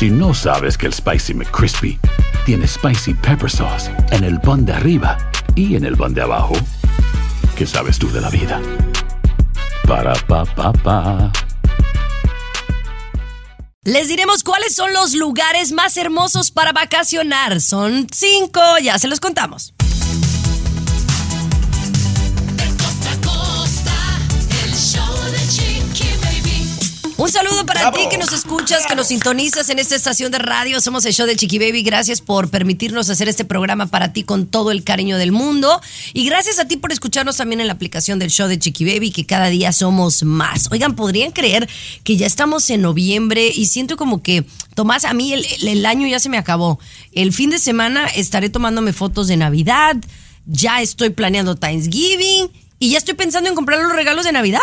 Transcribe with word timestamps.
Si 0.00 0.08
no 0.08 0.32
sabes 0.32 0.78
que 0.78 0.86
el 0.86 0.94
Spicy 0.94 1.34
McCrispy 1.34 2.00
tiene 2.46 2.66
Spicy 2.66 3.12
Pepper 3.12 3.50
Sauce 3.50 3.90
en 4.12 4.24
el 4.24 4.40
pan 4.40 4.64
de 4.64 4.72
arriba 4.72 5.18
y 5.54 5.76
en 5.76 5.84
el 5.84 5.94
pan 5.94 6.14
de 6.14 6.22
abajo, 6.22 6.54
¿qué 7.54 7.66
sabes 7.66 7.98
tú 7.98 8.10
de 8.10 8.22
la 8.22 8.30
vida? 8.30 8.62
Para, 9.86 10.14
pa, 10.14 10.46
pa, 10.46 10.72
pa. 10.72 11.30
Les 13.84 14.08
diremos 14.08 14.42
cuáles 14.42 14.74
son 14.74 14.90
los 14.94 15.12
lugares 15.12 15.70
más 15.72 15.98
hermosos 15.98 16.50
para 16.50 16.72
vacacionar. 16.72 17.60
Son 17.60 18.06
cinco, 18.10 18.62
ya 18.82 18.98
se 18.98 19.06
los 19.06 19.20
contamos. 19.20 19.74
Un 27.20 27.30
saludo 27.30 27.66
para 27.66 27.92
ti 27.92 28.00
que 28.10 28.16
nos 28.16 28.32
escuchas, 28.32 28.86
que 28.86 28.94
nos 28.94 29.08
sintonizas 29.08 29.68
en 29.68 29.78
esta 29.78 29.94
estación 29.94 30.32
de 30.32 30.38
radio. 30.38 30.80
Somos 30.80 31.04
el 31.04 31.12
show 31.12 31.26
de 31.26 31.36
Chiqui 31.36 31.58
Baby. 31.58 31.82
Gracias 31.82 32.22
por 32.22 32.48
permitirnos 32.48 33.10
hacer 33.10 33.28
este 33.28 33.44
programa 33.44 33.88
para 33.88 34.14
ti 34.14 34.22
con 34.22 34.46
todo 34.46 34.70
el 34.70 34.84
cariño 34.84 35.18
del 35.18 35.30
mundo. 35.30 35.82
Y 36.14 36.24
gracias 36.24 36.58
a 36.58 36.64
ti 36.64 36.78
por 36.78 36.92
escucharnos 36.92 37.36
también 37.36 37.60
en 37.60 37.66
la 37.66 37.74
aplicación 37.74 38.18
del 38.18 38.30
show 38.30 38.48
de 38.48 38.58
Chiqui 38.58 38.86
Baby, 38.86 39.10
que 39.10 39.26
cada 39.26 39.50
día 39.50 39.70
somos 39.72 40.22
más. 40.22 40.68
Oigan, 40.72 40.96
¿podrían 40.96 41.30
creer 41.32 41.68
que 42.04 42.16
ya 42.16 42.26
estamos 42.26 42.70
en 42.70 42.80
noviembre 42.80 43.52
y 43.54 43.66
siento 43.66 43.98
como 43.98 44.22
que, 44.22 44.46
Tomás, 44.74 45.04
a 45.04 45.12
mí 45.12 45.34
el, 45.34 45.44
el 45.68 45.84
año 45.84 46.06
ya 46.06 46.20
se 46.20 46.30
me 46.30 46.38
acabó. 46.38 46.80
El 47.12 47.34
fin 47.34 47.50
de 47.50 47.58
semana 47.58 48.06
estaré 48.06 48.48
tomándome 48.48 48.94
fotos 48.94 49.28
de 49.28 49.36
Navidad, 49.36 49.94
ya 50.46 50.80
estoy 50.80 51.10
planeando 51.10 51.54
Thanksgiving 51.54 52.48
y 52.78 52.92
ya 52.92 52.96
estoy 52.96 53.12
pensando 53.12 53.50
en 53.50 53.56
comprar 53.56 53.78
los 53.78 53.92
regalos 53.92 54.24
de 54.24 54.32
Navidad. 54.32 54.60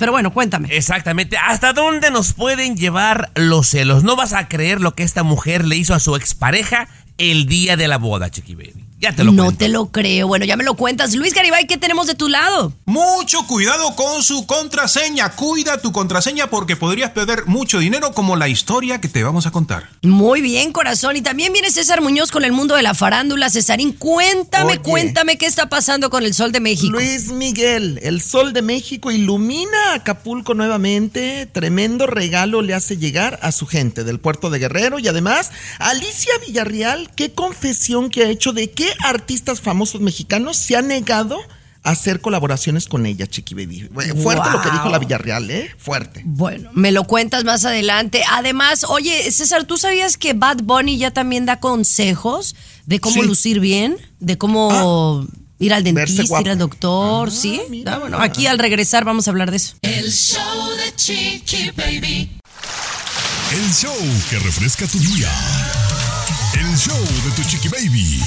Pero 0.00 0.12
bueno, 0.12 0.32
cuéntame. 0.32 0.74
Exactamente. 0.74 1.36
¿Hasta 1.36 1.74
dónde 1.74 2.10
nos 2.10 2.32
pueden 2.32 2.74
llevar 2.74 3.30
los 3.34 3.68
celos? 3.68 4.02
No 4.02 4.16
vas 4.16 4.32
a 4.32 4.48
creer 4.48 4.80
lo 4.80 4.94
que 4.94 5.02
esta 5.02 5.22
mujer 5.22 5.66
le 5.66 5.76
hizo 5.76 5.94
a 5.94 6.00
su 6.00 6.16
expareja 6.16 6.88
el 7.18 7.44
día 7.44 7.76
de 7.76 7.86
la 7.86 7.98
boda, 7.98 8.30
Chiqui 8.30 8.54
Baby. 8.54 8.79
Ya 9.00 9.16
te 9.16 9.24
lo 9.24 9.32
no 9.32 9.44
cuento. 9.44 9.58
te 9.58 9.68
lo 9.68 9.86
creo. 9.90 10.26
Bueno, 10.26 10.44
ya 10.44 10.56
me 10.56 10.64
lo 10.64 10.74
cuentas. 10.74 11.14
Luis 11.14 11.32
Garibay, 11.32 11.66
¿qué 11.66 11.78
tenemos 11.78 12.06
de 12.06 12.14
tu 12.14 12.28
lado? 12.28 12.74
Mucho 12.84 13.46
cuidado 13.46 13.96
con 13.96 14.22
su 14.22 14.44
contraseña. 14.44 15.30
Cuida 15.30 15.78
tu 15.80 15.90
contraseña 15.90 16.48
porque 16.50 16.76
podrías 16.76 17.10
perder 17.12 17.46
mucho 17.46 17.78
dinero 17.78 18.12
como 18.12 18.36
la 18.36 18.48
historia 18.48 19.00
que 19.00 19.08
te 19.08 19.22
vamos 19.24 19.46
a 19.46 19.50
contar. 19.52 19.88
Muy 20.02 20.42
bien, 20.42 20.72
corazón. 20.72 21.16
Y 21.16 21.22
también 21.22 21.52
viene 21.54 21.70
César 21.70 22.02
Muñoz 22.02 22.30
con 22.30 22.44
el 22.44 22.52
mundo 22.52 22.74
de 22.74 22.82
la 22.82 22.92
farándula. 22.92 23.48
Cesarín, 23.48 23.92
cuéntame, 23.92 24.72
Oye. 24.72 24.78
cuéntame 24.82 25.38
qué 25.38 25.46
está 25.46 25.70
pasando 25.70 26.10
con 26.10 26.22
el 26.22 26.34
Sol 26.34 26.52
de 26.52 26.60
México. 26.60 26.92
Luis 26.92 27.28
Miguel, 27.32 27.98
el 28.02 28.20
sol 28.20 28.52
de 28.52 28.60
México 28.60 29.10
ilumina 29.10 29.94
Acapulco 29.94 30.52
nuevamente. 30.52 31.46
Tremendo 31.46 32.06
regalo 32.06 32.60
le 32.60 32.74
hace 32.74 32.98
llegar 32.98 33.38
a 33.40 33.50
su 33.50 33.66
gente 33.66 34.04
del 34.04 34.20
puerto 34.20 34.50
de 34.50 34.58
Guerrero. 34.58 34.98
Y 34.98 35.08
además, 35.08 35.52
Alicia 35.78 36.32
Villarreal, 36.46 37.10
qué 37.16 37.32
confesión 37.32 38.10
que 38.10 38.24
ha 38.24 38.28
hecho 38.28 38.52
de 38.52 38.70
qué 38.70 38.89
artistas 39.04 39.60
famosos 39.60 40.00
mexicanos 40.00 40.56
se 40.56 40.76
ha 40.76 40.82
negado 40.82 41.38
a 41.82 41.90
hacer 41.90 42.20
colaboraciones 42.20 42.86
con 42.86 43.06
ella, 43.06 43.26
Chiqui 43.26 43.54
Baby. 43.54 43.88
Fuerte 44.22 44.50
lo 44.50 44.60
que 44.60 44.70
dijo 44.70 44.90
la 44.90 44.98
Villarreal, 44.98 45.50
¿eh? 45.50 45.74
Fuerte. 45.78 46.22
Bueno, 46.26 46.70
me 46.74 46.92
lo 46.92 47.04
cuentas 47.04 47.44
más 47.44 47.64
adelante. 47.64 48.22
Además, 48.30 48.84
oye, 48.84 49.30
César, 49.32 49.64
¿tú 49.64 49.78
sabías 49.78 50.18
que 50.18 50.34
Bad 50.34 50.58
Bunny 50.62 50.98
ya 50.98 51.10
también 51.10 51.46
da 51.46 51.58
consejos 51.58 52.54
de 52.84 53.00
cómo 53.00 53.22
Sí. 53.22 53.28
lucir 53.28 53.60
bien? 53.60 53.96
De 54.18 54.36
cómo 54.36 55.26
ir 55.58 55.72
al 55.72 55.82
dentista, 55.84 56.40
ir 56.42 56.50
al 56.50 56.58
doctor, 56.58 57.28
Ah, 57.28 57.34
¿sí? 57.34 57.60
mira. 57.70 57.94
Ah, 57.94 57.98
bueno, 57.98 58.18
aquí 58.20 58.46
al 58.46 58.58
regresar 58.58 59.04
vamos 59.04 59.26
a 59.26 59.30
hablar 59.30 59.50
de 59.50 59.56
eso. 59.56 59.76
El 59.80 60.10
show 60.12 60.68
de 60.76 60.94
Chiqui 60.96 61.70
Baby. 61.70 62.30
El 63.52 63.72
show 63.74 63.96
que 64.28 64.38
refresca 64.38 64.86
tu 64.86 64.98
día. 64.98 65.30
El 66.54 66.76
show 66.76 66.98
de 67.24 67.30
tu 67.34 67.42
chiqui 67.48 67.68
baby. 67.68 68.20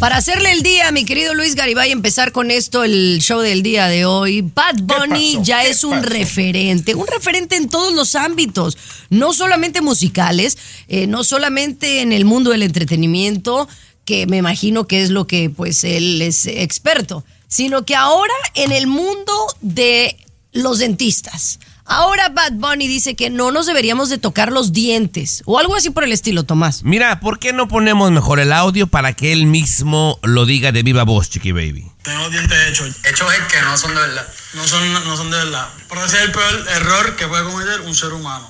Para 0.00 0.16
hacerle 0.16 0.52
el 0.52 0.62
día, 0.62 0.90
mi 0.92 1.04
querido 1.04 1.34
Luis 1.34 1.54
Garibay, 1.54 1.90
empezar 1.92 2.32
con 2.32 2.50
esto, 2.50 2.84
el 2.84 3.18
show 3.20 3.40
del 3.40 3.62
día 3.62 3.86
de 3.86 4.06
hoy. 4.06 4.40
Bad 4.40 4.76
Bunny 4.80 5.40
ya 5.42 5.60
¿Qué 5.60 5.68
es 5.68 5.84
un 5.84 5.90
pasó? 6.00 6.06
referente, 6.08 6.94
un 6.94 7.06
referente 7.06 7.56
en 7.56 7.68
todos 7.68 7.92
los 7.92 8.14
ámbitos, 8.14 8.78
no 9.10 9.34
solamente 9.34 9.82
musicales, 9.82 10.56
eh, 10.88 11.06
no 11.06 11.22
solamente 11.22 12.00
en 12.00 12.14
el 12.14 12.24
mundo 12.24 12.50
del 12.50 12.62
entretenimiento, 12.62 13.68
que 14.06 14.26
me 14.26 14.38
imagino 14.38 14.86
que 14.86 15.02
es 15.02 15.10
lo 15.10 15.26
que 15.26 15.50
pues 15.50 15.84
él 15.84 16.22
es 16.22 16.46
experto, 16.46 17.22
sino 17.46 17.84
que 17.84 17.94
ahora 17.94 18.32
en 18.54 18.72
el 18.72 18.86
mundo 18.86 19.34
de 19.60 20.16
los 20.52 20.78
dentistas. 20.78 21.58
Ahora 21.92 22.28
Bad 22.28 22.52
Bunny 22.52 22.86
dice 22.86 23.16
que 23.16 23.30
no 23.30 23.50
nos 23.50 23.66
deberíamos 23.66 24.10
de 24.10 24.18
tocar 24.18 24.52
los 24.52 24.72
dientes 24.72 25.42
o 25.44 25.58
algo 25.58 25.74
así 25.74 25.90
por 25.90 26.04
el 26.04 26.12
estilo, 26.12 26.44
Tomás. 26.44 26.84
Mira, 26.84 27.18
¿por 27.18 27.40
qué 27.40 27.52
no 27.52 27.66
ponemos 27.66 28.12
mejor 28.12 28.38
el 28.38 28.52
audio 28.52 28.86
para 28.86 29.12
que 29.12 29.32
él 29.32 29.46
mismo 29.46 30.20
lo 30.22 30.46
diga 30.46 30.70
de 30.70 30.84
viva 30.84 31.02
voz, 31.02 31.28
Chiqui 31.30 31.50
Baby? 31.50 31.90
Tengo 32.02 32.20
los 32.20 32.30
dientes 32.30 32.56
hechos. 32.68 32.94
Hechos 33.04 33.34
es 33.34 33.40
que 33.52 33.60
no 33.62 33.76
son 33.76 33.92
de 33.92 34.02
verdad. 34.02 34.28
No 34.54 34.68
son, 34.68 34.92
no 34.92 35.16
son 35.16 35.32
de 35.32 35.38
verdad. 35.38 35.66
Pero 35.88 36.04
ese 36.04 36.18
es 36.18 36.22
el 36.26 36.30
peor 36.30 36.68
error 36.76 37.16
que 37.16 37.26
puede 37.26 37.42
cometer 37.42 37.80
un 37.80 37.94
ser 37.96 38.12
humano. 38.12 38.48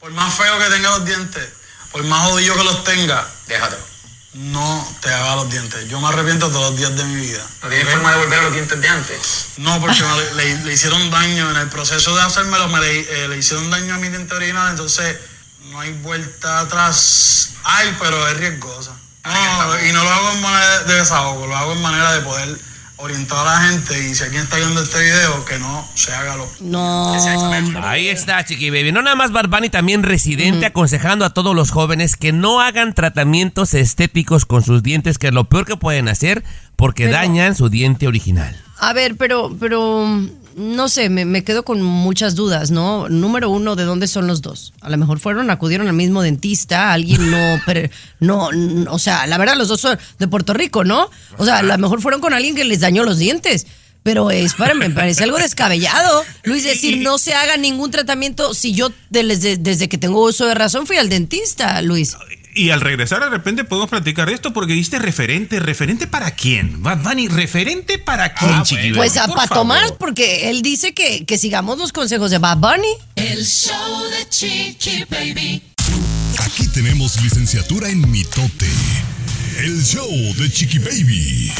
Por 0.00 0.10
más 0.12 0.32
feo 0.32 0.58
que 0.58 0.74
tenga 0.74 0.96
los 0.96 1.04
dientes, 1.04 1.46
por 1.90 2.02
más 2.04 2.30
jodido 2.30 2.56
que 2.56 2.64
los 2.64 2.84
tenga, 2.84 3.28
déjatelo. 3.48 3.91
No 4.34 4.96
te 5.00 5.12
haga 5.12 5.36
los 5.36 5.50
dientes. 5.50 5.88
Yo 5.88 6.00
me 6.00 6.08
arrepiento 6.08 6.48
todos 6.48 6.70
los 6.70 6.76
días 6.78 6.96
de 6.96 7.04
mi 7.04 7.16
vida. 7.16 7.46
¿No 7.62 7.68
tienes 7.68 7.92
forma 7.92 8.12
de 8.12 8.16
volver 8.16 8.38
a 8.38 8.42
los 8.44 8.52
dientes 8.54 8.80
de 8.80 8.88
antes? 8.88 9.46
No, 9.58 9.78
porque 9.78 10.02
le 10.34 10.72
hicieron 10.72 11.10
daño. 11.10 11.50
En 11.50 11.56
el 11.56 11.68
proceso 11.68 12.16
de 12.16 12.22
hacérmelo, 12.22 12.68
me 12.68 12.80
le, 12.80 13.24
eh, 13.24 13.28
le 13.28 13.36
hicieron 13.36 13.70
daño 13.70 13.94
a 13.94 13.98
mi 13.98 14.08
diente 14.08 14.34
original, 14.34 14.70
entonces 14.70 15.18
no 15.70 15.80
hay 15.80 15.92
vuelta 15.92 16.60
atrás. 16.60 17.50
Ay, 17.64 17.94
pero 18.00 18.26
es 18.28 18.36
riesgosa. 18.38 18.92
No, 19.24 19.86
y 19.86 19.92
no 19.92 20.02
lo 20.02 20.10
hago 20.10 20.32
en 20.32 20.40
manera 20.40 20.82
de 20.84 20.94
desahogo, 20.94 21.46
lo 21.46 21.56
hago 21.56 21.72
en 21.72 21.82
manera 21.82 22.12
de 22.12 22.20
poder 22.22 22.58
orientar 23.02 23.38
a 23.38 23.44
la 23.44 23.58
gente 23.68 24.08
y 24.08 24.14
si 24.14 24.22
alguien 24.22 24.42
está 24.44 24.56
viendo 24.58 24.80
este 24.80 25.00
video, 25.02 25.44
que 25.44 25.58
no 25.58 25.84
se 25.94 26.12
haga 26.12 26.36
lo 26.36 26.48
No. 26.60 27.12
Ahí 27.82 28.08
está, 28.08 28.44
Chiqui 28.44 28.70
Baby. 28.70 28.92
No 28.92 29.02
nada 29.02 29.16
más 29.16 29.32
Bad 29.32 29.48
Bunny, 29.48 29.70
también 29.70 30.04
Residente 30.04 30.66
aconsejando 30.66 31.24
a 31.24 31.30
todos 31.30 31.54
los 31.56 31.70
jóvenes 31.72 32.16
que 32.16 32.32
no 32.32 32.60
hagan 32.60 32.94
tratamientos 32.94 33.74
estéticos 33.74 34.44
con 34.44 34.62
sus 34.62 34.82
dientes, 34.82 35.18
que 35.18 35.28
es 35.28 35.34
lo 35.34 35.44
peor 35.44 35.66
que 35.66 35.76
pueden 35.76 36.08
hacer 36.08 36.44
porque 36.76 37.04
Pero- 37.04 37.16
dañan 37.16 37.56
su 37.56 37.68
diente 37.68 38.06
original. 38.06 38.56
A 38.78 38.92
ver, 38.92 39.16
pero, 39.16 39.54
pero, 39.58 40.06
no 40.56 40.88
sé, 40.88 41.08
me, 41.08 41.24
me 41.24 41.44
quedo 41.44 41.64
con 41.64 41.82
muchas 41.82 42.34
dudas, 42.34 42.70
¿no? 42.70 43.08
Número 43.08 43.50
uno, 43.50 43.76
¿de 43.76 43.84
dónde 43.84 44.06
son 44.06 44.26
los 44.26 44.42
dos? 44.42 44.72
A 44.80 44.90
lo 44.90 44.96
mejor 44.98 45.18
fueron, 45.18 45.50
acudieron 45.50 45.88
al 45.88 45.94
mismo 45.94 46.22
dentista, 46.22 46.92
alguien 46.92 47.30
no, 47.30 47.60
pero, 47.66 47.88
no, 48.20 48.48
o 48.90 48.98
sea, 48.98 49.26
la 49.26 49.38
verdad, 49.38 49.56
los 49.56 49.68
dos 49.68 49.80
son 49.80 49.98
de 50.18 50.28
Puerto 50.28 50.54
Rico, 50.54 50.84
¿no? 50.84 51.10
O 51.38 51.44
sea, 51.44 51.58
a 51.58 51.62
lo 51.62 51.78
mejor 51.78 52.00
fueron 52.00 52.20
con 52.20 52.34
alguien 52.34 52.54
que 52.54 52.64
les 52.64 52.80
dañó 52.80 53.04
los 53.04 53.18
dientes. 53.18 53.66
Pero 54.04 54.32
espérame, 54.32 54.78
me 54.80 54.90
parece 54.90 55.22
algo 55.22 55.38
descabellado. 55.38 56.24
Luis, 56.42 56.64
decir, 56.64 56.98
no 57.02 57.18
se 57.18 57.34
haga 57.34 57.56
ningún 57.56 57.92
tratamiento 57.92 58.52
si 58.52 58.72
yo 58.72 58.90
de- 59.10 59.22
desde, 59.22 59.56
desde 59.58 59.88
que 59.88 59.96
tengo 59.96 60.24
uso 60.24 60.44
de 60.46 60.54
razón 60.56 60.88
fui 60.88 60.96
al 60.96 61.08
dentista, 61.08 61.80
Luis. 61.82 62.16
Y 62.54 62.70
al 62.70 62.80
regresar 62.82 63.20
de 63.24 63.30
repente 63.30 63.64
podemos 63.64 63.88
platicar 63.88 64.28
de 64.28 64.34
esto 64.34 64.52
porque 64.52 64.74
diste 64.74 64.98
referente. 64.98 65.58
¿Referente 65.60 66.06
para 66.06 66.32
quién? 66.32 66.82
Bad 66.82 66.98
Bunny, 67.02 67.28
¿referente 67.28 67.98
para 67.98 68.34
quién, 68.34 68.62
Chiqui 68.62 68.82
Baby? 68.90 68.94
Pues 68.96 69.16
a 69.16 69.26
Por 69.26 69.36
para. 69.36 69.48
Tomás, 69.48 69.92
porque 69.92 70.50
él 70.50 70.60
dice 70.62 70.92
que, 70.92 71.24
que 71.24 71.38
sigamos 71.38 71.78
los 71.78 71.92
consejos 71.92 72.30
de 72.30 72.38
Bad 72.38 72.58
Bunny. 72.58 72.88
El 73.16 73.44
show 73.46 74.02
de 74.10 74.28
Chiqui 74.28 75.04
Baby. 75.10 75.62
Aquí 76.44 76.66
tenemos 76.68 77.20
licenciatura 77.22 77.88
en 77.88 78.10
mitote. 78.10 78.68
El 79.58 79.82
show 79.84 80.08
de 80.38 80.50
chiqui 80.50 80.78
baby. 80.78 81.52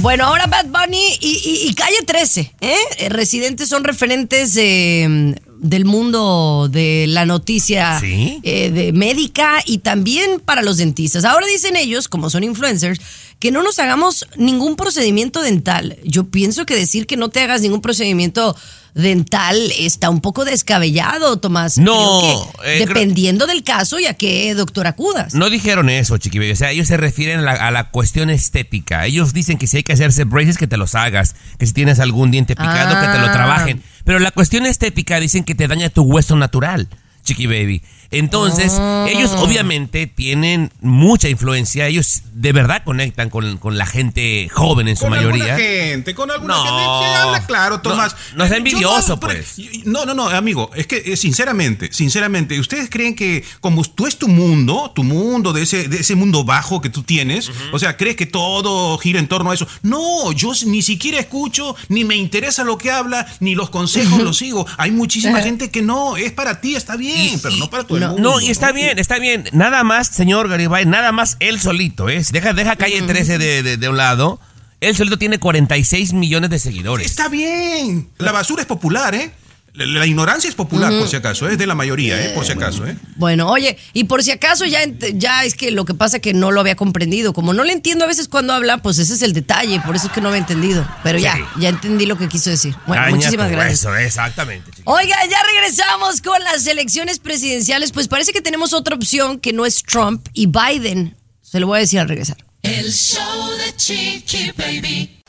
Bueno, 0.00 0.24
ahora 0.24 0.46
Bad 0.46 0.66
Bunny 0.66 1.18
y, 1.20 1.42
y- 1.64 1.68
y 1.68 1.74
Calle 1.74 1.98
13, 2.06 2.52
¿eh? 2.60 2.74
Eh, 2.98 3.08
Residentes 3.08 3.68
son 3.68 3.82
referentes 3.84 4.54
de, 4.54 5.34
mm, 5.36 5.49
del 5.60 5.84
mundo 5.84 6.68
de 6.70 7.06
la 7.08 7.26
noticia 7.26 8.00
¿Sí? 8.00 8.40
eh, 8.42 8.70
de 8.70 8.92
médica 8.92 9.62
y 9.64 9.78
también 9.78 10.40
para 10.40 10.62
los 10.62 10.78
dentistas. 10.78 11.24
Ahora 11.24 11.46
dicen 11.46 11.76
ellos, 11.76 12.08
como 12.08 12.30
son 12.30 12.44
influencers, 12.44 13.00
que 13.38 13.50
no 13.50 13.62
nos 13.62 13.78
hagamos 13.78 14.26
ningún 14.36 14.76
procedimiento 14.76 15.42
dental. 15.42 15.98
Yo 16.04 16.24
pienso 16.24 16.66
que 16.66 16.74
decir 16.74 17.06
que 17.06 17.16
no 17.16 17.28
te 17.28 17.40
hagas 17.40 17.60
ningún 17.60 17.80
procedimiento 17.80 18.52
dental 18.52 18.79
está 18.94 20.10
un 20.10 20.20
poco 20.20 20.44
descabellado, 20.44 21.36
Tomás. 21.38 21.78
No, 21.78 22.20
Creo 22.20 22.52
que 22.62 22.72
eh, 22.72 22.84
creo- 22.84 22.86
dependiendo 22.88 23.46
del 23.46 23.62
caso 23.62 23.98
y 24.00 24.06
a 24.06 24.14
qué 24.14 24.54
doctor 24.54 24.86
acudas. 24.86 25.34
No 25.34 25.48
dijeron 25.50 25.88
eso, 25.90 26.18
Chiqui 26.18 26.38
Baby. 26.38 26.52
O 26.52 26.56
sea, 26.56 26.70
ellos 26.70 26.88
se 26.88 26.96
refieren 26.96 27.40
a 27.40 27.42
la, 27.42 27.52
a 27.52 27.70
la 27.70 27.90
cuestión 27.90 28.30
estética. 28.30 29.06
Ellos 29.06 29.32
dicen 29.32 29.58
que 29.58 29.66
si 29.66 29.78
hay 29.78 29.82
que 29.82 29.92
hacerse 29.92 30.24
braces, 30.24 30.58
que 30.58 30.66
te 30.66 30.76
los 30.76 30.94
hagas. 30.94 31.34
Que 31.58 31.66
si 31.66 31.72
tienes 31.72 32.00
algún 32.00 32.30
diente 32.30 32.56
picado, 32.56 33.00
que 33.00 33.06
te 33.06 33.18
lo 33.18 33.26
Ah. 33.26 33.32
trabajen. 33.32 33.82
Pero 34.04 34.18
la 34.18 34.30
cuestión 34.30 34.66
estética 34.66 35.20
dicen 35.20 35.44
que 35.44 35.54
te 35.54 35.68
daña 35.68 35.88
tu 35.90 36.02
hueso 36.02 36.36
natural. 36.36 36.88
Chiqui 37.22 37.46
Baby. 37.46 37.82
Entonces, 38.10 38.72
Ah. 38.78 39.06
ellos 39.08 39.30
obviamente 39.38 40.06
tienen 40.06 40.72
mucha 40.80 41.28
influencia, 41.28 41.86
ellos 41.86 42.22
de 42.32 42.52
verdad 42.52 42.82
conectan 42.84 43.30
con, 43.30 43.58
con 43.58 43.78
la 43.78 43.86
gente 43.86 44.48
joven 44.52 44.88
en 44.88 44.96
su 44.96 45.02
con 45.02 45.10
mayoría. 45.10 45.54
alguna 45.54 45.56
gente, 45.58 46.14
con 46.14 46.30
alguna 46.30 46.54
No. 46.54 46.64
gente. 46.64 47.14
habla 47.16 47.46
claro, 47.46 47.80
Tomás. 47.80 48.16
No, 48.34 48.44
no 48.46 48.54
Eh, 48.54 48.56
envidioso, 48.56 49.18
pues. 49.20 49.56
No, 49.84 50.04
no, 50.04 50.14
no, 50.14 50.28
amigo. 50.28 50.70
Es 50.74 50.86
que, 50.86 51.02
eh, 51.06 51.16
sinceramente, 51.16 51.90
sinceramente, 51.92 52.58
¿ustedes 52.58 52.90
creen 52.90 53.14
que 53.14 53.44
como 53.60 53.84
tú 53.84 54.06
es 54.06 54.16
tu 54.18 54.28
mundo, 54.28 54.92
tu 54.94 55.04
mundo, 55.04 55.52
de 55.52 55.62
ese, 55.62 55.88
de 55.88 56.00
ese 56.00 56.14
mundo 56.14 56.44
bajo 56.44 56.80
que 56.80 56.90
tú 56.90 57.02
tienes, 57.02 57.50
o 57.72 57.78
sea, 57.78 57.96
crees 57.96 58.16
que 58.16 58.26
todo 58.26 58.98
gira 58.98 59.18
en 59.18 59.28
torno 59.28 59.50
a 59.50 59.54
eso? 59.54 59.66
No, 59.82 60.32
yo 60.32 60.52
ni 60.66 60.82
siquiera 60.82 61.18
escucho, 61.20 61.76
ni 61.88 62.04
me 62.04 62.16
interesa 62.16 62.64
lo 62.64 62.76
que 62.78 62.90
habla, 62.90 63.26
ni 63.40 63.54
los 63.54 63.70
consejos 63.70 64.18
los 64.22 64.36
sigo. 64.36 64.66
Hay 64.78 64.90
muchísima 64.90 65.40
gente 65.40 65.70
que 65.70 65.82
no, 65.82 66.16
es 66.16 66.32
para 66.32 66.60
ti, 66.60 66.74
está 66.74 66.96
bien, 66.96 67.38
pero 67.40 67.56
no 67.56 67.70
para 67.70 67.84
No, 67.99 67.99
mundo. 68.08 68.30
no, 68.32 68.40
y 68.40 68.50
está 68.50 68.72
bien, 68.72 68.98
está 68.98 69.18
bien. 69.18 69.44
Nada 69.52 69.84
más, 69.84 70.08
señor 70.08 70.48
Garibay, 70.48 70.86
nada 70.86 71.12
más 71.12 71.36
él 71.40 71.60
solito, 71.60 72.08
¿eh? 72.08 72.22
Deja, 72.32 72.52
deja 72.52 72.76
calle 72.76 73.00
13 73.02 73.38
de, 73.38 73.62
de- 73.62 73.76
de 73.76 73.88
un 73.88 73.96
lado. 73.96 74.40
Él 74.80 74.96
solito 74.96 75.18
tiene 75.18 75.38
46 75.38 76.14
millones 76.14 76.48
de 76.50 76.58
seguidores. 76.58 77.06
Está 77.06 77.28
bien. 77.28 78.08
La 78.18 78.32
basura 78.32 78.62
es 78.62 78.66
popular, 78.66 79.14
¿eh? 79.14 79.30
La, 79.72 80.04
ignorancia 80.04 80.48
es 80.48 80.54
popular, 80.56 80.92
por 80.98 81.08
si 81.08 81.16
acaso, 81.16 81.48
es 81.48 81.56
de 81.56 81.66
la 81.66 81.74
mayoría, 81.76 82.20
¿eh? 82.20 82.30
Por 82.30 82.44
si 82.44 82.52
acaso, 82.52 82.84
¿eh? 82.86 82.96
Bueno, 83.16 83.48
oye, 83.48 83.78
y 83.92 84.04
por 84.04 84.22
si 84.24 84.32
acaso 84.32 84.64
ya, 84.66 84.80
ya 85.14 85.44
es 85.44 85.54
que 85.54 85.70
lo 85.70 85.84
que 85.84 85.94
pasa 85.94 86.18
que 86.18 86.34
no 86.34 86.50
lo 86.50 86.60
había 86.60 86.74
comprendido. 86.74 87.32
Como 87.32 87.52
no 87.54 87.62
le 87.62 87.72
entiendo 87.72 88.04
a 88.04 88.08
veces 88.08 88.26
cuando 88.28 88.52
habla, 88.52 88.78
pues 88.78 88.98
ese 88.98 89.14
es 89.14 89.22
el 89.22 89.32
detalle, 89.32 89.80
por 89.86 89.94
eso 89.94 90.08
es 90.08 90.12
que 90.12 90.20
no 90.20 90.28
había 90.28 90.40
entendido. 90.40 90.86
Pero 91.04 91.18
ya, 91.18 91.36
Sí. 91.36 91.42
ya 91.60 91.68
entendí 91.68 92.06
lo 92.06 92.18
que 92.18 92.28
quiso 92.28 92.50
decir. 92.50 92.74
Bueno, 92.86 93.02
Daña 93.02 93.14
muchísimas 93.16 93.50
gracias. 93.50 93.84
hueso, 93.84 93.96
exactamente. 93.96 94.70
Oiga, 94.84 95.16
ya 95.30 95.38
regresamos 95.54 96.20
con 96.20 96.42
las 96.42 96.66
elecciones 96.66 97.18
presidenciales. 97.20 97.92
Pues 97.92 98.08
parece 98.08 98.32
que 98.32 98.40
tenemos 98.40 98.72
otra 98.72 98.96
opción 98.96 99.38
que 99.38 99.52
no 99.52 99.64
es 99.66 99.82
Trump 99.84 100.26
y 100.34 100.46
Biden. 100.46 101.16
Se 101.42 101.60
lo 101.60 101.68
voy 101.68 101.78
a 101.78 101.80
decir 101.80 102.00
al 102.00 102.08
regresar. 102.08 102.36
El 102.62 102.92
show 102.92 103.50
de 103.56 103.76
Chiqui 103.76 104.52
Baby. 104.56 105.22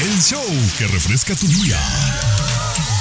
El 0.00 0.22
show 0.22 0.44
que 0.78 0.86
refresca 0.86 1.34
tu 1.34 1.46
día. 1.46 1.78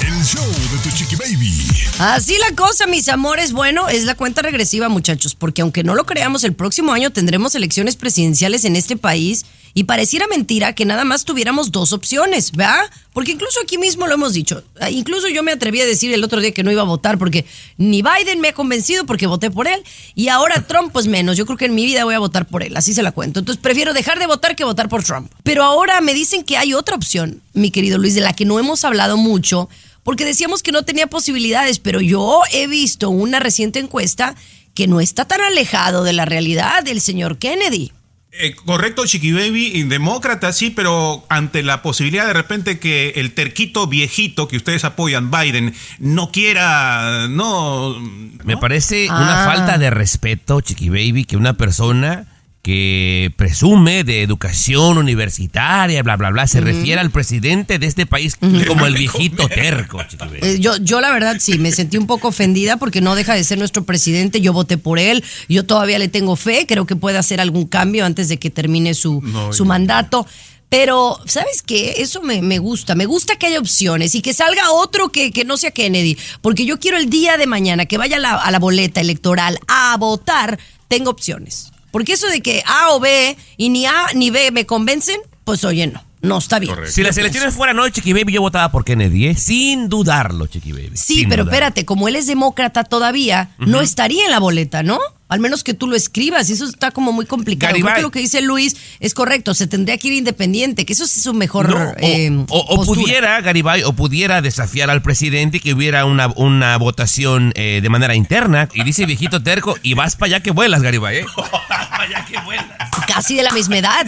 El 0.10 0.26
show 0.26 0.44
de 0.44 0.78
tu 0.82 0.90
chiqui 0.90 1.16
baby. 1.18 1.54
Así 2.00 2.36
la 2.40 2.56
cosa, 2.56 2.88
mis 2.88 3.08
amores. 3.10 3.52
Bueno, 3.52 3.90
es 3.90 4.06
la 4.06 4.16
cuenta 4.16 4.42
regresiva, 4.42 4.90
muchachos, 4.90 5.36
porque 5.36 5.62
aunque 5.62 5.84
no 5.84 5.94
lo 5.94 6.08
creamos, 6.08 6.44
el 6.44 6.54
próximo 6.54 6.94
año 6.94 7.12
tendremos 7.12 7.54
elecciones 7.54 7.96
presidenciales 7.96 8.66
en 8.66 8.76
este 8.76 8.98
país 8.98 9.46
y 9.76 9.84
pareciera 9.84 10.26
mentira 10.28 10.74
que 10.74 10.84
nada 10.86 11.04
más 11.04 11.26
tuviéramos 11.26 11.72
dos 11.72 11.94
opciones, 11.94 12.54
¿verdad? 12.54 12.90
Porque 13.14 13.34
incluso 13.34 13.60
aquí 13.62 13.78
mismo 13.78 14.08
lo 14.08 14.16
hemos 14.16 14.34
dicho. 14.34 14.64
Ah, 14.80 14.90
Incluso 14.90 15.28
yo 15.28 15.44
me 15.44 15.52
atreví 15.52 15.80
a 15.80 15.86
decir 15.86 16.12
el 16.12 16.24
otro 16.24 16.42
día 16.42 16.54
que 16.54 16.64
no 16.64 16.72
iba 16.72 16.82
a 16.82 16.86
votar 16.86 17.20
porque 17.20 17.46
ni 17.78 18.02
Biden 18.02 18.40
me 18.40 18.48
ha 18.48 18.54
convencido 18.54 19.06
porque 19.06 19.28
voté 19.28 19.52
por 19.52 19.68
él 19.68 19.84
y 20.16 20.30
ahora 20.30 20.66
Trump 20.66 20.92
pues 20.92 21.06
menos. 21.06 21.38
Yo 21.38 21.46
creo 21.46 21.58
que 21.58 21.66
en 21.66 21.76
mi 21.76 21.86
vida 21.86 22.04
voy 22.04 22.16
a 22.16 22.20
votar 22.20 22.48
por 22.48 22.64
él, 22.64 22.76
así 22.78 22.94
se 22.94 23.04
la 23.04 23.12
cuento. 23.12 23.40
Entonces 23.40 23.62
prefiero 23.62 23.94
dejar 23.94 24.18
de 24.18 24.26
votar 24.26 24.56
que 24.56 24.64
votar 24.64 24.90
por 24.90 25.04
Trump. 25.04 25.32
Pero 25.44 25.64
ahora 25.64 26.02
me 26.02 26.16
dicen 26.16 26.44
que 26.44 26.58
hay 26.58 26.74
otra 26.74 26.96
opción, 26.96 27.42
mi 27.54 27.70
querido 27.70 28.00
Luis, 28.00 28.16
de 28.16 28.22
la 28.22 28.34
que 28.34 28.46
no 28.46 28.58
hemos 28.58 28.84
hablado 28.84 29.18
mucho 29.18 29.70
porque 30.10 30.26
decíamos 30.26 30.64
que 30.64 30.72
no 30.72 30.82
tenía 30.82 31.06
posibilidades, 31.06 31.78
pero 31.78 32.02
yo 32.02 32.42
he 32.52 32.66
visto 32.66 33.12
una 33.12 33.40
reciente 33.40 33.78
encuesta 33.78 34.34
que 34.74 34.88
no 34.88 35.02
está 35.02 35.26
tan 35.26 35.40
alejado 35.40 36.04
de 36.04 36.14
la 36.14 36.26
realidad 36.26 36.84
del 36.84 37.00
señor 37.00 37.38
Kennedy. 37.38 37.92
Eh, 38.32 38.56
correcto, 38.56 39.06
Chiqui 39.06 39.34
Baby, 39.34 39.68
y 39.72 39.84
demócrata, 39.84 40.52
sí, 40.52 40.72
pero 40.72 41.28
ante 41.30 41.62
la 41.62 41.84
posibilidad 41.84 42.26
de 42.26 42.34
repente 42.34 42.80
que 42.80 43.10
el 43.18 43.36
terquito 43.36 43.86
viejito 43.86 44.48
que 44.48 44.58
ustedes 44.58 44.84
apoyan, 44.84 45.30
Biden, 45.30 45.76
no 46.00 46.32
quiera, 46.32 47.28
no... 47.30 47.96
Me 48.44 48.58
parece 48.58 49.06
Ah. 49.12 49.22
una 49.22 49.46
falta 49.46 49.78
de 49.78 49.92
respeto, 49.92 50.60
Chiqui 50.62 50.90
Baby, 50.90 51.26
que 51.26 51.38
una 51.38 51.54
persona 51.54 52.26
que 52.70 53.34
presume 53.36 54.04
de 54.04 54.22
educación 54.22 55.00
universitaria, 55.00 56.04
bla, 56.04 56.18
bla, 56.18 56.30
bla, 56.30 56.46
se 56.46 56.62
refiere 56.62 57.02
al 57.02 57.10
presidente 57.10 57.80
de 57.80 57.88
este 57.88 58.06
país 58.06 58.38
como 58.68 58.86
el 58.86 58.94
viejito 58.94 59.48
terco. 59.50 60.00
Eh, 60.44 60.58
yo, 60.60 60.78
yo 60.78 61.02
la 61.02 61.12
verdad 61.12 61.38
sí, 61.40 61.58
me 61.58 61.72
sentí 61.72 61.98
un 61.98 62.06
poco 62.06 62.28
ofendida 62.28 62.78
porque 62.78 63.02
no 63.02 63.16
deja 63.16 63.34
de 63.34 63.44
ser 63.44 63.58
nuestro 63.58 63.86
presidente, 63.86 64.40
yo 64.40 64.54
voté 64.54 64.78
por 64.78 65.00
él, 65.00 65.24
yo 65.48 65.66
todavía 65.66 65.98
le 65.98 66.10
tengo 66.10 66.36
fe, 66.36 66.68
creo 66.68 66.86
que 66.86 66.96
puede 66.96 67.18
hacer 67.18 67.42
algún 67.42 67.66
cambio 67.66 68.06
antes 68.06 68.30
de 68.30 68.38
que 68.38 68.52
termine 68.52 68.94
su, 68.94 69.20
No, 69.24 69.52
su 69.52 69.64
no. 69.66 69.70
mandato. 69.70 70.28
Pero, 70.70 71.18
¿sabes 71.26 71.64
qué? 71.64 71.96
Eso 71.98 72.22
me, 72.22 72.44
me 72.44 72.60
gusta. 72.60 72.94
Me 72.94 73.08
gusta 73.08 73.36
que 73.38 73.48
haya 73.48 73.58
opciones 73.58 74.14
y 74.14 74.22
que 74.22 74.36
salga 74.36 74.70
otro 74.70 75.10
que, 75.10 75.32
que 75.32 75.44
no 75.44 75.58
sea 75.58 75.72
Kennedy. 75.72 76.16
Porque 76.42 76.68
yo 76.68 76.78
quiero 76.80 76.98
el 76.98 77.10
día 77.10 77.38
de 77.38 77.48
mañana 77.48 77.88
que 77.88 77.98
vaya 77.98 78.18
a 78.18 78.20
la, 78.20 78.36
a 78.36 78.52
la 78.52 78.60
boleta 78.60 79.02
electoral 79.02 79.58
a 79.68 79.98
votar, 79.98 80.60
tenga 80.88 81.10
opciones. 81.10 81.72
Porque 81.92 82.14
eso 82.14 82.28
de 82.28 82.42
que 82.42 82.64
A 82.66 82.92
o 82.92 83.00
B 83.00 83.36
y 83.58 83.70
ni 83.70 83.86
A 83.86 84.08
ni 84.14 84.30
B 84.30 84.52
me 84.52 84.66
convencen, 84.66 85.20
pues 85.44 85.64
oye, 85.64 85.88
no. 85.88 86.09
No 86.22 86.38
está 86.38 86.60
bien. 86.60 86.76
Si 86.88 87.02
las 87.02 87.18
elecciones 87.18 87.54
fueran 87.54 87.80
hoy, 87.80 87.92
Chiqui 87.92 88.12
Baby, 88.14 88.34
yo 88.34 88.42
votaba 88.42 88.72
por 88.72 88.84
Kennedy, 88.84 89.28
¿eh? 89.28 89.36
Sin 89.36 89.88
dudarlo, 89.88 90.48
Chiqui 90.48 90.74
Baby. 90.74 90.92
Sí, 90.96 91.16
sin 91.16 91.30
pero 91.30 91.44
dudarlo. 91.44 91.52
espérate, 91.66 91.86
como 91.86 92.08
él 92.10 92.18
es 92.18 92.28
demócrata 92.28 92.84
todavía, 92.84 93.52
no 93.58 93.80
estaría 93.82 94.26
en 94.26 94.32
la 94.32 94.40
boleta, 94.40 94.84
¿no? 94.84 95.00
Al 95.30 95.40
menos 95.40 95.64
que 95.64 95.76
tú 95.76 95.86
lo 95.88 95.96
escribas, 95.96 96.50
y 96.50 96.54
eso 96.54 96.66
está 96.66 96.90
como 96.90 97.12
muy 97.14 97.26
complicado. 97.28 97.72
Creo 97.74 97.86
Garibay. 97.86 97.96
que 97.98 98.02
lo 98.02 98.10
que 98.12 98.20
dice 98.20 98.42
Luis 98.42 98.76
es 99.00 99.14
correcto, 99.14 99.54
se 99.54 99.68
tendría 99.68 99.96
que 100.00 100.08
ir 100.08 100.16
independiente, 100.16 100.86
que 100.88 100.94
eso 100.94 101.04
es 101.04 101.12
su 101.12 101.34
mejor 101.36 101.70
No, 101.70 101.78
o, 101.78 101.94
eh, 102.00 102.32
o- 102.50 102.58
o 102.58 102.76
postura. 102.78 103.02
pudiera, 103.02 103.40
Garibay, 103.42 103.84
o 103.84 103.94
pudiera 103.94 104.42
desafiar 104.42 104.90
al 104.90 105.04
presidente 105.04 105.58
y 105.58 105.60
que 105.60 105.74
hubiera 105.76 106.06
una, 106.06 106.30
una 106.36 106.76
votación 106.78 107.54
eh, 107.56 107.80
de 107.82 107.90
manera 107.90 108.16
interna. 108.16 108.68
Y 108.74 108.84
dice 108.84 109.06
viejito 109.06 109.42
terco, 109.44 109.78
y 109.84 109.94
vas 109.94 110.16
para 110.16 110.36
allá 110.36 110.44
que 110.44 110.50
vuelas, 110.52 110.82
Garibay, 110.82 111.20
¿eh? 111.20 111.26
para 111.70 112.04
allá 112.04 112.26
que 112.26 112.40
vuelas. 112.42 112.66
Casi 113.08 113.36
de 113.36 113.44
la 113.44 113.52
misma 113.52 113.78
edad. 113.78 114.08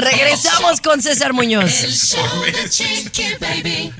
Regresamos 0.00 0.82
con 0.82 1.00
César 1.00 1.28
El 1.28 1.32
Muñoz. 1.32 1.70
show 1.72 2.20
de 2.44 2.68
Chiqui 2.68 3.24
Baby. 3.40 3.90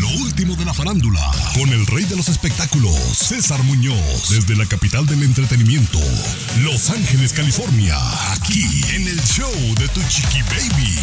Lo 0.00 0.08
último 0.22 0.54
de 0.54 0.64
la 0.64 0.72
farándula. 0.72 1.20
Con 1.54 1.68
el 1.70 1.84
rey 1.88 2.04
de 2.04 2.14
los 2.14 2.28
espectáculos, 2.28 2.94
César 2.94 3.60
Muñoz. 3.64 4.30
Desde 4.30 4.54
la 4.54 4.66
capital 4.66 5.04
del 5.04 5.24
entretenimiento, 5.24 5.98
Los 6.60 6.90
Ángeles, 6.90 7.32
California. 7.32 7.96
Aquí 8.34 8.62
en 8.94 9.08
el 9.08 9.20
show 9.24 9.50
de 9.80 9.88
tu 9.88 10.00
chiqui 10.08 10.42
baby. 10.42 10.96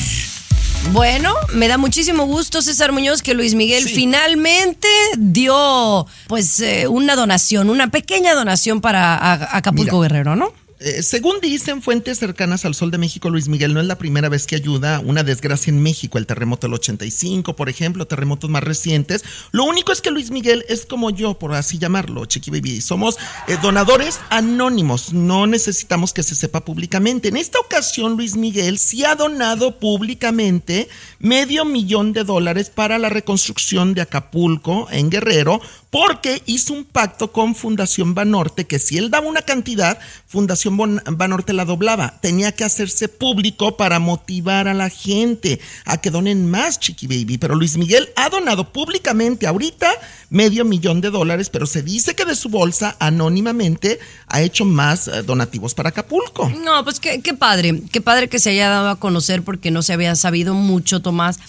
Bueno, 0.94 1.34
me 1.54 1.68
da 1.68 1.78
muchísimo 1.78 2.24
gusto, 2.26 2.62
César 2.62 2.94
Muñoz, 2.94 3.22
que 3.22 3.34
Luis 3.34 3.56
Miguel 3.56 3.90
finalmente 3.90 4.88
dio 5.18 6.08
pues 6.28 6.62
eh, 6.62 6.88
una 6.88 7.18
donación, 7.18 7.70
una 7.70 7.92
pequeña 7.92 8.34
donación 8.36 8.80
para 8.80 9.16
a- 9.18 9.58
Acapulco 9.58 9.98
Mira. 10.00 10.08
Guerrero, 10.14 10.36
¿no? 10.38 10.54
Eh, 10.82 11.04
según 11.04 11.42
dicen 11.42 11.82
fuentes 11.82 12.20
cercanas 12.20 12.64
al 12.64 12.74
Sol 12.74 12.90
de 12.90 12.98
México, 12.98 13.30
Luis 13.30 13.50
Miguel 13.50 13.74
no 13.74 13.82
es 13.82 13.86
la 13.86 13.98
primera 13.98 14.30
vez 14.30 14.48
que 14.48 14.56
ayuda 14.56 15.02
una 15.02 15.24
desgracia 15.24 15.72
en 15.72 15.82
México, 15.82 16.18
el 16.18 16.26
terremoto 16.26 16.68
del 16.68 16.76
85, 16.76 17.58
por 17.58 17.68
ejemplo, 17.68 18.08
terremotos 18.08 18.50
más 18.50 18.64
recientes. 18.64 19.26
Lo 19.52 19.66
único 19.66 19.92
es 19.92 20.00
que 20.00 20.10
Luis 20.10 20.32
Miguel 20.32 20.64
es 20.70 20.86
como 20.86 21.10
yo, 21.10 21.34
por 21.34 21.54
así 21.54 21.80
llamarlo, 21.80 22.26
Chiqui 22.26 22.50
Baby. 22.50 22.80
Somos 22.80 23.18
eh, 23.48 23.58
donadores 23.62 24.22
anónimos, 24.30 25.12
no 25.12 25.48
necesitamos 25.48 26.14
que 26.14 26.24
se 26.24 26.34
sepa 26.34 26.64
públicamente. 26.64 27.28
En 27.28 27.36
esta 27.36 27.60
ocasión, 27.60 28.16
Luis 28.16 28.38
Miguel 28.38 28.80
sí 28.80 29.04
ha 29.04 29.16
donado 29.16 29.80
públicamente 29.80 30.88
medio 31.20 31.66
millón 31.66 32.14
de 32.14 32.24
dólares 32.24 32.70
para 32.70 32.98
la 33.00 33.10
reconstrucción 33.10 33.94
de 33.94 34.02
Acapulco 34.02 34.88
en 34.92 35.10
Guerrero, 35.10 35.60
porque 35.90 36.44
hizo 36.46 36.74
un 36.74 36.86
pacto 36.86 37.32
con 37.32 37.56
Fundación 37.56 38.14
Banorte 38.14 38.66
que 38.66 38.80
si 38.80 38.98
él 38.98 39.10
daba 39.10 39.28
una 39.28 39.42
cantidad, 39.42 40.00
Fundación 40.28 40.78
Banorte 40.78 41.54
la 41.54 41.66
doblaba. 41.66 42.20
Tenía 42.22 42.52
que 42.52 42.64
hacerse 42.64 43.08
público 43.08 43.76
para 43.76 44.00
motivar 44.00 44.68
a 44.68 44.74
la 44.74 44.90
gente 44.90 45.60
a 45.86 45.98
que 45.98 46.12
donen 46.12 46.50
más, 46.50 46.80
Chiqui 46.80 47.08
Baby. 47.08 47.40
Pero 47.40 47.56
Luis 47.56 47.78
Miguel 47.78 48.10
ha 48.16 48.30
donado 48.30 48.72
públicamente 48.72 49.48
ahorita 49.48 49.92
medio 50.30 50.64
millón 50.64 51.02
de 51.02 51.10
dólares, 51.10 51.50
pero 51.50 51.66
se 51.66 51.82
dice 51.82 52.16
que 52.16 52.26
de 52.26 52.36
su 52.36 52.50
bolsa 52.50 52.96
anónimamente 53.00 54.00
ha 54.28 54.42
hecho 54.42 54.66
más 54.66 55.08
eh, 55.08 55.24
donativos 55.24 55.74
para 55.74 55.90
Acapulco. 55.90 56.50
No, 56.50 56.84
pues 56.84 57.00
qué, 57.00 57.22
qué 57.22 57.34
padre, 57.34 57.82
qué 57.92 58.02
padre 58.02 58.30
que 58.30 58.38
se 58.38 58.52
haya 58.52 58.70
dado 58.70 58.90
a 58.90 59.00
conocer 59.00 59.42
porque 59.42 59.72
no 59.72 59.82
se 59.82 59.94
había 59.94 60.16
sabido 60.16 60.54
mucho, 60.54 61.02
Tomás. 61.02 61.40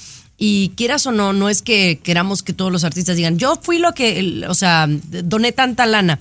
Y 0.42 0.70
quieras 0.70 1.06
o 1.06 1.12
no, 1.12 1.34
no 1.34 1.50
es 1.50 1.60
que 1.60 2.00
queramos 2.02 2.42
que 2.42 2.54
todos 2.54 2.72
los 2.72 2.82
artistas 2.82 3.14
digan, 3.14 3.38
yo 3.38 3.58
fui 3.60 3.78
lo 3.78 3.92
que, 3.92 4.42
o 4.48 4.54
sea, 4.54 4.86
doné 4.88 5.52
tanta 5.52 5.84
lana. 5.84 6.18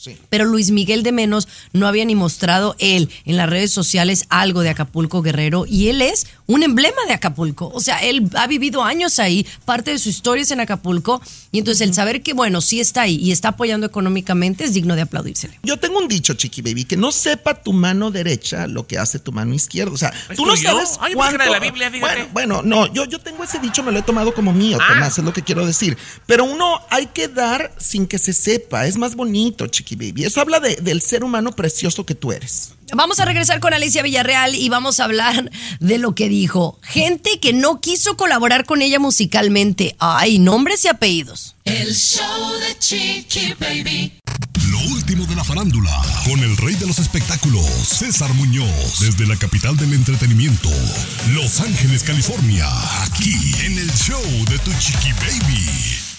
Sí. 0.00 0.16
Pero 0.30 0.46
Luis 0.46 0.70
Miguel 0.70 1.02
de 1.02 1.12
Menos 1.12 1.46
no 1.74 1.86
había 1.86 2.06
ni 2.06 2.14
mostrado 2.14 2.74
él 2.78 3.10
en 3.26 3.36
las 3.36 3.50
redes 3.50 3.70
sociales 3.70 4.24
algo 4.30 4.62
de 4.62 4.70
Acapulco 4.70 5.20
Guerrero 5.20 5.66
y 5.68 5.88
él 5.88 6.00
es 6.00 6.26
un 6.46 6.62
emblema 6.62 7.04
de 7.06 7.12
Acapulco. 7.12 7.70
O 7.74 7.80
sea, 7.80 7.98
él 7.98 8.30
ha 8.34 8.46
vivido 8.46 8.82
años 8.82 9.18
ahí, 9.18 9.46
parte 9.66 9.90
de 9.90 9.98
su 9.98 10.08
historia 10.08 10.42
es 10.42 10.50
en 10.52 10.60
Acapulco 10.60 11.20
y 11.52 11.58
entonces 11.58 11.86
el 11.86 11.92
saber 11.92 12.22
que, 12.22 12.32
bueno, 12.32 12.62
sí 12.62 12.80
está 12.80 13.02
ahí 13.02 13.16
y 13.16 13.30
está 13.30 13.48
apoyando 13.48 13.86
económicamente 13.86 14.64
es 14.64 14.72
digno 14.72 14.96
de 14.96 15.02
aplaudírsele. 15.02 15.60
Yo 15.62 15.76
tengo 15.76 15.98
un 15.98 16.08
dicho, 16.08 16.32
Chiqui 16.32 16.62
Baby, 16.62 16.84
que 16.84 16.96
no 16.96 17.12
sepa 17.12 17.62
tu 17.62 17.74
mano 17.74 18.10
derecha 18.10 18.66
lo 18.68 18.86
que 18.86 18.96
hace 18.96 19.18
tu 19.18 19.32
mano 19.32 19.52
izquierda. 19.54 19.92
O 19.92 19.98
sea, 19.98 20.14
¿Es 20.30 20.36
tú 20.38 20.46
no 20.46 20.56
sabes 20.56 20.96
Ay, 21.00 21.12
cuánto... 21.12 21.44
de 21.44 21.50
la 21.50 21.60
Biblia, 21.60 21.90
fíjate. 21.90 22.22
Bueno, 22.32 22.60
bueno, 22.60 22.62
no, 22.62 22.92
yo, 22.94 23.04
yo 23.04 23.18
tengo 23.18 23.44
ese 23.44 23.58
dicho, 23.58 23.82
me 23.82 23.92
lo 23.92 23.98
he 23.98 24.02
tomado 24.02 24.32
como 24.32 24.54
mío, 24.54 24.78
Ah. 24.80 24.94
Tomás, 24.94 25.18
es 25.18 25.24
lo 25.24 25.32
que 25.34 25.42
quiero 25.42 25.66
decir. 25.66 25.98
Pero 26.24 26.44
uno 26.44 26.80
hay 26.88 27.06
que 27.08 27.28
dar 27.28 27.70
sin 27.76 28.06
que 28.06 28.18
se 28.18 28.32
sepa, 28.32 28.86
es 28.86 28.96
más 28.96 29.14
bonito, 29.14 29.66
Chiqui 29.66 29.89
Baby. 29.96 30.24
Eso 30.24 30.40
habla 30.40 30.60
de- 30.60 30.76
del 30.76 31.00
ser 31.00 31.24
humano 31.24 31.52
precioso 31.52 32.04
que 32.06 32.14
tú 32.14 32.32
eres. 32.32 32.72
Vamos 32.92 33.20
a 33.20 33.24
regresar 33.24 33.60
con 33.60 33.72
Alicia 33.72 34.02
Villarreal 34.02 34.54
y 34.54 34.68
vamos 34.68 34.98
a 35.00 35.04
hablar 35.04 35.50
de 35.80 35.98
lo 35.98 36.14
que 36.14 36.28
dijo. 36.28 36.78
Gente 36.82 37.38
que 37.40 37.52
no 37.52 37.80
quiso 37.80 38.16
colaborar 38.16 38.64
con 38.64 38.82
ella 38.82 38.98
musicalmente. 38.98 39.94
Ay, 40.00 40.38
nombres 40.38 40.84
y 40.84 40.88
apellidos. 40.88 41.54
El 41.64 41.94
show 41.94 42.52
de 42.60 42.78
Chiqui 42.78 43.54
Baby. 43.60 44.12
Lo 44.70 44.78
último 44.92 45.24
de 45.26 45.34
la 45.36 45.44
farándula, 45.44 45.90
con 46.24 46.40
el 46.40 46.56
rey 46.56 46.74
de 46.76 46.86
los 46.86 46.98
espectáculos, 46.98 47.64
César 47.66 48.32
Muñoz, 48.34 49.00
desde 49.00 49.26
la 49.26 49.36
capital 49.36 49.76
del 49.76 49.92
entretenimiento, 49.94 50.70
Los 51.34 51.60
Ángeles, 51.60 52.02
California, 52.04 52.66
aquí 53.04 53.34
en 53.64 53.78
el 53.78 53.90
show 53.92 54.22
de 54.48 54.58
Tu 54.60 54.72
Chiqui 54.78 55.12
Baby. 55.12 56.09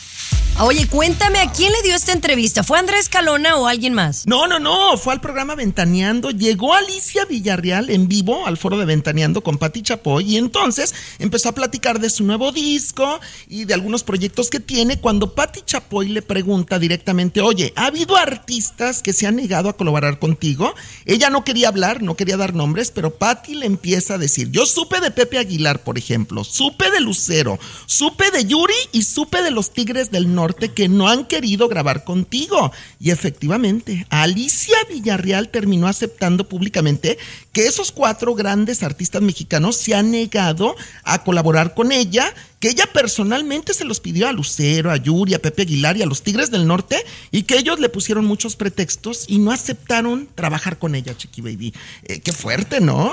Oye, 0.60 0.88
cuéntame 0.88 1.40
a 1.40 1.52
quién 1.52 1.72
le 1.72 1.82
dio 1.82 1.96
esta 1.96 2.12
entrevista. 2.12 2.62
¿Fue 2.62 2.78
Andrés 2.78 3.10
Calona 3.10 3.56
o 3.56 3.66
alguien 3.66 3.96
más? 3.96 4.28
No, 4.28 4.46
no, 4.46 4.60
no, 4.60 4.96
fue 4.96 5.12
al 5.12 5.20
programa 5.20 5.56
Ventaneando, 5.56 6.30
llegó 6.30 6.76
Alicia 6.76 7.26
Villarreal 7.26 7.90
en 7.90 8.08
vivo 8.08 8.46
al 8.46 8.58
foro 8.58 8.78
de 8.78 8.86
Ventaneando 8.86 9.42
con 9.42 9.58
Patti 9.58 9.82
Chapoy 9.82 10.24
y 10.24 10.38
entonces 10.38 10.94
empezó 11.18 11.50
a 11.50 11.54
platicar 11.54 12.00
de 12.00 12.12
su 12.12 12.24
nuevo 12.26 12.52
disco 12.52 13.20
y 13.48 13.66
de 13.66 13.74
algunos 13.74 14.04
proyectos 14.04 14.52
que 14.52 14.60
tiene 14.60 15.00
cuando 15.00 15.34
Patti 15.34 15.62
Chapoy 15.66 16.10
le 16.10 16.22
pregunta 16.22 16.78
directamente, 16.78 17.42
oye, 17.42 17.74
¿ha 17.76 17.88
habido 17.88 18.16
artistas 18.16 19.02
que 19.02 19.14
se 19.14 19.26
han 19.26 19.38
negado 19.38 19.68
a 19.68 19.78
colaborar 19.78 20.20
contigo? 20.20 20.76
Ella 21.06 21.32
no 21.32 21.44
quería 21.44 21.70
hablar, 21.70 22.04
no 22.04 22.16
quería 22.16 22.38
dar 22.38 22.54
nombres, 22.54 22.92
pero 22.92 23.16
Patti 23.16 23.56
le 23.56 23.66
empieza 23.66 24.14
a 24.14 24.20
decir, 24.20 24.52
yo 24.52 24.68
supe 24.68 25.00
de 25.00 25.10
Pepe 25.10 25.40
Aguilar, 25.40 25.82
por 25.82 25.98
ejemplo, 25.98 26.44
supe 26.44 26.92
de 26.92 27.00
Lucero, 27.00 27.58
supe 27.88 28.30
de 28.30 28.46
Yuri 28.46 28.76
y 28.92 29.04
supe 29.04 29.42
de 29.42 29.50
los 29.50 29.72
Tigres 29.72 30.12
del 30.12 30.36
Norte 30.36 30.41
que 30.74 30.90
no 30.90 31.08
han 31.08 31.26
querido 31.26 31.68
grabar 31.68 32.04
contigo. 32.04 32.72
Y 33.00 33.12
efectivamente, 33.12 34.06
Alicia 34.10 34.78
Villarreal 34.90 35.50
terminó 35.50 35.88
aceptando 35.88 36.48
públicamente 36.48 37.18
que 37.54 37.68
esos 37.68 37.92
cuatro 37.92 38.36
grandes 38.36 38.84
artistas 38.84 39.22
mexicanos 39.22 39.78
se 39.78 39.94
han 39.96 40.12
negado 40.12 40.76
a 41.04 41.24
colaborar 41.24 41.74
con 41.74 41.92
ella, 41.92 42.34
que 42.60 42.70
ella 42.70 42.86
personalmente 42.92 43.74
se 43.74 43.86
los 43.86 44.00
pidió 44.00 44.28
a 44.28 44.34
Lucero, 44.34 44.92
a 44.92 44.98
Yuri, 44.98 45.34
a 45.34 45.42
Pepe 45.42 45.64
Aguilar 45.64 45.98
y 45.98 46.02
a 46.02 46.06
los 46.06 46.24
Tigres 46.24 46.52
del 46.52 46.68
Norte, 46.68 47.04
y 47.32 47.44
que 47.44 47.58
ellos 47.58 47.80
le 47.80 47.90
pusieron 47.90 48.26
muchos 48.26 48.56
pretextos 48.56 49.26
y 49.28 49.40
no 49.40 49.52
aceptaron 49.52 50.30
trabajar 50.36 50.80
con 50.80 50.96
ella, 50.96 51.16
Chiqui 51.16 51.42
Baby. 51.42 51.74
Eh, 52.04 52.20
qué 52.22 52.32
fuerte, 52.32 52.80
¿no? 52.80 53.12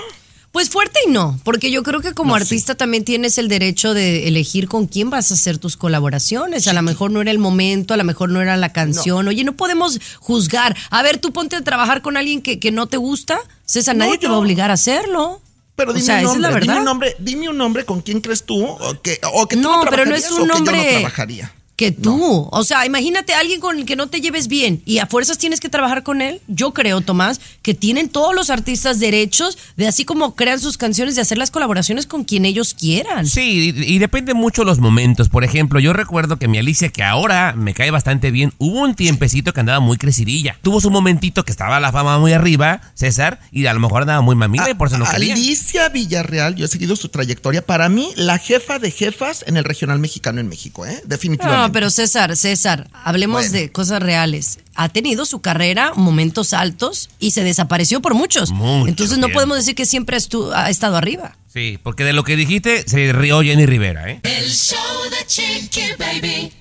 Pues 0.53 0.71
fuerte 0.71 0.99
y 1.07 1.11
no, 1.11 1.39
porque 1.45 1.71
yo 1.71 1.83
creo 1.83 2.01
que 2.01 2.15
como 2.15 2.33
No, 2.33 2.39
sí. 2.39 2.43
artista 2.45 2.75
también 2.75 3.05
tienes 3.05 3.37
el 3.39 3.49
derecho 3.49 3.93
de 3.95 4.29
elegir 4.29 4.67
con 4.67 4.87
quién 4.87 5.11
vas 5.11 5.31
a 5.31 5.35
hacer 5.35 5.59
tus 5.59 5.77
colaboraciones. 5.77 6.67
A 6.69 6.73
lo 6.73 6.83
mejor 6.83 7.11
no 7.11 7.21
era 7.21 7.31
el 7.31 7.39
momento, 7.39 7.93
a 7.95 7.97
lo 7.99 8.05
mejor 8.05 8.31
no 8.31 8.41
era 8.41 8.57
la 8.57 8.73
canción. 8.73 9.29
Oye, 9.29 9.45
no 9.45 9.53
podemos 9.55 10.01
juzgar. 10.21 10.75
A 10.91 11.03
ver, 11.03 11.19
tú 11.19 11.33
ponte 11.33 11.55
a 11.57 11.61
trabajar 11.63 12.01
con 12.03 12.17
alguien 12.17 12.41
que, 12.41 12.59
que 12.59 12.73
no 12.73 12.87
te 12.87 12.97
gusta. 12.97 13.39
César, 13.67 13.95
No, 13.95 14.07
nadie 14.07 14.19
te 14.19 14.27
va 14.27 14.35
a 14.35 14.39
obligar 14.39 14.71
a 14.71 14.75
hacerlo. 14.75 15.43
Pero 15.77 15.93
O 15.93 15.95
dime 15.95 16.07
sea, 16.07 16.17
un 16.17 16.21
esa 16.25 16.33
es 16.33 16.41
la 16.41 16.49
nombre, 16.49 16.63
dime 16.67 16.79
un 16.79 16.85
nombre, 16.85 17.17
dime 17.21 17.49
un 17.51 17.57
nombre 17.59 17.85
con 17.85 18.01
quién 18.01 18.21
crees 18.21 18.43
tú 18.43 18.67
o 18.67 19.01
que, 19.01 19.21
o 19.33 19.47
que 19.47 19.55
tú 19.55 19.63
No, 19.63 19.85
no, 19.85 19.91
pero 19.91 20.07
no 20.07 20.15
es 20.17 20.29
un 20.33 20.39
o 20.41 20.43
que 20.45 20.49
yo 20.49 20.55
nombre 20.55 20.77
no 20.77 20.91
trabajaría. 21.01 21.55
Que 21.79 21.93
tú. 21.93 22.49
O 22.51 22.65
sea, 22.65 22.85
imagínate 22.85 23.33
a 23.35 23.39
alguien 23.39 23.61
con 23.61 23.79
el 23.79 23.87
que 23.87 23.95
no 23.95 24.09
te 24.09 24.21
lleves 24.21 24.49
bien 24.49 24.83
y 24.85 24.99
a 24.99 25.07
fuerzas 25.07 25.39
tienes 25.39 25.61
que 25.61 25.69
trabajar 25.69 26.03
con 26.03 26.21
él. 26.21 26.41
Yo 26.49 26.75
creo, 26.75 27.01
Tomás, 27.03 27.41
que 27.63 27.73
tienen 27.73 28.09
todos 28.09 28.35
los 28.35 28.51
artistas 28.51 28.99
derechos 28.99 29.57
de 29.77 29.87
así 29.87 30.05
como 30.05 30.35
crean 30.35 30.59
sus 30.59 30.77
canciones, 30.77 31.15
de 31.15 31.23
hacer 31.23 31.39
las 31.39 31.53
colaboraciones 31.53 32.07
con 32.07 32.25
quien 32.25 32.45
ellos 32.45 32.75
quieran. 32.75 33.29
Sí, 33.29 33.73
y, 33.77 33.95
y 33.95 33.99
depende 34.01 34.35
mucho 34.35 34.65
los 34.65 34.81
momentos. 34.81 35.29
Por 35.29 35.45
ejemplo, 35.45 35.79
yo 35.79 35.93
recuerdo 35.93 36.37
que 36.37 36.49
mi 36.49 36.59
Alicia, 36.59 36.89
que 36.89 37.05
ahora 37.05 37.55
me 37.57 37.75
cae 37.75 37.93
bastante 37.93 38.33
bien, 38.33 38.53
hubo 38.59 38.81
un 38.81 38.97
tiempecito 38.97 39.53
que 39.53 39.61
andaba 39.61 39.79
muy 39.79 39.99
crecidilla. 39.99 40.59
Tuvo 40.63 40.81
su 40.81 40.91
momentito 40.91 41.45
que 41.45 41.53
estaba 41.53 41.79
la 41.79 41.93
fama 41.93 42.19
muy 42.19 42.33
arriba, 42.33 42.81
César, 42.95 43.39
y 43.53 43.67
a 43.67 43.73
lo 43.73 43.79
mejor 43.79 44.03
andaba 44.03 44.21
muy 44.21 44.35
mamila 44.35 44.69
y 44.69 44.75
por 44.75 44.89
eso 44.89 44.99
no 44.99 45.05
quería. 45.09 45.35
Alicia 45.35 45.89
Villarreal, 45.91 46.57
yo 46.57 46.65
he 46.65 46.69
seguido 46.69 46.97
su 46.97 47.09
trayectoria. 47.09 47.65
Para 47.65 47.89
mí, 47.89 48.11
la 48.17 48.39
jefa 48.39 48.81
de 48.81 48.91
jefas 48.91 49.45
en 49.47 49.57
el 49.57 49.63
regional 49.63 50.01
mexicano 50.01 50.41
en 50.41 50.49
México, 50.49 50.85
¿eh? 50.85 51.01
Definitivamente. 51.07 51.68
No, 51.69 51.73
pero 51.73 51.91
César, 51.91 52.35
César, 52.37 52.89
hablemos 53.05 53.43
Bueno. 53.43 53.53
de 53.53 53.71
cosas 53.71 54.03
reales. 54.03 54.59
Ha 54.75 54.89
tenido 54.89 55.27
su 55.27 55.41
carrera 55.41 55.93
momentos 55.95 56.53
altos 56.55 57.11
y 57.19 57.33
se 57.33 57.45
desapareció 57.45 58.01
por 58.01 58.15
muchos. 58.15 58.51
Mucho 58.51 58.89
Entonces 58.89 59.19
no 59.19 59.29
podemos 59.29 59.59
decir 59.59 59.75
que 59.75 59.85
siempre 59.85 60.17
ha 60.55 60.71
estado 60.71 60.97
arriba. 60.97 61.37
Sí, 61.53 61.79
porque 61.83 62.05
de 62.05 62.13
lo 62.15 62.25
que 62.25 62.37
dijiste 62.37 62.85
se 62.89 63.13
rió 63.13 63.43
Jenny 63.43 63.67
Rivera, 63.67 64.11
¿eh? 64.11 64.21
El 64.23 64.49
show 64.51 64.79
de 65.11 65.27
Chiqui 65.27 65.83
Baby. 65.99 66.53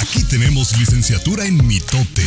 Aquí 0.00 0.24
tenemos 0.24 0.76
licenciatura 0.78 1.44
en 1.46 1.64
mitote. 1.66 2.24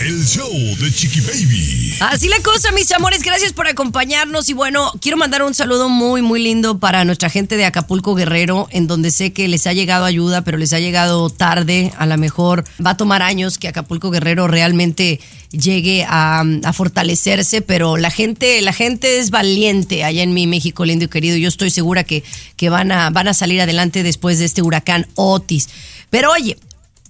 El 0.00 0.26
show 0.26 0.50
de 0.50 0.90
Chiqui 0.90 1.20
Baby. 1.20 1.94
Así 2.00 2.28
la 2.28 2.40
cosa, 2.40 2.72
mis 2.72 2.90
amores, 2.90 3.22
gracias 3.22 3.52
por 3.52 3.68
acompañarnos 3.68 4.48
y 4.48 4.54
bueno, 4.54 4.90
quiero 4.98 5.18
mandar 5.18 5.42
un 5.42 5.52
saludo 5.52 5.90
muy, 5.90 6.22
muy 6.22 6.42
lindo 6.42 6.78
para 6.78 7.04
nuestra 7.04 7.28
gente 7.28 7.58
de 7.58 7.66
Acapulco 7.66 8.14
Guerrero, 8.14 8.66
en 8.70 8.86
donde 8.86 9.10
sé 9.10 9.34
que 9.34 9.46
les 9.46 9.66
ha 9.66 9.74
llegado 9.74 10.06
ayuda, 10.06 10.42
pero 10.42 10.56
les 10.56 10.72
ha 10.72 10.78
llegado 10.80 11.28
tarde, 11.28 11.92
a 11.98 12.06
lo 12.06 12.16
mejor 12.16 12.64
va 12.84 12.92
a 12.92 12.96
tomar 12.96 13.20
años 13.20 13.58
que 13.58 13.68
Acapulco 13.68 14.10
Guerrero 14.10 14.48
realmente 14.48 15.20
llegue 15.50 16.06
a, 16.08 16.44
a 16.64 16.72
fortalecerse, 16.72 17.60
pero 17.60 17.98
la 17.98 18.10
gente, 18.10 18.62
la 18.62 18.72
gente 18.72 19.18
es 19.18 19.28
valiente 19.28 20.02
allá 20.04 20.22
en 20.22 20.32
mi 20.32 20.46
México 20.46 20.86
lindo 20.86 21.04
y 21.04 21.08
querido, 21.08 21.36
yo 21.36 21.48
estoy 21.48 21.68
segura 21.68 22.04
que, 22.04 22.24
que 22.56 22.70
van, 22.70 22.90
a, 22.90 23.10
van 23.10 23.28
a 23.28 23.34
salir 23.34 23.60
adelante 23.60 24.02
después 24.02 24.38
de 24.38 24.46
este 24.46 24.62
huracán 24.62 25.08
Otis. 25.14 25.68
Pero 26.08 26.32
oye, 26.32 26.56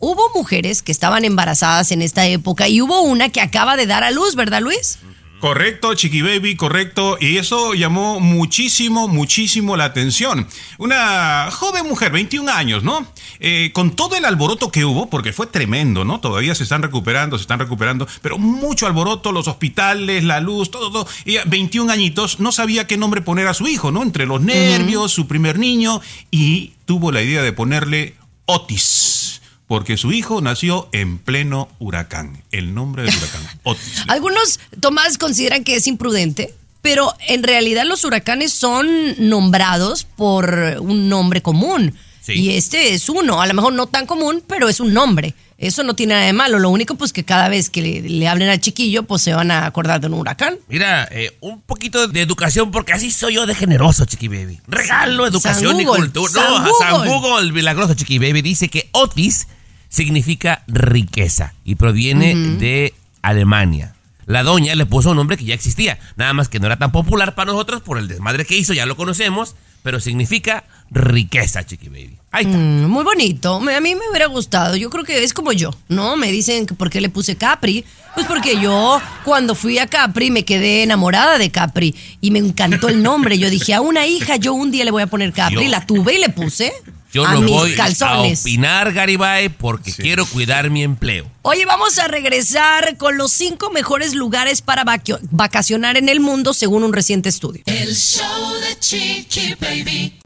Hubo 0.00 0.30
mujeres 0.35 0.83
que 0.83 0.92
estaban 0.92 1.26
embarazadas 1.26 1.92
en 1.92 2.00
esta 2.00 2.26
época 2.26 2.69
y 2.69 2.80
hubo 2.80 3.02
una 3.02 3.28
que 3.28 3.42
acaba 3.42 3.76
de 3.76 3.87
dar 3.87 4.02
a 4.02 4.11
luz, 4.11 4.35
¿verdad, 4.35 4.62
Luis? 4.62 4.99
Correcto, 5.40 5.95
Chiqui 5.95 6.23
Baby, 6.23 6.54
correcto. 6.54 7.19
Y 7.21 7.37
eso 7.37 7.73
llamó 7.75 8.19
muchísimo, 8.19 9.09
muchísimo 9.09 9.76
la 9.76 9.85
atención. 9.85 10.47
Una 10.78 11.50
joven 11.50 11.87
mujer, 11.87 12.12
21 12.12 12.50
años, 12.50 12.83
¿no? 12.83 13.07
Eh, 13.40 13.71
con 13.75 13.97
todo 13.97 14.16
el 14.16 14.25
alboroto 14.25 14.71
que 14.71 14.87
hubo, 14.87 15.11
porque 15.11 15.35
fue 15.35 15.47
tremendo, 15.47 16.04
¿no? 16.04 16.21
Todavía 16.21 16.54
se 16.54 16.62
están 16.62 16.83
recuperando, 16.83 17.38
se 17.38 17.42
están 17.42 17.59
recuperando, 17.59 18.07
pero 18.21 18.38
mucho 18.38 18.87
alboroto, 18.87 19.33
los 19.33 19.49
hospitales, 19.49 20.25
la 20.25 20.40
luz, 20.40 20.71
todo, 20.71 20.90
todo. 20.90 21.07
Ella, 21.25 21.42
21 21.47 21.90
añitos, 21.90 22.40
no 22.40 22.52
sabía 22.52 22.87
qué 22.87 22.99
nombre 22.99 23.23
poner 23.23 23.49
a 23.49 23.54
su 23.54 23.66
hijo, 23.66 23.90
¿no? 23.90 24.02
Entre 24.02 24.25
los 24.26 24.42
nervios, 24.42 25.12
su 25.12 25.26
primer 25.26 25.59
niño, 25.59 26.02
y 26.30 26.73
tuvo 26.85 27.12
la 27.12 27.23
idea 27.23 27.42
de 27.42 27.52
ponerle 27.52 28.14
Otis. 28.45 29.39
Porque 29.71 29.97
su 29.97 30.11
hijo 30.11 30.41
nació 30.41 30.89
en 30.91 31.19
pleno 31.19 31.69
huracán. 31.79 32.43
El 32.50 32.75
nombre 32.75 33.05
del 33.05 33.17
huracán, 33.17 33.43
Otis. 33.62 34.03
Algunos, 34.09 34.59
Tomás, 34.81 35.17
consideran 35.17 35.62
que 35.62 35.77
es 35.77 35.87
imprudente, 35.87 36.53
pero 36.83 37.15
en 37.29 37.45
realidad 37.45 37.85
los 37.85 38.05
huracanes 38.05 38.53
son 38.53 38.89
nombrados 39.19 40.03
por 40.03 40.77
un 40.81 41.09
nombre 41.09 41.41
común. 41.41 41.95
Sí. 42.21 42.33
Y 42.33 42.57
este 42.57 42.95
es 42.95 43.09
uno, 43.09 43.41
a 43.41 43.47
lo 43.47 43.55
mejor 43.55 43.73
no 43.73 43.87
tan 43.87 44.07
común, 44.07 44.43
pero 44.45 44.69
es 44.69 44.81
un 44.81 44.93
nombre. 44.93 45.37
Eso 45.57 45.85
no 45.85 45.95
tiene 45.95 46.15
nada 46.15 46.27
de 46.27 46.33
malo. 46.33 46.59
Lo 46.59 46.71
único, 46.71 46.97
pues, 46.97 47.12
que 47.12 47.23
cada 47.23 47.49
vez 47.49 47.71
que 47.71 47.81
le, 47.81 48.00
le 48.00 48.27
hablen 48.27 48.49
al 48.49 48.61
chiquillo, 48.61 49.05
pues 49.05 49.23
se 49.23 49.35
van 49.35 49.53
a 49.53 49.67
acordar 49.67 50.00
de 50.00 50.09
un 50.09 50.15
huracán. 50.15 50.59
Mira, 50.67 51.07
eh, 51.12 51.37
un 51.39 51.61
poquito 51.61 52.09
de 52.09 52.21
educación, 52.21 52.73
porque 52.73 52.93
así 52.93 53.12
soy 53.12 53.35
yo 53.35 53.47
de 53.47 53.55
generoso, 53.55 54.05
Chiqui 54.05 54.27
Baby. 54.27 54.59
Regalo, 54.67 55.29
educación 55.29 55.81
y 55.81 55.85
Google, 55.85 56.11
cultura. 56.11 56.33
San 56.33 56.65
no, 56.65 56.71
San 56.77 56.93
Google. 56.97 57.11
Google, 57.11 57.47
el 57.47 57.53
milagroso 57.53 57.95
Chiqui 57.95 58.19
Baby, 58.19 58.43
dice 58.43 58.69
que 58.69 58.89
Otis 58.91 59.47
significa 59.90 60.62
riqueza 60.66 61.52
y 61.64 61.75
proviene 61.75 62.35
de 62.35 62.94
Alemania. 63.20 63.94
La 64.25 64.44
doña 64.44 64.75
le 64.76 64.87
puso 64.87 65.11
un 65.11 65.16
nombre 65.16 65.37
que 65.37 65.44
ya 65.44 65.54
existía, 65.54 65.99
nada 66.16 66.32
más 66.32 66.49
que 66.49 66.61
no 66.61 66.66
era 66.66 66.78
tan 66.78 66.92
popular 66.92 67.35
para 67.35 67.50
nosotros 67.50 67.82
por 67.82 67.99
el 67.99 68.09
desmadre 68.09 68.47
que 68.47 68.56
hizo, 68.56 68.73
ya 68.73 68.87
lo 68.87 68.97
conocemos, 68.97 69.56
pero 69.82 69.99
significa 69.99 70.64
riqueza, 70.90 71.64
Chiqui 71.64 71.88
Baby. 71.88 72.16
Ahí 72.30 72.44
está. 72.44 72.56
Mm, 72.56 72.87
muy 72.87 73.02
bonito. 73.02 73.56
A 73.56 73.80
mí 73.80 73.94
me 73.94 74.09
hubiera 74.11 74.26
gustado. 74.26 74.76
Yo 74.76 74.90
creo 74.90 75.04
que 75.04 75.25
es 75.25 75.32
como 75.32 75.52
yo, 75.52 75.70
¿no? 75.88 76.16
Me 76.16 76.30
dicen 76.30 76.66
que 76.66 76.75
por 76.75 76.90
qué 76.90 77.00
le 77.00 77.09
puse 77.09 77.37
Capri. 77.37 77.85
Pues 78.14 78.26
porque 78.26 78.61
yo 78.61 79.00
cuando 79.25 79.54
fui 79.54 79.78
a 79.78 79.87
Capri 79.87 80.30
me 80.30 80.44
quedé 80.44 80.82
enamorada 80.82 81.38
de 81.38 81.50
Capri 81.50 81.94
y 82.20 82.30
me 82.30 82.38
encantó 82.40 82.88
el 82.88 83.02
nombre. 83.02 83.38
Yo 83.38 83.50
dije, 83.50 83.75
a 83.75 83.80
una 83.80 84.06
hija 84.06 84.37
yo 84.37 84.52
un 84.52 84.70
día 84.70 84.85
le 84.85 84.90
voy 84.90 85.02
a 85.02 85.06
poner 85.06 85.32
Capri. 85.32 85.68
La 85.68 85.87
tuve 85.87 86.14
y 86.14 86.18
le 86.18 86.28
puse. 86.28 86.73
Yo 87.12 87.26
a 87.26 87.35
no 87.35 87.40
mis 87.40 87.50
voy 87.50 87.75
calzones. 87.75 88.38
a 88.38 88.43
opinar, 88.43 88.93
Garibay, 88.93 89.49
porque 89.49 89.93
quiero 89.93 90.25
cuidar 90.26 90.71
mi 90.71 90.83
empleo. 90.85 91.31
Oye, 91.43 91.64
vamos 91.67 91.99
a 91.99 92.07
regresar 92.07 92.97
con 92.99 93.17
los 93.17 93.33
cinco 93.33 93.71
mejores 93.71 94.14
lugares 94.14 94.62
para 94.62 94.85
vacacionar 95.31 95.97
en 95.97 96.09
el 96.09 96.21
mundo 96.21 96.55
según 96.55 96.85
un 96.85 96.93
reciente 96.93 97.29
estudio. 97.29 97.62
El 97.67 97.95
show 97.97 98.25
de 98.61 98.79
Chiqui 98.79 99.55
Baby. 99.61 100.19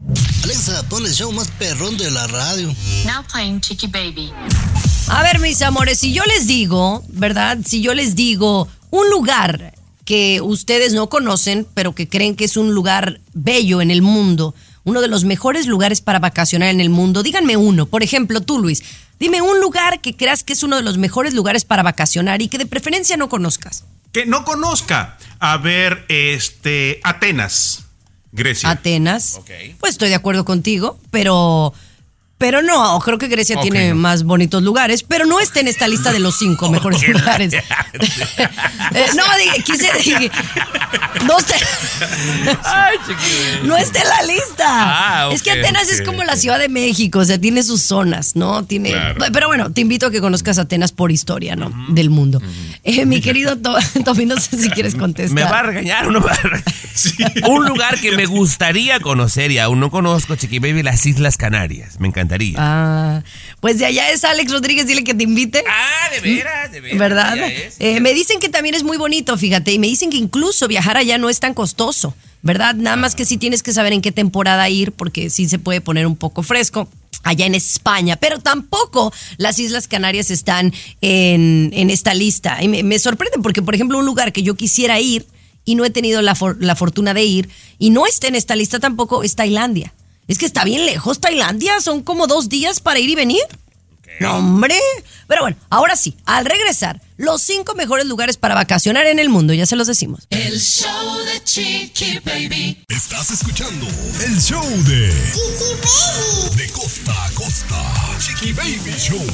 Alexa, 0.43 0.83
pon 0.89 1.05
el 1.05 1.13
show 1.13 1.31
más 1.31 1.49
perrón 1.57 1.97
de 1.97 2.11
la 2.11 2.27
radio. 2.27 2.67
Now 3.05 3.23
playing 3.31 3.61
Chiqui 3.61 3.87
Baby. 3.87 4.31
A 5.07 5.23
ver, 5.23 5.39
mis 5.39 5.61
amores, 5.63 5.99
si 5.99 6.13
yo 6.13 6.23
les 6.25 6.45
digo, 6.47 7.03
¿verdad? 7.09 7.57
Si 7.65 7.81
yo 7.81 7.93
les 7.93 8.15
digo 8.15 8.67
un 8.91 9.09
lugar 9.09 9.73
que 10.05 10.39
ustedes 10.41 10.93
no 10.93 11.09
conocen, 11.09 11.65
pero 11.73 11.95
que 11.95 12.07
creen 12.07 12.35
que 12.35 12.45
es 12.45 12.57
un 12.57 12.75
lugar 12.75 13.19
bello 13.33 13.81
en 13.81 13.89
el 13.89 14.03
mundo, 14.03 14.53
uno 14.85 15.01
de 15.01 15.09
los 15.09 15.25
mejores 15.25 15.67
lugares 15.67 15.99
para 15.99 16.19
vacacionar 16.19 16.69
en 16.69 16.79
el 16.79 16.89
mundo, 16.89 17.23
díganme 17.23 17.57
uno. 17.57 17.87
Por 17.87 18.03
ejemplo, 18.03 18.39
tú, 18.39 18.59
Luis, 18.59 18.83
dime 19.19 19.41
un 19.41 19.59
lugar 19.59 19.99
que 19.99 20.15
creas 20.15 20.43
que 20.43 20.53
es 20.53 20.63
uno 20.63 20.77
de 20.77 20.83
los 20.83 20.97
mejores 20.97 21.33
lugares 21.33 21.65
para 21.65 21.83
vacacionar 21.83 22.41
y 22.41 22.47
que 22.47 22.57
de 22.57 22.65
preferencia 22.65 23.17
no 23.17 23.27
conozcas. 23.27 23.83
Que 24.13 24.25
no 24.25 24.45
conozca. 24.45 25.17
A 25.39 25.57
ver, 25.57 26.05
este, 26.07 27.01
Atenas, 27.03 27.83
Grecia. 28.31 28.69
Atenas. 28.69 29.41
Pues 29.79 29.93
estoy 29.93 30.09
de 30.09 30.15
acuerdo 30.15 30.45
contigo, 30.45 30.99
pero. 31.11 31.73
Pero 32.37 32.61
no, 32.61 32.99
creo 32.99 33.17
que 33.17 33.27
Grecia 33.29 33.59
tiene 33.61 33.89
no. 33.89 33.95
más 33.95 34.23
bonitos 34.23 34.61
lugares, 34.61 35.03
pero 35.03 35.25
no 35.25 35.39
está 35.39 35.61
en 35.61 35.69
esta 35.69 35.87
lista 35.87 36.11
de 36.11 36.19
los 36.19 36.37
cinco 36.37 36.69
mejores 36.69 37.07
lugares. 37.07 37.53
Eh, 38.93 39.05
no, 39.15 39.23
dije, 39.37 39.63
quise 39.63 39.89
dije, 39.97 40.31
no 41.25 41.39
está, 41.39 41.55
Ay, 42.63 42.97
no 43.63 43.75
está 43.75 44.01
en 44.01 44.07
la 44.07 44.21
lista. 44.23 44.65
Ah, 44.67 45.29
Es 45.33 45.41
que 45.41 45.51
Atenas 45.51 45.89
es 45.89 46.01
como 46.03 46.23
la 46.23 46.35
Ciudad 46.35 46.59
de 46.59 46.69
México, 46.69 47.19
o 47.19 47.25
sea, 47.25 47.39
tiene 47.39 47.63
sus 47.63 47.81
zonas, 47.81 48.35
¿no? 48.35 48.63
Tiene, 48.63 48.91
Claro. 48.91 49.25
pero 49.33 49.47
bueno, 49.47 49.71
te 49.71 49.81
invito 49.81 50.05
a 50.07 50.11
que 50.11 50.21
conozcas 50.21 50.59
Atenas 50.59 50.91
por 50.91 51.11
historia, 51.11 51.55
¿no? 51.55 51.71
Del 51.89 52.09
mundo. 52.09 52.41
Eh, 52.83 53.05
mi 53.05 53.21
querido 53.21 53.57
To- 53.57 53.75
Tommy, 54.05 54.25
no 54.25 54.39
sé 54.39 54.57
si 54.61 54.69
quieres 54.69 54.95
contestar. 54.95 55.33
Me 55.33 55.43
va 55.43 55.59
a 55.59 55.63
regañar, 55.63 56.05
¿no? 56.07 56.19
me 56.19 56.27
va 56.27 56.33
a 56.33 56.35
regañar. 56.35 57.49
Un 57.49 57.65
lugar 57.65 57.99
que 57.99 58.15
me 58.15 58.25
gustaría 58.27 58.99
conocer 58.99 59.51
y 59.51 59.57
aún 59.57 59.79
no 59.79 59.89
conozco, 59.89 60.35
Chiqui 60.35 60.59
Baby, 60.59 60.83
las 60.83 61.05
Islas 61.05 61.37
Canarias. 61.37 61.99
Me 61.99 62.07
encantaría. 62.25 62.55
Ah, 62.57 63.23
pues 63.59 63.77
de 63.79 63.85
allá 63.85 64.09
es 64.11 64.23
Alex 64.23 64.51
Rodríguez, 64.51 64.87
dile 64.87 65.03
que 65.03 65.13
te 65.13 65.23
invite. 65.23 65.63
Ah, 65.67 66.09
de 66.13 66.19
veras, 66.21 66.71
de 66.71 66.81
veras. 66.81 66.99
¿Verdad? 66.99 67.37
Eh, 67.79 67.99
me 68.01 68.13
dicen 68.13 68.39
que 68.39 68.49
también 68.49 68.75
es 68.75 68.83
muy 68.83 68.97
bonito, 68.97 69.37
fíjate, 69.37 69.71
y 69.71 69.79
me 69.79 69.87
dicen 69.87 70.09
que 70.09 70.17
incluso 70.17 70.67
viajar 70.67 70.97
allá 70.97 71.17
no 71.17 71.29
es 71.29 71.39
tan 71.39 71.53
costoso, 71.53 72.15
¿verdad? 72.41 72.75
Nada 72.75 72.95
más 72.97 73.15
que 73.15 73.25
sí 73.25 73.37
tienes 73.37 73.63
que 73.63 73.73
saber 73.73 73.93
en 73.93 74.01
qué 74.01 74.11
temporada 74.11 74.69
ir, 74.69 74.91
porque 74.91 75.29
sí 75.29 75.47
se 75.47 75.59
puede 75.59 75.81
poner 75.81 76.07
un 76.07 76.15
poco 76.15 76.43
fresco. 76.43 76.87
Allá 77.23 77.47
en 77.47 77.55
España, 77.55 78.17
pero 78.17 78.37
tampoco 78.37 79.11
las 79.37 79.57
Islas 79.57 79.87
Canarias 79.87 80.29
están 80.29 80.71
en, 81.01 81.71
en 81.73 81.89
esta 81.89 82.13
lista. 82.13 82.61
Y 82.61 82.67
me, 82.67 82.83
me 82.83 82.99
sorprende 82.99 83.39
porque, 83.41 83.63
por 83.63 83.73
ejemplo, 83.73 83.97
un 83.97 84.05
lugar 84.05 84.31
que 84.31 84.43
yo 84.43 84.53
quisiera 84.53 84.99
ir 84.99 85.25
y 85.63 85.73
no 85.73 85.85
he 85.85 85.89
tenido 85.89 86.21
la, 86.21 86.35
for- 86.35 86.57
la 86.59 86.75
fortuna 86.75 87.15
de 87.15 87.23
ir 87.23 87.49
y 87.79 87.89
no 87.89 88.05
está 88.05 88.27
en 88.27 88.35
esta 88.35 88.55
lista 88.55 88.79
tampoco 88.79 89.23
es 89.23 89.33
Tailandia. 89.35 89.91
Es 90.27 90.37
que 90.37 90.45
está 90.45 90.63
bien 90.63 90.85
lejos 90.85 91.19
Tailandia, 91.19 91.79
son 91.81 92.01
como 92.01 92.27
dos 92.27 92.49
días 92.49 92.79
para 92.79 92.99
ir 92.99 93.09
y 93.09 93.15
venir. 93.15 93.41
No, 94.19 94.37
hombre. 94.37 94.79
Pero 95.27 95.41
bueno, 95.41 95.57
ahora 95.69 95.95
sí, 95.95 96.15
al 96.25 96.45
regresar, 96.45 97.01
los 97.17 97.41
cinco 97.41 97.75
mejores 97.75 98.05
lugares 98.05 98.37
para 98.37 98.55
vacacionar 98.55 99.07
en 99.07 99.19
el 99.19 99.29
mundo, 99.29 99.53
ya 99.53 99.65
se 99.65 99.75
los 99.75 99.87
decimos. 99.87 100.27
El 100.29 100.59
show 100.59 101.17
de 101.25 101.43
Chiqui 101.43 102.19
Baby. 102.19 102.83
Estás 102.87 103.31
escuchando 103.31 103.87
el 104.25 104.39
show 104.41 104.65
de 104.83 105.07
De 106.55 106.69
costa 106.71 107.25
a 107.25 107.31
costa. 107.31 108.17
Chiqui 108.19 108.53
Baby 108.53 108.93
Show. 108.97 109.25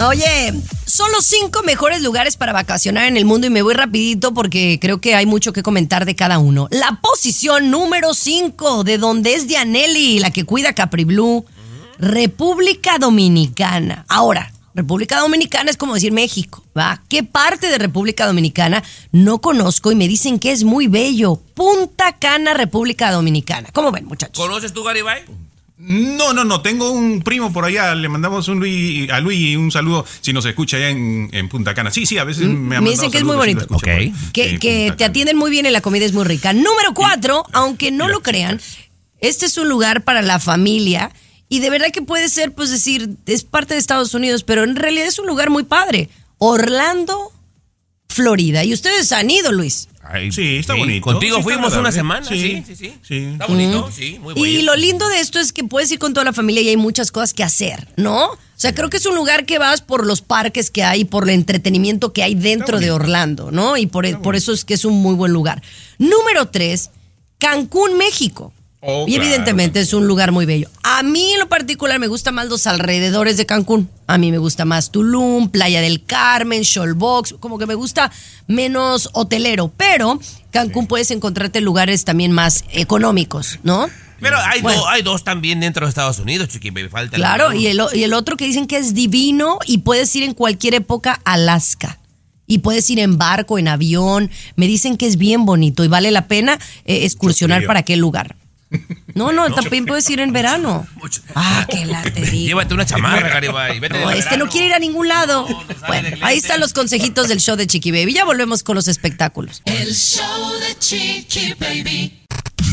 Oye, 0.00 0.52
son 0.86 1.12
los 1.12 1.24
cinco 1.24 1.62
mejores 1.62 2.02
lugares 2.02 2.36
para 2.36 2.52
vacacionar 2.52 3.04
en 3.04 3.16
el 3.16 3.24
mundo 3.24 3.46
y 3.46 3.50
me 3.50 3.62
voy 3.62 3.74
rapidito 3.74 4.34
porque 4.34 4.78
creo 4.80 5.00
que 5.00 5.14
hay 5.14 5.26
mucho 5.26 5.52
que 5.52 5.62
comentar 5.62 6.06
de 6.06 6.16
cada 6.16 6.38
uno. 6.38 6.66
La 6.70 6.98
posición 7.00 7.70
número 7.70 8.14
cinco, 8.14 8.84
de 8.84 8.98
donde 8.98 9.34
es 9.34 9.46
Dianelli, 9.46 10.18
la 10.18 10.30
que 10.30 10.44
cuida 10.44 10.74
Capri 10.74 11.04
Blue, 11.04 11.44
República 11.98 12.98
Dominicana. 12.98 14.04
Ahora, 14.08 14.52
República 14.74 15.20
Dominicana 15.20 15.70
es 15.70 15.76
como 15.76 15.94
decir 15.94 16.12
México, 16.12 16.64
¿va? 16.76 17.02
¿Qué 17.08 17.22
parte 17.22 17.68
de 17.68 17.78
República 17.78 18.26
Dominicana 18.26 18.82
no 19.12 19.40
conozco 19.40 19.92
y 19.92 19.94
me 19.94 20.08
dicen 20.08 20.38
que 20.38 20.50
es 20.50 20.64
muy 20.64 20.88
bello? 20.88 21.36
Punta 21.54 22.18
Cana, 22.18 22.54
República 22.54 23.12
Dominicana. 23.12 23.68
¿Cómo 23.72 23.92
ven, 23.92 24.06
muchachos? 24.06 24.42
¿Conoces 24.42 24.72
tú, 24.72 24.82
Garibay? 24.82 25.24
No, 25.84 26.32
no, 26.32 26.44
no. 26.44 26.62
Tengo 26.62 26.92
un 26.92 27.22
primo 27.22 27.52
por 27.52 27.64
allá. 27.64 27.94
Le 27.96 28.08
mandamos 28.08 28.46
un 28.46 28.60
Luis, 28.60 29.10
a 29.10 29.18
Luis 29.20 29.56
un 29.56 29.72
saludo 29.72 30.06
si 30.20 30.32
nos 30.32 30.44
escucha 30.44 30.76
allá 30.76 30.90
en, 30.90 31.28
en 31.32 31.48
Punta 31.48 31.74
Cana. 31.74 31.90
Sí, 31.90 32.06
sí, 32.06 32.18
a 32.18 32.24
veces 32.24 32.46
me 32.46 32.54
Mm, 32.54 32.68
me 32.68 32.74
mandado 32.76 32.90
dicen 32.92 33.10
que 33.10 33.18
es 33.18 33.24
muy 33.24 33.36
bonito. 33.36 33.66
por 33.66 33.82
que, 33.82 34.10
Punta 34.32 34.96
te 34.96 35.04
atienden 35.04 35.36
muy 35.36 35.50
bien 35.50 35.66
y 35.66 35.70
la 35.70 35.80
comida 35.80 36.04
es 36.04 36.12
muy 36.12 36.24
rica. 36.24 36.52
Número 36.52 36.94
cuatro, 36.94 37.44
aunque 37.52 37.90
no 37.90 38.08
lo 38.08 38.22
crean, 38.22 38.60
este 39.18 39.46
es 39.46 39.58
un 39.58 39.68
lugar 39.68 40.04
para 40.04 40.22
la 40.22 40.38
familia 40.38 41.10
y 41.48 41.58
de 41.58 41.68
verdad 41.68 41.88
que 41.92 42.00
puede 42.02 42.28
ser, 42.28 42.52
pues 42.52 42.70
decir, 42.70 43.10
es 43.26 43.44
parte 43.44 43.74
de 43.74 43.80
Estados 43.80 44.14
Unidos, 44.14 44.44
pero 44.44 44.62
en 44.64 44.76
realidad 44.76 45.06
es 45.06 45.18
un 45.18 45.26
lugar 45.26 45.50
muy 45.50 45.64
padre. 45.64 46.08
Orlando, 46.38 47.32
Florida. 48.08 48.64
Y 48.64 48.72
ustedes 48.72 49.12
han 49.12 49.30
ido, 49.30 49.52
Luis. 49.52 49.88
Ay, 50.02 50.32
Sí, 50.32 50.56
está 50.56 50.74
bonito. 50.74 51.04
Contigo 51.04 51.36
Sí, 51.36 51.42
fuimos 51.42 51.74
una 51.74 51.92
semana, 51.92 52.26
sí, 52.26 52.40
Sí, 52.40 52.64
sí, 52.66 52.76
sí. 52.76 52.94
sí. 53.02 53.16
Está 53.32 53.46
bonito, 53.46 53.90
sí, 53.92 54.18
muy 54.20 54.34
bonito. 54.34 54.46
Y 54.46 54.62
lo 54.62 54.74
lindo 54.76 55.08
de 55.08 55.20
esto 55.20 55.38
es 55.38 55.52
que 55.52 55.64
puedes 55.64 55.90
ir 55.92 55.98
con 55.98 56.12
toda 56.12 56.24
la 56.24 56.32
familia 56.32 56.60
y 56.62 56.68
hay 56.68 56.76
muchas 56.76 57.12
cosas 57.12 57.32
que 57.32 57.44
hacer, 57.44 57.88
¿no? 57.96 58.26
O 58.32 58.38
sea, 58.62 58.74
creo 58.74 58.90
que 58.90 58.96
es 58.96 59.06
un 59.06 59.14
lugar 59.14 59.46
que 59.46 59.58
vas 59.58 59.80
por 59.80 60.06
los 60.06 60.20
parques 60.22 60.70
que 60.70 60.84
hay, 60.84 61.04
por 61.04 61.24
el 61.24 61.30
entretenimiento 61.30 62.12
que 62.12 62.22
hay 62.22 62.34
dentro 62.34 62.78
de 62.78 62.90
Orlando, 62.90 63.50
¿no? 63.50 63.76
Y 63.76 63.86
por, 63.86 64.20
por 64.22 64.36
eso 64.36 64.52
es 64.52 64.64
que 64.64 64.74
es 64.74 64.84
un 64.84 65.00
muy 65.02 65.14
buen 65.14 65.32
lugar. 65.32 65.62
Número 65.98 66.46
tres, 66.48 66.90
Cancún, 67.38 67.96
México. 67.96 68.52
Oh, 68.84 69.04
y 69.06 69.12
claro, 69.12 69.22
evidentemente 69.24 69.78
es 69.80 69.94
un 69.94 70.08
lugar 70.08 70.32
muy 70.32 70.44
bello. 70.44 70.68
A 70.82 71.04
mí 71.04 71.32
en 71.34 71.38
lo 71.38 71.48
particular 71.48 72.00
me 72.00 72.08
gustan 72.08 72.34
más 72.34 72.48
los 72.48 72.66
alrededores 72.66 73.36
de 73.36 73.46
Cancún. 73.46 73.88
A 74.08 74.18
mí 74.18 74.32
me 74.32 74.38
gusta 74.38 74.64
más 74.64 74.90
Tulum, 74.90 75.50
Playa 75.50 75.80
del 75.80 76.04
Carmen, 76.04 76.62
Shoalbox, 76.62 77.36
como 77.38 77.58
que 77.58 77.66
me 77.66 77.74
gusta 77.76 78.10
menos 78.48 79.08
hotelero. 79.12 79.72
Pero 79.76 80.18
Cancún 80.50 80.88
puedes 80.88 81.12
encontrarte 81.12 81.60
lugares 81.60 82.04
también 82.04 82.32
más 82.32 82.64
económicos, 82.72 83.60
¿no? 83.62 83.88
Pero 84.20 84.36
hay, 84.38 84.60
Bueno. 84.62 84.80
do- 84.80 84.88
hay 84.88 85.02
dos 85.02 85.22
también 85.24 85.60
dentro 85.60 85.86
de 85.86 85.88
Estados 85.90 86.18
Unidos, 86.18 86.48
Chiqui 86.48 86.70
Baby. 86.70 86.88
Falta 86.88 87.16
Claro, 87.16 87.52
y 87.52 87.68
el, 87.68 87.80
y 87.92 88.02
el 88.02 88.12
otro 88.14 88.36
que 88.36 88.44
dicen 88.46 88.66
que 88.66 88.78
es 88.78 88.94
divino 88.94 89.58
y 89.66 89.78
puedes 89.78 90.14
ir 90.16 90.24
en 90.24 90.34
cualquier 90.34 90.74
época 90.74 91.20
a 91.24 91.34
Alaska. 91.34 91.98
Y 92.48 92.58
puedes 92.58 92.90
ir 92.90 92.98
en 92.98 93.16
barco, 93.16 93.58
en 93.58 93.68
avión. 93.68 94.30
Me 94.56 94.66
dicen 94.66 94.96
que 94.96 95.06
es 95.06 95.16
bien 95.16 95.44
bonito 95.46 95.84
y 95.84 95.88
vale 95.88 96.10
la 96.10 96.26
pena 96.26 96.58
eh, 96.84 97.04
excursionar 97.04 97.64
para 97.64 97.78
aquel 97.80 98.00
lugar. 98.00 98.36
No, 99.14 99.30
no, 99.32 99.52
también 99.54 99.84
puedes 99.86 100.08
ir 100.08 100.20
en 100.20 100.32
verano. 100.32 100.86
Ah, 101.34 101.66
qué 101.68 101.84
la 101.84 102.02
te 102.02 102.22
digo. 102.22 102.46
Llévate 102.48 102.72
una 102.74 102.86
chamarra, 102.86 103.28
Garibay. 103.28 103.78
Vete 103.78 103.98
No, 104.00 104.10
este 104.10 104.24
verano. 104.24 104.44
no 104.46 104.50
quiere 104.50 104.68
ir 104.68 104.74
a 104.74 104.78
ningún 104.78 105.08
lado. 105.08 105.46
Bueno, 105.86 106.16
ahí 106.22 106.38
están 106.38 106.60
los 106.60 106.72
consejitos 106.72 107.28
del 107.28 107.38
show 107.40 107.56
de 107.56 107.66
Chiqui 107.66 107.90
Baby. 107.90 108.14
Ya 108.14 108.24
volvemos 108.24 108.62
con 108.62 108.74
los 108.74 108.88
espectáculos. 108.88 109.62
El 109.66 109.94
show 109.94 110.52
de 110.60 110.78
Chiqui 110.78 111.54
Baby. 111.60 112.18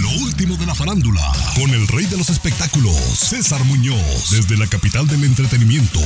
Lo 0.01 0.09
último 0.23 0.55
de 0.55 0.65
la 0.65 0.73
farándula, 0.75 1.21
con 1.55 1.69
el 1.71 1.85
rey 1.89 2.05
de 2.05 2.17
los 2.17 2.29
espectáculos, 2.29 2.95
César 2.95 3.62
Muñoz, 3.65 4.29
desde 4.31 4.55
la 4.55 4.65
capital 4.67 5.05
del 5.07 5.23
entretenimiento, 5.25 5.99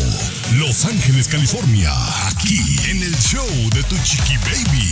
Los 0.56 0.86
Ángeles, 0.86 1.28
California, 1.28 1.92
aquí 2.30 2.60
en 2.90 3.04
el 3.04 3.16
show 3.20 3.46
de 3.74 3.84
Tu 3.84 3.96
Chiqui 4.00 4.38
Baby. 4.38 4.90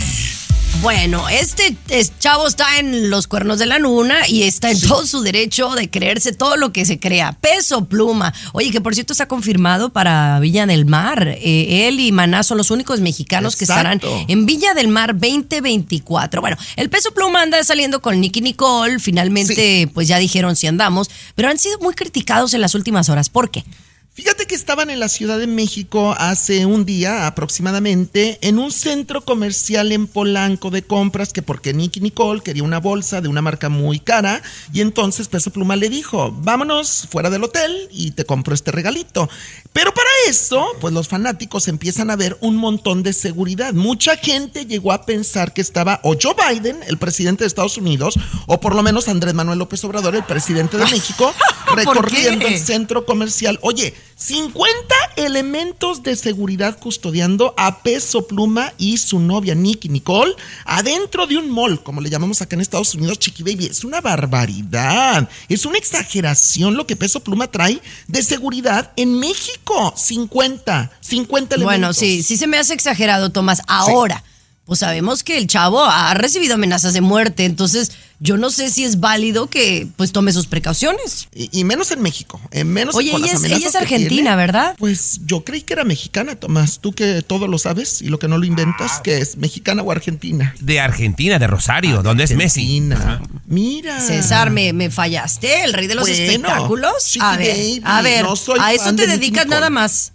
Bueno, 0.80 1.28
este 1.28 1.76
es- 1.90 2.18
chavo 2.18 2.48
está 2.48 2.80
en 2.80 3.08
los 3.08 3.28
cuernos 3.28 3.60
de 3.60 3.66
la 3.66 3.78
luna 3.78 4.26
y 4.26 4.42
está 4.42 4.68
en 4.70 4.80
todo 4.80 5.06
su 5.06 5.20
derecho 5.20 5.70
de 5.76 5.88
creerse 5.88 6.32
todo 6.32 6.56
lo 6.56 6.72
que 6.72 6.84
se 6.84 6.98
crea. 6.98 7.32
Peso 7.40 7.84
pluma. 7.84 8.34
Oye, 8.52 8.72
que 8.72 8.80
por 8.80 8.92
cierto 8.94 9.12
está 9.12 9.26
confirmado 9.28 9.90
para 9.92 10.40
Villa 10.40 10.66
del 10.66 10.84
Mar. 10.84 11.28
Eh, 11.28 11.86
él 11.86 12.00
y 12.00 12.10
Maná 12.10 12.42
son 12.42 12.58
los 12.58 12.72
únicos 12.72 13.00
mexicanos 13.00 13.54
que 13.54 13.64
estarán 13.64 14.00
en 14.26 14.44
Villa 14.44 14.74
del 14.74 14.88
Mar 14.88 15.12
2024. 15.16 16.40
Bueno, 16.40 16.56
el 16.74 16.90
peso 16.90 17.12
pluma 17.14 17.42
anda 17.42 17.62
saliendo 17.62 18.02
con 18.02 18.20
Nicky 18.20 18.40
Nicole. 18.40 18.98
Finalmente, 18.98 19.88
pues 19.94 20.08
ya 20.08 20.18
dijeron 20.18 20.56
si 20.56 20.66
andamos, 20.66 21.10
pero 21.36 21.48
han 21.48 21.58
sido 21.58 21.78
muy 21.78 21.94
criticados 21.94 22.54
en 22.54 22.60
las 22.60 22.74
últimas 22.74 23.08
horas. 23.08 23.28
¿Por 23.28 23.52
qué? 23.52 23.64
Fíjate 24.14 24.44
que 24.44 24.54
estaban 24.54 24.90
en 24.90 25.00
la 25.00 25.08
Ciudad 25.08 25.38
de 25.38 25.46
México 25.46 26.14
hace 26.18 26.66
un 26.66 26.84
día 26.84 27.26
aproximadamente 27.26 28.38
en 28.42 28.58
un 28.58 28.70
centro 28.70 29.22
comercial 29.22 29.90
en 29.90 30.06
Polanco 30.06 30.68
de 30.68 30.82
compras 30.82 31.32
que 31.32 31.40
porque 31.40 31.72
Nicky 31.72 32.00
Nicole 32.00 32.42
quería 32.42 32.62
una 32.62 32.78
bolsa 32.78 33.22
de 33.22 33.28
una 33.28 33.40
marca 33.40 33.70
muy 33.70 34.00
cara 34.00 34.42
y 34.70 34.82
entonces 34.82 35.28
Peso 35.28 35.50
Pluma 35.50 35.76
le 35.76 35.88
dijo, 35.88 36.30
vámonos 36.30 37.08
fuera 37.10 37.30
del 37.30 37.42
hotel 37.42 37.88
y 37.90 38.10
te 38.10 38.26
compro 38.26 38.54
este 38.54 38.70
regalito. 38.70 39.30
Pero 39.72 39.94
para 39.94 40.10
eso, 40.28 40.62
pues 40.82 40.92
los 40.92 41.08
fanáticos 41.08 41.66
empiezan 41.68 42.10
a 42.10 42.16
ver 42.16 42.36
un 42.42 42.56
montón 42.56 43.02
de 43.02 43.14
seguridad. 43.14 43.72
Mucha 43.72 44.18
gente 44.18 44.66
llegó 44.66 44.92
a 44.92 45.06
pensar 45.06 45.54
que 45.54 45.62
estaba 45.62 46.00
o 46.02 46.14
Joe 46.20 46.34
Biden, 46.50 46.80
el 46.86 46.98
presidente 46.98 47.44
de 47.44 47.48
Estados 47.48 47.78
Unidos, 47.78 48.18
o 48.46 48.60
por 48.60 48.74
lo 48.74 48.82
menos 48.82 49.08
Andrés 49.08 49.32
Manuel 49.32 49.58
López 49.58 49.82
Obrador, 49.84 50.14
el 50.14 50.24
presidente 50.24 50.76
de 50.76 50.84
México, 50.84 51.32
recorriendo 51.74 52.46
el 52.46 52.58
centro 52.58 53.06
comercial. 53.06 53.58
Oye, 53.62 53.94
50 54.22 54.94
elementos 55.16 56.04
de 56.04 56.14
seguridad 56.14 56.78
custodiando 56.78 57.54
a 57.56 57.82
Peso 57.82 58.28
Pluma 58.28 58.72
y 58.78 58.98
su 58.98 59.18
novia 59.18 59.56
Nicky 59.56 59.88
Nicole 59.88 60.36
adentro 60.64 61.26
de 61.26 61.38
un 61.38 61.50
mall, 61.50 61.82
como 61.82 62.00
le 62.00 62.08
llamamos 62.08 62.40
acá 62.40 62.54
en 62.54 62.60
Estados 62.60 62.94
Unidos, 62.94 63.18
Chiqui 63.18 63.42
Baby. 63.42 63.66
Es 63.66 63.82
una 63.82 64.00
barbaridad. 64.00 65.28
Es 65.48 65.66
una 65.66 65.76
exageración 65.76 66.76
lo 66.76 66.86
que 66.86 66.94
Peso 66.94 67.24
Pluma 67.24 67.50
trae 67.50 67.82
de 68.06 68.22
seguridad 68.22 68.92
en 68.94 69.18
México. 69.18 69.92
50, 69.96 70.92
50 71.00 71.56
elementos. 71.56 71.64
Bueno, 71.64 71.92
sí, 71.92 72.22
sí 72.22 72.36
se 72.36 72.46
me 72.46 72.58
hace 72.58 72.74
exagerado, 72.74 73.30
Tomás. 73.30 73.60
Ahora, 73.66 74.22
pues 74.64 74.78
sabemos 74.78 75.24
que 75.24 75.36
el 75.36 75.48
chavo 75.48 75.82
ha 75.82 76.14
recibido 76.14 76.54
amenazas 76.54 76.94
de 76.94 77.00
muerte, 77.00 77.44
entonces 77.44 77.90
yo 78.24 78.36
no 78.36 78.50
sé 78.50 78.70
si 78.70 78.84
es 78.84 79.00
válido 79.00 79.48
que 79.48 79.88
pues 79.96 80.12
tome 80.12 80.32
sus 80.32 80.46
precauciones. 80.46 81.26
Y, 81.34 81.48
y 81.58 81.64
menos 81.64 81.90
en 81.90 82.00
México. 82.02 82.40
En 82.52 82.68
menos 82.72 82.94
Oye, 82.94 83.10
con 83.10 83.20
las 83.20 83.30
ella 83.30 83.36
es, 83.38 83.40
amenazas 83.40 83.60
ella 83.60 83.68
es 83.70 83.74
argentina, 83.74 84.08
tiene. 84.22 84.36
¿verdad? 84.36 84.74
Pues 84.78 85.20
yo 85.26 85.42
creí 85.44 85.62
que 85.62 85.72
era 85.72 85.82
mexicana, 85.84 86.36
Tomás. 86.36 86.78
Tú 86.80 86.92
que 86.92 87.22
todo 87.22 87.48
lo 87.48 87.58
sabes 87.58 88.00
y 88.00 88.06
lo 88.08 88.18
que 88.20 88.28
no 88.28 88.38
lo 88.38 88.44
inventas, 88.44 89.00
que 89.00 89.18
es 89.18 89.36
mexicana 89.38 89.82
o 89.82 89.90
argentina. 89.90 90.54
De 90.60 90.78
Argentina, 90.80 91.38
de 91.40 91.46
Rosario, 91.48 92.02
donde 92.02 92.22
es 92.24 92.36
Messi. 92.36 92.60
Argentina. 92.60 93.20
Mira. 93.46 94.00
César, 94.00 94.50
me, 94.50 94.72
me 94.72 94.90
fallaste, 94.90 95.64
el 95.64 95.72
rey 95.72 95.88
de 95.88 95.96
los 95.96 96.08
Bueno, 96.08 96.22
espectáculos. 96.24 97.16
A 97.20 97.36
ver, 97.36 97.56
Baby, 97.56 97.80
a 97.84 98.02
ver, 98.02 98.22
no 98.22 98.36
soy 98.36 98.58
a 98.60 98.72
eso 98.72 98.94
te 98.94 99.06
de 99.06 99.16
dedicas 99.18 99.46
Nicole. 99.46 99.50
nada 99.60 99.70
más. 99.70 100.12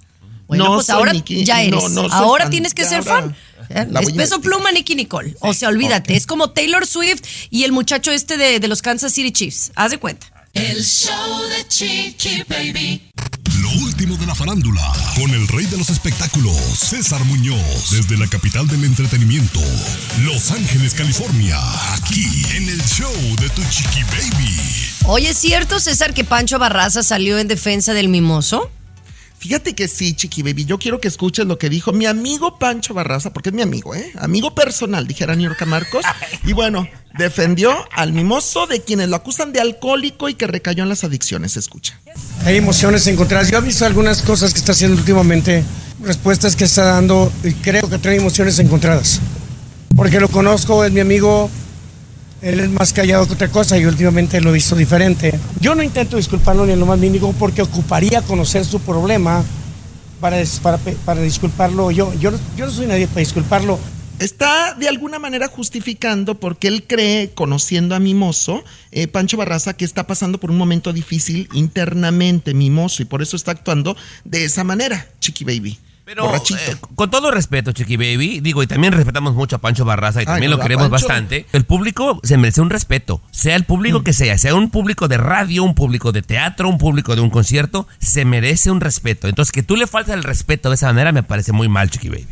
Bueno, 0.47 0.63
No 0.63 0.73
pues 0.75 0.89
ahora 0.89 1.11
Nicky- 1.11 1.43
ya 1.43 1.61
eres. 1.61 1.71
no, 1.71 1.89
no 1.89 2.01
soy 2.03 2.09
ahora 2.13 2.45
fan. 2.45 2.51
tienes 2.51 2.73
que 2.73 2.83
Ya 2.83 2.87
ser 2.89 2.97
ahora 2.99 3.21
fan. 3.21 3.35
¿Eh? 3.69 3.85
la 3.89 3.99
Es 4.01 4.11
peso 4.11 4.41
pluma 4.41 4.71
Nicky 4.71 4.95
Nicole. 4.95 5.35
O 5.39 5.53
sea, 5.53 5.69
olvídate. 5.69 6.15
Es 6.15 6.25
como 6.25 6.51
Taylor 6.51 6.85
Swift 6.85 7.21
y 7.49 7.63
el 7.63 7.71
muchacho 7.71 8.11
este 8.11 8.37
de, 8.37 8.59
de 8.59 8.67
los 8.67 8.81
Kansas 8.81 9.13
City 9.13 9.31
Chiefs. 9.31 9.71
Haz 9.75 9.91
de 9.91 9.97
cuenta. 9.97 10.27
El 10.53 10.83
show 10.83 11.41
de 11.49 11.67
Chiqui 11.67 12.43
Baby. 12.49 13.01
Lo 13.61 13.69
último 13.83 14.17
de 14.17 14.25
la 14.25 14.33
farándula, 14.33 14.81
con 15.15 15.29
el 15.31 15.47
rey 15.47 15.65
de 15.65 15.77
los 15.77 15.89
espectáculos, 15.89 16.55
César 16.55 17.23
Muñoz, 17.25 17.91
desde 17.91 18.17
la 18.17 18.27
capital 18.27 18.67
del 18.67 18.83
entretenimiento, 18.83 19.59
Los 20.23 20.51
Ángeles, 20.51 20.93
California, 20.93 21.57
aquí 21.93 22.25
en 22.55 22.69
el 22.69 22.81
show 22.83 23.13
de 23.39 23.49
Tu 23.49 23.63
Chiqui 23.69 24.03
Baby. 24.03 24.55
Oye, 25.05 25.29
¿es 25.29 25.37
cierto, 25.37 25.79
César, 25.79 26.13
que 26.13 26.23
Pancho 26.23 26.59
Barraza 26.59 27.03
salió 27.03 27.39
en 27.39 27.47
defensa 27.47 27.93
del 27.93 28.09
mimoso? 28.09 28.69
Fíjate 29.39 29.75
que 29.75 29.87
sí, 29.87 30.13
Chiqui 30.15 30.41
Baby. 30.41 30.65
Yo 30.65 30.79
quiero 30.79 30.99
que 30.99 31.07
escuches 31.07 31.45
lo 31.45 31.59
que 31.59 31.69
dijo 31.69 31.93
mi 31.93 32.07
amigo 32.07 32.57
Pancho 32.57 32.93
Barraza, 32.93 33.33
porque 33.33 33.49
es 33.49 33.55
mi 33.55 33.61
amigo, 33.61 33.93
¿eh? 33.93 34.11
Amigo 34.17 34.55
personal, 34.55 35.05
dijera 35.05 35.35
New 35.35 35.47
York 35.47 35.63
Marcos. 35.65 36.03
Y 36.43 36.53
bueno, 36.53 36.87
defendió 37.17 37.73
al 37.91 38.13
mimoso 38.13 38.67
de 38.67 38.81
quienes 38.81 39.09
lo 39.09 39.17
acusan 39.17 39.51
de 39.51 39.59
alcohólico 39.59 40.29
y 40.29 40.35
que 40.35 40.47
recayó 40.47 40.83
en 40.83 40.89
las 40.89 41.03
adicciones. 41.03 41.57
Escucha. 41.57 41.99
Hay 42.45 42.57
emociones 42.57 43.05
encontradas. 43.07 43.51
Yo 43.51 43.57
he 43.57 43.61
visto 43.61 43.85
algunas 43.85 44.21
cosas 44.21 44.53
que 44.53 44.59
está 44.59 44.71
haciendo 44.71 44.97
últimamente, 44.97 45.63
respuestas 46.01 46.55
que 46.55 46.63
está 46.63 46.85
dando 46.85 47.31
y 47.43 47.51
creo 47.53 47.89
que 47.89 47.97
trae 47.97 48.15
emociones 48.15 48.59
encontradas. 48.59 49.19
Porque 49.95 50.19
lo 50.19 50.29
conozco, 50.29 50.83
es 50.83 50.91
mi 50.91 50.99
amigo, 50.99 51.49
él 52.41 52.59
es 52.59 52.69
más 52.69 52.93
callado 52.93 53.25
que 53.27 53.33
otra 53.33 53.49
cosa 53.49 53.77
y 53.77 53.85
últimamente 53.85 54.39
lo 54.41 54.51
he 54.51 54.53
visto 54.53 54.75
diferente. 54.75 55.37
Yo 55.59 55.75
no 55.75 55.83
intento 55.83 56.17
disculparlo 56.17 56.65
ni 56.65 56.73
en 56.73 56.79
lo 56.79 56.85
más 56.85 56.99
mínimo 56.99 57.33
porque 57.33 57.61
ocuparía 57.61 58.21
conocer 58.21 58.65
su 58.65 58.79
problema 58.79 59.43
para, 60.19 60.37
para, 60.61 60.77
para 60.77 61.21
disculparlo. 61.21 61.91
Yo, 61.91 62.13
yo, 62.15 62.31
yo 62.55 62.65
no 62.65 62.71
soy 62.71 62.87
nadie 62.87 63.07
para 63.07 63.19
disculparlo. 63.19 63.79
Está 64.19 64.73
de 64.73 64.87
alguna 64.87 65.19
manera 65.19 65.47
justificando 65.47 66.39
porque 66.39 66.67
él 66.67 66.85
cree, 66.87 67.31
conociendo 67.35 67.93
a 67.93 67.99
Mimoso, 67.99 68.63
eh, 68.91 69.07
Pancho 69.07 69.37
Barraza, 69.37 69.75
que 69.75 69.85
está 69.85 70.07
pasando 70.07 70.39
por 70.39 70.49
un 70.49 70.57
momento 70.57 70.91
difícil 70.91 71.47
internamente, 71.53 72.55
Mimoso, 72.55 73.03
y 73.03 73.05
por 73.05 73.21
eso 73.21 73.35
está 73.35 73.51
actuando 73.51 73.95
de 74.25 74.43
esa 74.43 74.63
manera, 74.63 75.07
Chiqui 75.19 75.43
Baby. 75.43 75.77
Pero 76.07 76.33
eh, 76.33 76.77
con 76.95 77.11
todo 77.11 77.31
respeto, 77.31 77.73
Chiqui 77.73 77.97
Baby, 77.97 78.39
digo, 78.39 78.63
y 78.63 78.67
también 78.67 78.93
respetamos 78.93 79.35
mucho 79.35 79.57
a 79.57 79.59
Pancho 79.59 79.83
Barraza 79.83 80.19
y 80.19 80.21
Ay, 80.21 80.25
también 80.25 80.51
no, 80.51 80.55
lo 80.57 80.63
queremos 80.63 80.87
Pancho. 80.89 81.05
bastante. 81.05 81.45
El 81.51 81.65
público 81.65 82.21
se 82.23 82.37
merece 82.37 82.61
un 82.61 82.69
respeto, 82.69 83.21
sea 83.31 83.57
el 83.57 83.63
Mm. 83.63 83.65
público 83.65 84.03
que 84.05 84.13
sea, 84.13 84.37
sea 84.37 84.55
un 84.55 84.69
público 84.69 85.09
de 85.09 85.17
radio, 85.17 85.63
un 85.65 85.75
público 85.75 86.13
de 86.13 86.21
teatro, 86.21 86.69
un 86.69 86.77
público 86.77 87.13
de 87.13 87.21
un 87.21 87.29
concierto, 87.29 87.89
se 87.99 88.23
merece 88.23 88.71
un 88.71 88.79
respeto. 88.79 89.27
Entonces, 89.27 89.51
que 89.51 89.63
tú 89.63 89.75
le 89.75 89.85
faltes 89.85 90.13
el 90.13 90.23
respeto 90.23 90.69
de 90.69 90.75
esa 90.75 90.87
manera 90.87 91.11
me 91.11 91.23
parece 91.23 91.51
muy 91.51 91.67
mal, 91.67 91.89
Chiqui 91.89 92.07
Baby. 92.07 92.25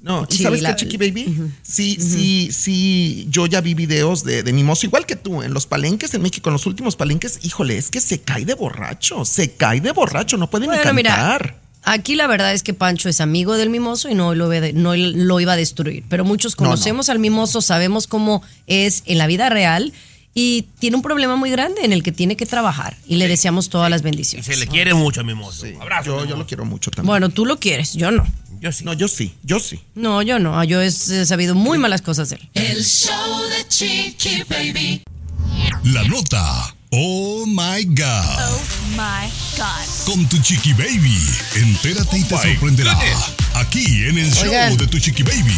No, 0.00 0.26
¿y 0.26 0.36
Sí, 0.36 0.42
sabes 0.44 0.62
la- 0.62 0.70
qué, 0.74 0.86
Chiqui 0.86 0.96
Baby? 0.96 1.36
Sí, 1.60 1.98
sí, 2.00 2.48
sí, 2.50 3.26
yo 3.28 3.44
ya 3.46 3.60
vi 3.60 3.74
videos 3.74 4.24
de, 4.24 4.42
de 4.42 4.52
Mimoso, 4.54 4.86
igual 4.86 5.04
que 5.04 5.16
tú, 5.16 5.42
en 5.42 5.52
los 5.52 5.66
palenques 5.66 6.14
en 6.14 6.22
México, 6.22 6.48
en 6.48 6.54
los 6.54 6.64
últimos 6.64 6.96
palenques, 6.96 7.40
híjole, 7.42 7.76
es 7.76 7.90
que 7.90 8.00
se 8.00 8.22
cae 8.22 8.46
de 8.46 8.54
borracho, 8.54 9.26
se 9.26 9.52
cae 9.54 9.82
de 9.82 9.92
borracho, 9.92 10.38
no 10.38 10.48
puede 10.48 10.62
ni 10.66 10.72
Bueno, 10.74 10.94
mira, 10.94 11.14
cantar. 11.14 11.67
Aquí 11.82 12.14
la 12.14 12.26
verdad 12.26 12.52
es 12.52 12.62
que 12.62 12.74
Pancho 12.74 13.08
es 13.08 13.20
amigo 13.20 13.56
del 13.56 13.70
mimoso 13.70 14.08
y 14.08 14.14
no 14.14 14.34
lo, 14.34 14.48
no 14.74 14.96
lo 14.96 15.40
iba 15.40 15.52
a 15.52 15.56
destruir. 15.56 16.04
Pero 16.08 16.24
muchos 16.24 16.56
No, 16.58 16.64
no. 16.64 16.70
conocemos 16.70 17.08
al 17.08 17.18
mimoso, 17.18 17.60
sabemos 17.60 18.06
cómo 18.06 18.42
es 18.66 19.02
en 19.06 19.18
la 19.18 19.26
vida 19.26 19.48
real 19.48 19.92
y 20.34 20.66
tiene 20.78 20.96
un 20.96 21.02
problema 21.02 21.34
muy 21.36 21.50
grande 21.50 21.84
en 21.84 21.92
el 21.92 22.02
que 22.02 22.12
tiene 22.12 22.36
que 22.36 22.46
trabajar. 22.46 22.96
Y 23.06 23.16
le 23.16 23.26
deseamos 23.26 23.68
todas 23.70 23.90
las 23.90 24.02
Y 24.02 24.04
bendiciones. 24.04 24.46
se 24.46 24.56
le 24.56 24.66
quiere 24.68 24.94
mucho 24.94 25.20
a 25.20 25.24
Mimoso. 25.24 25.66
Abrazo. 25.80 26.04
Yo, 26.06 26.24
yo 26.26 26.36
lo 26.36 26.46
quiero 26.46 26.64
mucho 26.64 26.90
también. 26.90 27.08
Bueno, 27.08 27.28
tú 27.30 27.44
lo 27.46 27.58
quieres, 27.58 27.94
yo 27.94 28.10
no. 28.10 28.24
Yo 28.60 28.72
sí. 28.72 28.84
No, 28.84 28.92
yo 28.92 29.06
sí, 29.08 29.34
yo 29.44 29.58
sí. 29.60 29.80
No, 29.94 30.20
yo 30.22 30.38
no. 30.38 30.62
Yo 30.64 30.80
he 30.82 30.86
he 30.86 30.90
sabido 31.26 31.54
muy 31.54 31.78
malas 31.78 32.02
cosas 32.02 32.30
de 32.30 32.36
él. 32.36 32.48
El 32.54 32.84
show 32.84 33.12
de 33.48 33.68
Chiqui 33.68 34.42
Baby. 34.48 35.02
La 35.84 36.02
nota. 36.04 36.74
Oh 36.90 37.44
my 37.46 37.84
God. 37.84 38.38
Oh 38.40 38.62
my 38.92 39.28
God. 39.58 40.06
Con 40.06 40.26
tu 40.26 40.38
Chiqui 40.38 40.72
Baby. 40.72 41.18
Entérate 41.56 42.16
y 42.16 42.24
te 42.24 42.38
sorprenderá. 42.38 42.98
Aquí 43.56 44.04
en 44.04 44.16
el 44.16 44.32
show 44.32 44.48
Oigan. 44.48 44.74
de 44.78 44.86
Tu 44.86 44.98
Chiqui 44.98 45.22
Baby. 45.22 45.54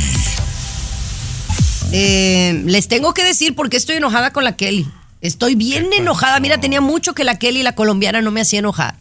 Eh, 1.93 2.63
les 2.67 2.89
tengo 2.89 3.15
que 3.15 3.23
decir 3.23 3.55
por 3.55 3.71
qué 3.71 3.77
estoy 3.77 3.97
enojada 3.97 4.33
con 4.33 4.43
la 4.43 4.57
Kelly. 4.57 4.89
Estoy 5.21 5.55
bien 5.55 5.93
enojada. 5.93 6.41
Mira, 6.41 6.59
tenía 6.59 6.81
mucho 6.81 7.15
que 7.15 7.23
la 7.23 7.39
Kelly, 7.39 7.63
la 7.63 7.77
colombiana, 7.77 8.21
no 8.23 8.33
me 8.33 8.41
hacía 8.41 8.59
enojar. 8.59 8.97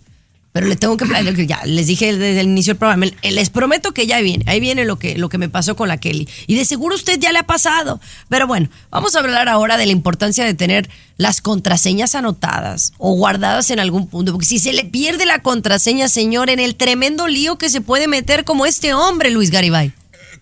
Pero 0.51 0.65
le 0.65 0.75
tengo 0.75 0.97
que 0.97 1.05
ya 1.45 1.62
les 1.65 1.85
dije 1.85 2.12
desde 2.17 2.41
el 2.41 2.47
inicio 2.47 2.73
del 2.73 2.79
programa, 2.79 3.05
les 3.21 3.49
prometo 3.51 3.93
que 3.93 4.07
ya 4.07 4.19
viene, 4.19 4.43
ahí 4.47 4.59
viene 4.59 4.83
lo 4.83 4.97
que, 4.97 5.15
lo 5.17 5.29
que 5.29 5.38
me 5.38 5.47
pasó 5.47 5.75
con 5.75 5.88
la 5.88 5.97
Kelly. 5.97 6.27
Y 6.47 6.55
de 6.55 6.65
seguro 6.65 6.95
usted 6.95 7.19
ya 7.19 7.31
le 7.31 7.39
ha 7.39 7.43
pasado. 7.43 8.01
Pero 8.29 8.47
bueno, 8.47 8.67
vamos 8.89 9.15
a 9.15 9.19
hablar 9.19 9.47
ahora 9.47 9.77
de 9.77 9.85
la 9.85 9.91
importancia 9.91 10.43
de 10.43 10.55
tener 10.55 10.89
las 11.17 11.41
contraseñas 11.41 12.15
anotadas 12.15 12.93
o 12.97 13.13
guardadas 13.13 13.69
en 13.69 13.79
algún 13.79 14.07
punto. 14.07 14.31
Porque 14.31 14.47
si 14.47 14.57
se 14.57 14.73
le 14.73 14.85
pierde 14.85 15.27
la 15.27 15.43
contraseña, 15.43 16.09
señor, 16.09 16.49
en 16.49 16.59
el 16.59 16.75
tremendo 16.75 17.27
lío 17.27 17.57
que 17.57 17.69
se 17.69 17.81
puede 17.81 18.07
meter 18.07 18.43
como 18.43 18.65
este 18.65 18.95
hombre, 18.95 19.29
Luis 19.29 19.51
Garibay. 19.51 19.93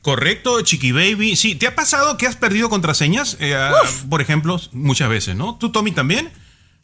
Correcto, 0.01 0.61
Chiqui 0.61 0.93
Baby. 0.93 1.35
Sí, 1.35 1.55
¿te 1.55 1.67
ha 1.67 1.75
pasado 1.75 2.17
que 2.17 2.27
has 2.27 2.37
perdido 2.37 2.69
contraseñas? 2.69 3.35
Eh, 3.41 3.55
ah, 3.55 3.73
por 4.09 4.21
ejemplo, 4.21 4.57
muchas 4.71 5.09
veces, 5.09 5.35
¿no? 5.35 5.55
¿Tú, 5.55 5.69
Tommy, 5.71 5.91
también? 5.91 6.31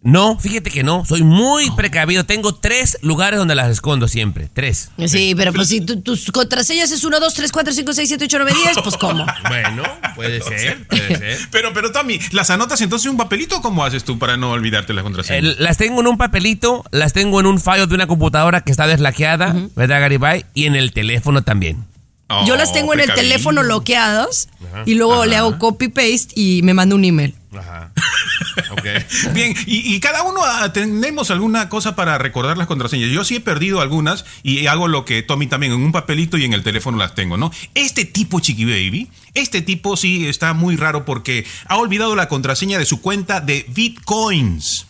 No, 0.03 0.37
fíjate 0.37 0.69
que 0.69 0.83
no. 0.83 1.05
Soy 1.05 1.23
muy 1.23 1.71
precavido. 1.71 2.25
Tengo 2.25 2.53
tres 2.55 2.97
lugares 3.01 3.39
donde 3.39 3.55
las 3.55 3.69
escondo 3.69 4.07
siempre. 4.09 4.49
Tres. 4.53 4.89
Sí, 5.07 5.33
pero 5.35 5.53
pues 5.53 5.69
si 5.69 5.79
tu- 5.79 6.01
tus 6.01 6.29
contraseñas 6.31 6.91
es 6.91 7.03
1, 7.05 7.19
2, 7.21 7.33
3, 7.33 7.51
4, 7.51 7.73
5, 7.73 7.93
6, 7.93 8.07
7, 8.09 8.25
8, 8.25 8.37
9, 8.39 8.53
10, 8.65 8.77
pues 8.83 8.97
¿cómo? 8.97 9.25
Bueno, 9.47 9.83
puede 10.15 10.41
ser, 10.41 10.85
puede 10.87 11.15
ser. 11.17 11.37
Pero, 11.51 11.73
pero, 11.73 11.91
Tommy, 11.91 12.19
¿las 12.31 12.49
anotas 12.49 12.81
entonces 12.81 13.05
en 13.05 13.11
un 13.11 13.17
papelito 13.17 13.57
o 13.57 13.61
cómo 13.61 13.85
haces 13.85 14.03
tú 14.03 14.19
para 14.19 14.35
no 14.35 14.51
olvidarte 14.51 14.93
las 14.93 15.01
Eh, 15.01 15.03
contraseñas? 15.03 15.59
las 15.59 15.77
tengo 15.77 16.01
en 16.01 16.07
un 16.07 16.17
papelito, 16.17 16.83
las 16.91 17.13
tengo 17.13 17.39
en 17.39 17.45
un 17.45 17.59
fallo 17.59 17.87
de 17.87 17.95
una 17.95 18.07
computadora 18.07 18.61
que 18.61 18.71
está 18.71 18.87
deslaqueada, 18.87 19.55
¿verdad, 19.75 20.01
Garibay? 20.01 20.45
Y 20.53 20.65
en 20.65 20.75
el 20.75 20.91
teléfono 20.91 21.43
también. 21.43 21.85
Oh, 22.29 22.45
Yo 22.47 22.55
las 22.55 22.73
tengo 22.73 22.93
en 22.93 22.99
el 23.01 23.05
precavido. 23.05 23.29
teléfono 23.31 23.61
bloqueadas 23.61 24.49
y 24.85 24.95
luego 24.95 25.25
le 25.25 25.35
hago 25.37 25.59
copy 25.59 25.87
paste 25.89 26.29
y 26.35 26.61
me 26.63 26.73
manda 26.73 26.95
un 26.95 27.05
email. 27.05 27.35
Ajá. 27.57 27.91
Ok. 28.71 28.85
Bien, 29.33 29.55
y, 29.65 29.95
y 29.95 29.99
cada 29.99 30.23
uno 30.23 30.41
ah, 30.43 30.71
tenemos 30.73 31.31
alguna 31.31 31.69
cosa 31.69 31.95
para 31.95 32.17
recordar 32.17 32.57
las 32.57 32.67
contraseñas. 32.67 33.09
Yo 33.09 33.23
sí 33.23 33.35
he 33.35 33.39
perdido 33.39 33.81
algunas 33.81 34.25
y 34.43 34.67
hago 34.67 34.87
lo 34.87 35.05
que 35.05 35.21
Tommy 35.23 35.47
también, 35.47 35.73
en 35.73 35.81
un 35.81 35.91
papelito 35.91 36.37
y 36.37 36.45
en 36.45 36.53
el 36.53 36.63
teléfono 36.63 36.97
las 36.97 37.15
tengo, 37.15 37.37
¿no? 37.37 37.51
Este 37.73 38.05
tipo, 38.05 38.39
Chiqui 38.39 38.65
Baby, 38.65 39.09
este 39.33 39.61
tipo 39.61 39.97
sí 39.97 40.27
está 40.27 40.53
muy 40.53 40.75
raro 40.75 41.05
porque 41.05 41.45
ha 41.67 41.77
olvidado 41.77 42.15
la 42.15 42.27
contraseña 42.27 42.77
de 42.77 42.85
su 42.85 43.01
cuenta 43.01 43.41
de 43.41 43.65
Bitcoins. 43.69 44.87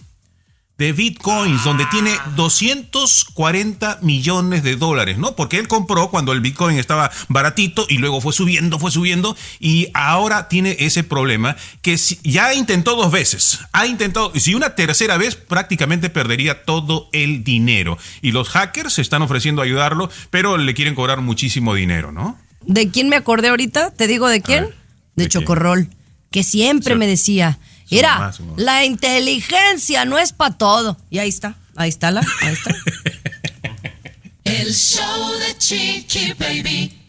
De 0.78 0.92
bitcoins, 0.92 1.64
donde 1.64 1.86
tiene 1.86 2.12
240 2.36 4.00
millones 4.02 4.64
de 4.64 4.76
dólares, 4.76 5.18
¿no? 5.18 5.36
Porque 5.36 5.60
él 5.60 5.68
compró 5.68 6.10
cuando 6.10 6.32
el 6.34 6.42
bitcoin 6.42 6.78
estaba 6.78 7.12
baratito 7.30 7.86
y 7.90 8.00
luego 8.00 8.22
fue 8.22 8.34
subiendo, 8.34 8.80
fue 8.80 8.90
subiendo 8.90 9.38
y 9.60 9.90
ahora 9.94 10.48
tiene 10.48 10.76
ese 10.80 11.04
problema 11.04 11.56
que 11.82 11.96
ya 12.24 12.54
intentó 12.54 12.96
dos 12.96 13.12
veces, 13.12 13.60
ha 13.72 13.86
intentado, 13.86 14.32
y 14.34 14.40
si 14.40 14.56
una 14.56 14.76
tercera 14.76 15.18
vez 15.18 15.36
prácticamente 15.36 16.10
perdería 16.10 16.64
todo 16.64 17.08
el 17.14 17.44
dinero. 17.44 17.98
Y 18.22 18.32
los 18.32 18.50
hackers 18.50 18.94
se 18.94 19.02
están 19.02 19.22
ofreciendo 19.22 19.62
a 19.62 19.66
ayudarlo, 19.66 20.10
pero 20.32 20.58
le 20.58 20.74
quieren 20.74 20.96
cobrar 20.96 21.22
muchísimo 21.22 21.76
dinero, 21.76 22.12
¿no? 22.12 22.38
¿De 22.66 22.90
quién 22.90 23.10
me 23.10 23.16
acordé 23.16 23.50
ahorita? 23.50 23.92
¿Te 23.92 24.08
digo 24.08 24.28
de 24.28 24.42
quién? 24.42 24.64
ver, 24.64 24.74
de 25.16 25.24
¿de 25.24 25.30
quién? 25.30 25.42
Chocorrol, 25.44 25.90
que 26.32 26.44
siempre 26.44 26.96
me 26.96 27.06
decía, 27.06 27.60
mira, 27.96 28.16
mamá, 28.16 28.34
su 28.34 28.44
mamá". 28.44 28.56
la 28.58 28.86
inteligencia 28.86 30.06
no 30.06 30.18
es 30.20 30.34
para 30.34 30.56
todo. 30.56 30.98
Y 31.10 31.20
ahí 31.20 31.30
está, 31.30 31.56
ahí 31.76 31.90
está 31.90 32.12
la, 32.12 32.22
ahí 32.42 32.54
está. 32.54 32.76
El 34.44 34.74
show 34.74 35.32
de 35.40 35.58
Chiqui 35.58 36.34
Baby. 36.34 37.04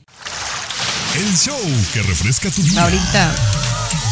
El 1.17 1.37
show 1.37 1.57
que 1.93 2.03
refresca 2.03 2.51
tu 2.51 2.61
día. 2.61 2.83
Ahorita. 2.83 3.35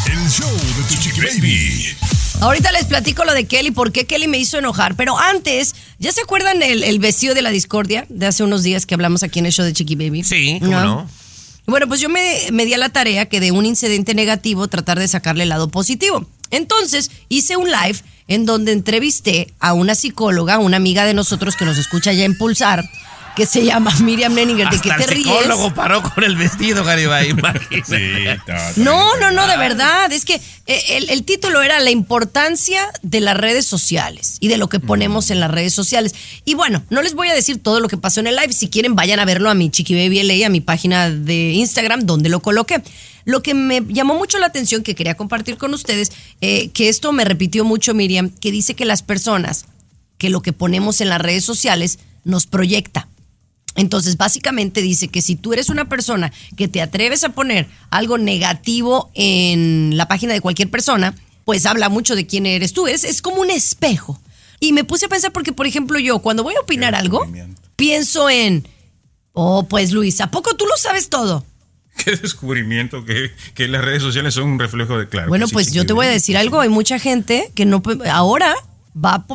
El 0.07 0.29
show 0.29 0.49
de 0.49 0.83
tu 0.87 1.01
chiqui 1.01 1.19
baby. 1.19 1.97
Ahorita 2.39 2.71
les 2.71 2.85
platico 2.85 3.25
lo 3.25 3.33
de 3.33 3.45
Kelly, 3.45 3.71
por 3.71 3.91
qué 3.91 4.05
Kelly 4.05 4.29
me 4.29 4.37
hizo 4.37 4.57
enojar. 4.57 4.95
Pero 4.95 5.19
antes, 5.19 5.75
¿ya 5.99 6.13
se 6.13 6.21
acuerdan 6.21 6.63
el, 6.63 6.81
el 6.81 6.99
vestido 6.99 7.35
de 7.35 7.41
la 7.41 7.49
discordia 7.49 8.05
de 8.07 8.25
hace 8.25 8.43
unos 8.43 8.63
días 8.63 8.85
que 8.85 8.93
hablamos 8.93 9.21
aquí 9.21 9.39
en 9.39 9.47
el 9.47 9.51
show 9.51 9.65
de 9.65 9.73
Chiqui 9.73 9.95
Baby? 9.95 10.23
Sí, 10.23 10.59
¿cómo 10.61 10.79
no? 10.79 11.09
Bueno, 11.65 11.87
pues 11.87 11.99
yo 11.99 12.07
me, 12.07 12.37
me 12.51 12.65
di 12.65 12.73
a 12.73 12.77
la 12.77 12.89
tarea 12.89 13.27
que 13.27 13.41
de 13.41 13.51
un 13.51 13.65
incidente 13.65 14.13
negativo 14.13 14.69
tratar 14.69 14.97
de 14.97 15.07
sacarle 15.09 15.43
el 15.43 15.49
lado 15.49 15.69
positivo. 15.69 16.25
Entonces 16.53 17.11
hice 17.29 17.57
un 17.57 17.69
live 17.69 17.99
en 18.27 18.45
donde 18.45 18.71
entrevisté 18.71 19.53
a 19.59 19.73
una 19.73 19.95
psicóloga, 19.95 20.59
una 20.59 20.77
amiga 20.77 21.03
de 21.05 21.13
nosotros 21.13 21.55
que 21.57 21.65
nos 21.65 21.77
escucha 21.77 22.13
ya 22.13 22.23
en 22.23 22.37
Pulsar, 22.37 22.85
que 23.35 23.45
se 23.47 23.65
llama 23.65 23.91
Miriam 24.01 24.33
Leninger. 24.33 24.69
¿De 24.69 24.79
qué 24.79 24.91
te 24.91 25.03
el 25.03 25.09
ríes? 25.09 25.27
psicólogo 25.27 25.73
paró 25.73 26.03
con 26.03 26.23
el 26.23 26.35
vestido, 26.35 26.83
Garibay. 26.83 27.29
imagínate. 27.71 28.53
No, 28.77 29.17
no, 29.17 29.31
no, 29.31 29.47
de 29.47 29.57
verdad. 29.57 30.11
Es 30.11 30.23
que 30.25 30.35
eh, 30.67 30.83
el, 30.89 31.09
el 31.09 31.23
título 31.23 31.61
era 31.63 31.79
La 31.79 31.89
importancia 31.89 32.81
de 33.01 33.19
las 33.21 33.35
redes 33.35 33.65
sociales 33.65 34.37
y 34.39 34.47
de 34.47 34.57
lo 34.57 34.69
que 34.69 34.79
ponemos 34.79 35.31
en 35.31 35.39
las 35.39 35.49
redes 35.51 35.73
sociales. 35.73 36.13
Y 36.45 36.53
bueno, 36.53 36.83
no 36.91 37.01
les 37.01 37.15
voy 37.15 37.29
a 37.29 37.33
decir 37.33 37.61
todo 37.61 37.79
lo 37.79 37.87
que 37.87 37.97
pasó 37.97 38.19
en 38.19 38.27
el 38.27 38.35
live. 38.35 38.53
Si 38.53 38.69
quieren, 38.69 38.95
vayan 38.95 39.19
a 39.19 39.25
verlo 39.25 39.49
a 39.49 39.55
mi 39.55 39.69
Chiqui 39.71 39.95
Baby 39.95 40.23
LA, 40.23 40.45
a 40.45 40.49
mi 40.49 40.61
página 40.61 41.09
de 41.09 41.53
Instagram, 41.53 42.01
donde 42.05 42.29
lo 42.29 42.39
coloqué. 42.39 42.81
Lo 43.25 43.41
que 43.41 43.53
me 43.53 43.81
llamó 43.87 44.15
mucho 44.15 44.37
la 44.39 44.47
atención, 44.47 44.83
que 44.83 44.95
quería 44.95 45.15
compartir 45.15 45.57
con 45.57 45.73
ustedes, 45.73 46.11
eh, 46.41 46.69
que 46.69 46.89
esto 46.89 47.11
me 47.11 47.25
repitió 47.25 47.63
mucho 47.63 47.93
Miriam, 47.93 48.29
que 48.29 48.51
dice 48.51 48.73
que 48.73 48.85
las 48.85 49.01
personas, 49.01 49.65
que 50.17 50.29
lo 50.29 50.41
que 50.41 50.53
ponemos 50.53 51.01
en 51.01 51.09
las 51.09 51.21
redes 51.21 51.45
sociales 51.45 51.99
nos 52.23 52.47
proyecta. 52.47 53.07
Entonces, 53.75 54.17
básicamente 54.17 54.81
dice 54.81 55.07
que 55.07 55.21
si 55.21 55.35
tú 55.35 55.53
eres 55.53 55.69
una 55.69 55.89
persona 55.89 56.31
que 56.55 56.67
te 56.67 56.81
atreves 56.81 57.23
a 57.23 57.29
poner 57.29 57.67
algo 57.89 58.17
negativo 58.17 59.09
en 59.15 59.97
la 59.97 60.07
página 60.07 60.33
de 60.33 60.41
cualquier 60.41 60.69
persona, 60.69 61.15
pues 61.45 61.65
habla 61.65 61.89
mucho 61.89 62.15
de 62.15 62.27
quién 62.27 62.45
eres 62.45 62.73
tú. 62.73 62.87
Es, 62.87 63.03
es 63.03 63.21
como 63.21 63.41
un 63.41 63.49
espejo. 63.49 64.19
Y 64.59 64.73
me 64.73 64.83
puse 64.83 65.07
a 65.07 65.09
pensar 65.09 65.31
porque, 65.31 65.51
por 65.51 65.65
ejemplo, 65.65 65.99
yo 65.99 66.19
cuando 66.19 66.43
voy 66.43 66.55
a 66.55 66.61
opinar 66.61 66.95
algo, 66.95 67.27
pienso 67.75 68.29
en, 68.29 68.67
oh, 69.33 69.63
pues 69.67 69.91
Luis, 69.91 70.21
¿a 70.21 70.31
poco 70.31 70.55
tú 70.55 70.65
lo 70.65 70.77
sabes 70.77 71.09
todo? 71.09 71.43
Qué 72.03 72.15
descubrimiento 72.15 73.05
que, 73.05 73.31
que 73.53 73.67
las 73.67 73.83
redes 73.83 74.01
sociales 74.01 74.33
son 74.33 74.49
un 74.49 74.59
reflejo 74.59 74.97
de 74.97 75.07
claro. 75.07 75.29
bueno, 75.29 75.47
pues 75.47 75.67
sí, 75.67 75.73
yo 75.73 75.85
te 75.85 75.93
voy 75.93 76.07
a 76.07 76.09
decir 76.09 76.37
algo. 76.37 76.59
Hay 76.59 76.69
mucha 76.69 76.99
gente 76.99 77.51
que 77.55 77.65
no 77.65 77.81
ahora 78.05 78.53
va 78.95 79.15
a 79.15 79.25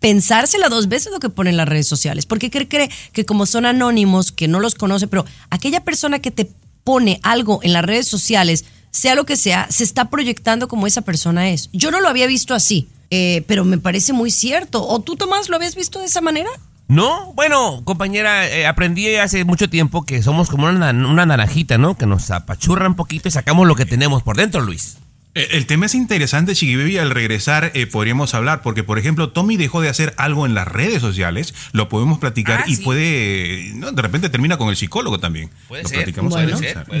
pensársela 0.00 0.68
dos 0.68 0.88
veces 0.88 1.12
lo 1.12 1.20
que 1.20 1.28
pone 1.28 1.50
en 1.50 1.56
las 1.56 1.68
redes 1.68 1.86
sociales. 1.86 2.26
Porque 2.26 2.50
cree, 2.50 2.68
cree 2.68 2.90
que 3.12 3.24
como 3.24 3.46
son 3.46 3.66
anónimos, 3.66 4.32
que 4.32 4.48
no 4.48 4.60
los 4.60 4.74
conoce, 4.74 5.06
pero 5.08 5.24
aquella 5.50 5.84
persona 5.84 6.20
que 6.20 6.30
te 6.30 6.50
pone 6.84 7.20
algo 7.22 7.60
en 7.62 7.72
las 7.72 7.84
redes 7.84 8.08
sociales, 8.08 8.64
sea 8.90 9.14
lo 9.14 9.26
que 9.26 9.36
sea, 9.36 9.68
se 9.70 9.84
está 9.84 10.08
proyectando 10.08 10.68
como 10.68 10.86
esa 10.86 11.02
persona 11.02 11.50
es. 11.50 11.68
Yo 11.72 11.90
no 11.90 12.00
lo 12.00 12.08
había 12.08 12.26
visto 12.26 12.54
así, 12.54 12.88
eh, 13.10 13.44
pero 13.46 13.64
me 13.64 13.78
parece 13.78 14.12
muy 14.12 14.30
cierto. 14.30 14.86
¿O 14.86 15.00
tú, 15.00 15.16
Tomás, 15.16 15.48
lo 15.48 15.56
habías 15.56 15.74
visto 15.74 15.98
de 15.98 16.06
esa 16.06 16.20
manera? 16.20 16.50
No, 16.88 17.34
bueno, 17.34 17.82
compañera, 17.84 18.48
eh, 18.48 18.66
aprendí 18.66 19.14
hace 19.16 19.44
mucho 19.44 19.68
tiempo 19.68 20.06
que 20.06 20.22
somos 20.22 20.48
como 20.48 20.68
una, 20.68 20.90
una 20.90 21.26
naranjita, 21.26 21.76
¿no? 21.76 21.96
Que 21.98 22.06
nos 22.06 22.30
apachurra 22.30 22.88
un 22.88 22.94
poquito 22.94 23.28
y 23.28 23.30
sacamos 23.30 23.68
lo 23.68 23.74
que 23.74 23.84
tenemos 23.84 24.22
por 24.22 24.38
dentro, 24.38 24.62
Luis. 24.62 24.96
Eh, 25.38 25.48
El 25.52 25.66
tema 25.66 25.86
es 25.86 25.94
interesante, 25.94 26.54
Chiqui 26.54 26.76
Baby, 26.76 26.98
al 26.98 27.10
regresar 27.10 27.70
eh, 27.74 27.86
podríamos 27.86 28.34
hablar, 28.34 28.60
porque 28.62 28.82
por 28.82 28.98
ejemplo, 28.98 29.30
Tommy 29.30 29.56
dejó 29.56 29.80
de 29.80 29.88
hacer 29.88 30.12
algo 30.16 30.46
en 30.46 30.54
las 30.54 30.66
redes 30.68 31.00
sociales, 31.00 31.54
lo 31.72 31.88
podemos 31.88 32.18
platicar 32.18 32.60
Ah, 32.60 32.64
y 32.66 32.76
sí. 32.76 32.82
puede, 32.82 33.72
no, 33.74 33.92
de 33.92 34.02
repente 34.02 34.28
termina 34.30 34.56
con 34.56 34.68
el 34.68 34.76
psicólogo 34.76 35.20
también. 35.20 35.48
Puede 35.68 35.82
lo 35.84 35.88
ser. 35.88 35.98
platicamos 35.98 36.34
al 36.34 36.48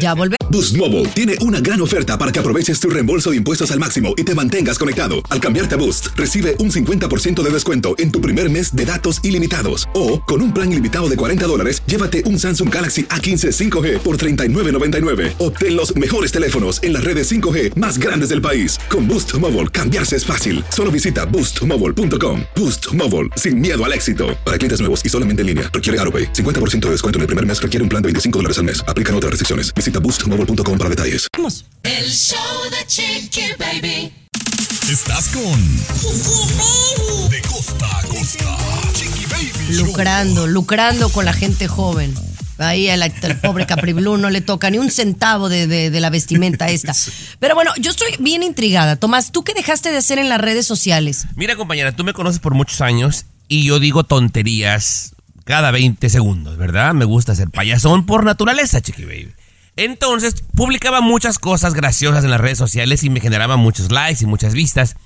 ya 0.00 0.14
volvemos. 0.14 0.38
Boost 0.50 0.76
Mobile 0.76 1.06
tiene 1.08 1.34
una 1.40 1.60
gran 1.60 1.80
oferta 1.82 2.16
para 2.16 2.32
que 2.32 2.38
aproveches 2.38 2.80
tu 2.80 2.88
reembolso 2.88 3.30
de 3.30 3.36
impuestos 3.36 3.70
al 3.70 3.78
máximo 3.80 4.14
y 4.16 4.22
te 4.24 4.34
mantengas 4.34 4.78
conectado. 4.78 5.16
Al 5.28 5.40
cambiarte 5.40 5.74
a 5.74 5.78
Boost, 5.78 6.08
recibe 6.16 6.54
un 6.60 6.70
50% 6.70 7.42
de 7.42 7.50
descuento 7.50 7.94
en 7.98 8.10
tu 8.12 8.20
primer 8.20 8.48
mes 8.50 8.74
de 8.74 8.84
datos 8.86 9.20
ilimitados. 9.24 9.88
O, 9.94 10.20
con 10.24 10.40
un 10.40 10.54
plan 10.54 10.72
ilimitado 10.72 11.08
de 11.08 11.16
40 11.16 11.46
dólares, 11.46 11.82
llévate 11.86 12.22
un 12.24 12.38
Samsung 12.38 12.72
Galaxy 12.72 13.02
A15 13.04 13.70
5G 13.70 13.98
por 13.98 14.16
$39.99. 14.16 15.34
Obtén 15.38 15.76
los 15.76 15.94
mejores 15.96 16.32
teléfonos 16.32 16.82
en 16.82 16.92
las 16.94 17.04
redes 17.04 17.30
5G 17.30 17.74
más 17.74 17.98
grandes 17.98 18.27
del 18.30 18.40
país. 18.40 18.78
Con 18.88 19.06
Boost 19.06 19.34
Mobile, 19.34 19.68
cambiarse 19.68 20.16
es 20.16 20.24
fácil. 20.24 20.64
Solo 20.70 20.90
visita 20.90 21.26
boostmobile.com. 21.26 22.40
Boost 22.56 22.94
Mobile, 22.94 23.28
sin 23.36 23.60
miedo 23.60 23.84
al 23.84 23.92
éxito. 23.92 24.28
Para 24.46 24.56
clientes 24.56 24.80
nuevos 24.80 25.04
y 25.04 25.10
solamente 25.10 25.42
en 25.42 25.48
línea, 25.48 25.70
requiere 25.72 26.00
AroPay. 26.00 26.32
50% 26.32 26.78
de 26.86 26.90
descuento 26.92 27.18
en 27.18 27.22
el 27.22 27.26
primer 27.26 27.44
mes 27.44 27.60
requiere 27.60 27.82
un 27.82 27.90
plan 27.90 28.00
de 28.02 28.06
25 28.06 28.38
dólares 28.38 28.56
al 28.56 28.64
mes. 28.64 28.82
Aplican 28.88 29.14
otras 29.14 29.30
restricciones. 29.30 29.74
Visita 29.74 29.98
boostmobile.com 30.00 30.78
para 30.78 30.88
detalles. 30.88 31.26
El 31.82 32.10
show 32.10 32.38
de 32.70 32.86
Chiqui 32.86 33.42
Baby. 33.58 34.12
Estás 34.90 35.28
con 35.28 35.76
De 37.30 37.42
costa 37.42 37.98
a 37.98 38.02
costa. 38.04 38.56
Chiqui 38.94 39.26
Baby 39.26 39.74
Show. 39.76 39.86
lucrando, 39.86 40.46
lucrando 40.46 41.08
con 41.10 41.24
la 41.26 41.32
gente 41.34 41.68
joven. 41.68 42.14
Ahí 42.58 42.88
al, 42.88 43.02
al 43.02 43.12
pobre 43.40 43.66
Capri 43.66 43.92
Blue 43.92 44.16
no 44.18 44.30
le 44.30 44.40
toca 44.40 44.68
ni 44.70 44.78
un 44.78 44.90
centavo 44.90 45.48
de, 45.48 45.66
de- 45.66 45.90
de 45.90 46.00
la 46.00 46.10
vestimenta 46.10 46.68
esta. 46.70 46.92
Pero 47.38 47.54
bueno, 47.54 47.70
yo 47.78 47.90
estoy 47.90 48.08
bien 48.18 48.42
intrigada. 48.42 48.96
Tomás, 48.96 49.30
¿tú 49.32 49.44
qué 49.44 49.54
dejaste 49.54 49.90
de 49.90 49.98
hacer 49.98 50.18
en 50.18 50.28
las 50.28 50.40
redes 50.40 50.66
sociales? 50.66 51.26
Mira, 51.36 51.56
compañera, 51.56 51.92
tú 51.94 52.04
me 52.04 52.12
conoces 52.12 52.40
por 52.40 52.54
muchos 52.54 52.80
años 52.80 53.26
y 53.46 53.64
yo 53.64 53.78
digo 53.80 54.04
tonterías 54.04 55.14
cada 55.44 55.70
20 55.70 56.08
segundos, 56.10 56.56
¿verdad? 56.58 56.92
Me 56.94 57.04
gusta 57.04 57.34
ser 57.34 57.48
payasón 57.50 58.04
por 58.06 58.24
naturaleza, 58.24 58.80
chiqui 58.80 59.04
baby. 59.04 59.32
Entonces, 59.76 60.34
publicaba 60.54 61.00
muchas 61.00 61.38
cosas 61.38 61.72
graciosas 61.74 62.24
en 62.24 62.30
las 62.30 62.40
redes 62.40 62.58
sociales 62.58 63.04
y 63.04 63.10
me 63.10 63.20
generaba 63.20 63.56
muchos 63.56 63.90
likes 63.92 64.24
y 64.24 64.26
muchas 64.26 64.52
vistas. 64.52 64.96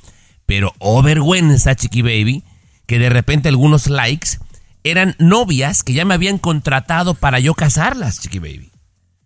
Pero, 0.46 0.74
oh 0.78 1.02
vergüenza, 1.02 1.74
chiqui 1.76 2.02
baby, 2.02 2.42
que 2.86 2.98
de 2.98 3.08
repente 3.10 3.48
algunos 3.48 3.88
likes 3.88 4.38
eran 4.84 5.14
novias 5.18 5.82
que 5.82 5.92
ya 5.92 6.04
me 6.04 6.14
habían 6.14 6.38
contratado 6.38 7.14
para 7.14 7.38
yo 7.40 7.54
casarlas, 7.54 8.20
chiqui 8.20 8.38
baby 8.38 8.72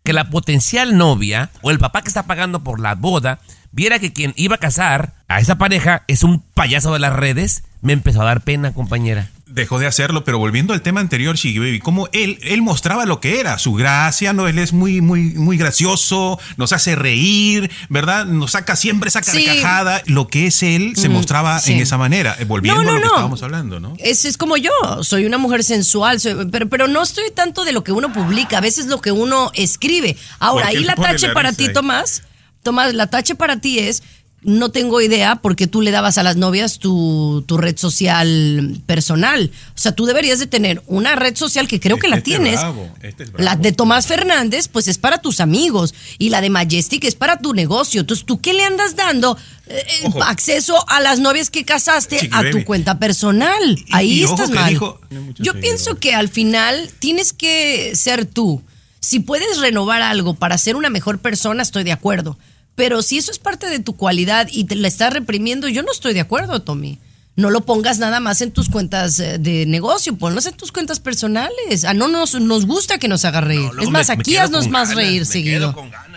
que 0.07 0.13
la 0.13 0.31
potencial 0.31 0.97
novia 0.97 1.51
o 1.63 1.71
el 1.73 1.81
papá 1.81 2.01
que 2.01 2.09
está 2.09 2.23
pagando 2.23 2.63
por 2.63 2.81
la 2.81 2.95
boda 2.95 3.41
viera 3.73 3.99
que 3.99 4.13
quien 4.13 4.33
iba 4.37 4.55
a 4.55 4.59
casar 4.61 5.15
a 5.27 5.41
esa 5.41 5.59
pareja 5.59 6.05
es 6.07 6.23
un 6.23 6.41
payaso 6.41 6.93
de 6.93 7.01
las 7.01 7.13
redes, 7.13 7.65
me 7.83 7.93
empezó 7.93 8.23
a 8.23 8.27
dar 8.27 8.43
pena, 8.43 8.73
compañera. 8.73 9.29
Dejó 9.57 9.79
de 9.79 9.87
hacerlo, 9.87 10.23
pero 10.23 10.39
volviendo 10.39 10.75
al 10.75 10.83
tema 10.83 11.01
anterior, 11.01 11.35
Shiggy 11.35 11.59
Baby, 11.59 11.79
como 11.81 12.11
él, 12.13 12.39
él 12.43 12.61
mostraba 12.61 13.07
lo 13.07 13.21
que 13.21 13.41
era, 13.41 13.59
su 13.59 13.73
gracia, 13.73 14.35
¿no? 14.35 14.49
Él 14.49 14.59
es 14.59 14.75
muy, 14.75 15.01
muy, 15.01 15.31
muy 15.31 15.57
gracioso, 15.57 16.39
nos 16.59 16.75
hace 16.75 16.95
reír, 16.95 17.71
¿verdad? 17.89 18.27
Nos 18.27 18.51
saca, 18.53 18.77
siempre 18.77 19.09
saca 19.11 19.33
Sí. 19.33 19.47
carcajada. 19.47 20.03
Lo 20.05 20.29
que 20.29 20.49
es 20.49 20.63
él 20.63 20.93
se 20.95 21.09
Mm, 21.09 21.13
mostraba 21.13 21.59
sí. 21.59 21.73
en 21.73 21.79
esa 21.81 21.97
manera, 21.97 22.37
eh, 22.39 22.45
volviendo 22.45 22.83
No, 22.83 22.85
no, 22.85 22.91
a 22.91 22.95
lo 22.97 23.01
que 23.01 23.05
no. 23.07 23.15
estábamos 23.15 23.43
hablando, 23.43 23.81
¿no? 23.81 23.95
Es, 23.97 24.27
es 24.27 24.37
como 24.37 24.59
yo, 24.59 24.71
soy 25.01 25.25
una 25.25 25.39
mujer 25.39 25.65
sensual, 25.65 26.21
soy- 26.21 26.49
pero, 26.53 26.69
pero 26.69 26.87
no 26.87 27.03
estoy 27.03 27.31
tanto 27.35 27.65
de 27.65 27.73
lo 27.73 27.83
que 27.83 27.93
uno 27.93 28.13
publica, 28.13 28.59
a 28.59 28.61
veces 28.61 28.89
lo 28.89 29.01
que 29.01 29.11
uno 29.11 29.51
escribe. 29.55 30.19
Ahora, 30.39 30.67
ahí 30.67 30.85
la 30.85 30.97
tache 30.97 31.31
para 31.31 31.55
ti, 31.55 31.65
ahí. 31.69 31.73
Tomás, 31.73 32.25
Tomás, 32.63 32.93
la 32.93 33.07
tache 33.07 33.35
para 33.35 33.59
ti 33.59 33.79
es, 33.79 34.03
no 34.43 34.71
tengo 34.71 35.01
idea 35.01 35.37
porque 35.37 35.67
tú 35.67 35.81
le 35.81 35.91
dabas 35.91 36.19
a 36.19 36.23
las 36.23 36.37
novias 36.37 36.79
tu, 36.79 37.43
tu 37.49 37.57
red 37.59 37.77
social 37.77 38.81
personal. 38.87 39.51
O 39.71 39.79
sea, 39.79 39.93
tú 39.93 40.07
deberías 40.07 40.39
de 40.39 40.47
tener 40.47 40.83
una 40.87 41.17
red 41.17 41.35
social 41.37 41.67
que 41.67 41.81
creo 41.81 41.99
que 41.99 42.07
la 42.07 42.19
Este 42.19 42.31
es 42.31 42.37
tienes. 42.37 42.61
bravo, 42.61 42.89
este 43.03 43.25
es 43.25 43.33
bravo. 43.33 43.45
La 43.45 43.57
de 43.57 43.73
Tomás 43.73 44.07
Fernández, 44.07 44.69
pues 44.69 44.87
es 44.87 44.99
para 44.99 45.19
tus 45.19 45.41
amigos. 45.41 45.95
Y 46.19 46.29
la 46.31 46.41
de 46.41 46.51
Majestic 46.51 47.03
es 47.05 47.17
para 47.17 47.39
tu 47.41 47.55
negocio. 47.55 48.03
Entonces, 48.03 48.25
¿tú 48.25 48.41
qué 48.41 48.53
le 48.53 48.63
andas 48.65 48.95
dando? 48.95 49.37
Eh, 49.67 49.83
eh, 50.05 50.11
acceso 50.23 50.89
a 50.89 51.01
las 51.01 51.19
novias 51.19 51.51
que 51.51 51.65
casaste 51.65 52.19
Chiqui 52.21 52.35
a 52.35 52.43
baby. 52.43 52.51
tu 52.53 52.65
cuenta 52.65 53.01
personal. 53.01 53.79
Ahí 53.91 54.21
y 54.21 54.23
estás 54.25 54.51
mal. 54.51 54.71
dijo- 54.71 55.01
Yo 55.11 55.19
seguidores. 55.35 55.61
pienso 55.63 55.97
que 55.99 56.15
al 56.15 56.29
final 56.29 56.91
tienes 57.01 57.33
que 57.33 57.97
ser 57.97 58.27
tú. 58.27 58.63
Si 59.01 59.19
puedes 59.19 59.59
renovar 59.59 60.03
algo 60.03 60.35
para 60.35 60.57
ser 60.59 60.77
una 60.77 60.91
mejor 60.91 61.19
persona, 61.19 61.63
estoy 61.65 61.83
de 61.83 61.93
acuerdo. 61.93 62.39
Pero 62.77 63.03
si 63.03 63.19
eso 63.19 63.31
es 63.33 63.39
parte 63.41 63.69
de 63.69 63.81
tu 63.81 63.97
cualidad 63.97 64.47
y 64.51 64.65
te 64.65 64.77
la 64.77 64.87
estás 64.87 65.13
reprimiendo, 65.13 65.67
yo 65.69 65.83
no 65.83 65.91
estoy 65.91 66.15
de 66.15 66.21
acuerdo, 66.21 66.63
Tommy. 66.63 66.99
no 67.37 67.51
lo 67.51 67.63
pongas 67.67 67.99
nada 67.99 68.19
más 68.21 68.41
en 68.41 68.51
tus 68.51 68.69
cuentas 68.71 69.19
eh, 69.19 69.39
de 69.39 69.67
negocio, 69.67 70.17
ponlos 70.17 70.47
en 70.47 70.55
tus 70.55 70.73
cuentas 70.73 71.01
personales. 71.01 71.85
Ah, 71.85 71.93
no 71.95 72.09
nos, 72.09 72.35
nos 72.41 72.65
gusta 72.67 72.99
que 72.99 73.09
nos 73.09 73.25
haga 73.27 73.41
reír. 73.43 73.69
es 73.81 73.91
más, 73.91 74.09
me- 74.09 74.15
aquí 74.15 74.37
haznos 74.37 74.69
más 74.69 74.89
ganas, 74.91 75.05
reír 75.05 75.27
seguido. 75.27 75.75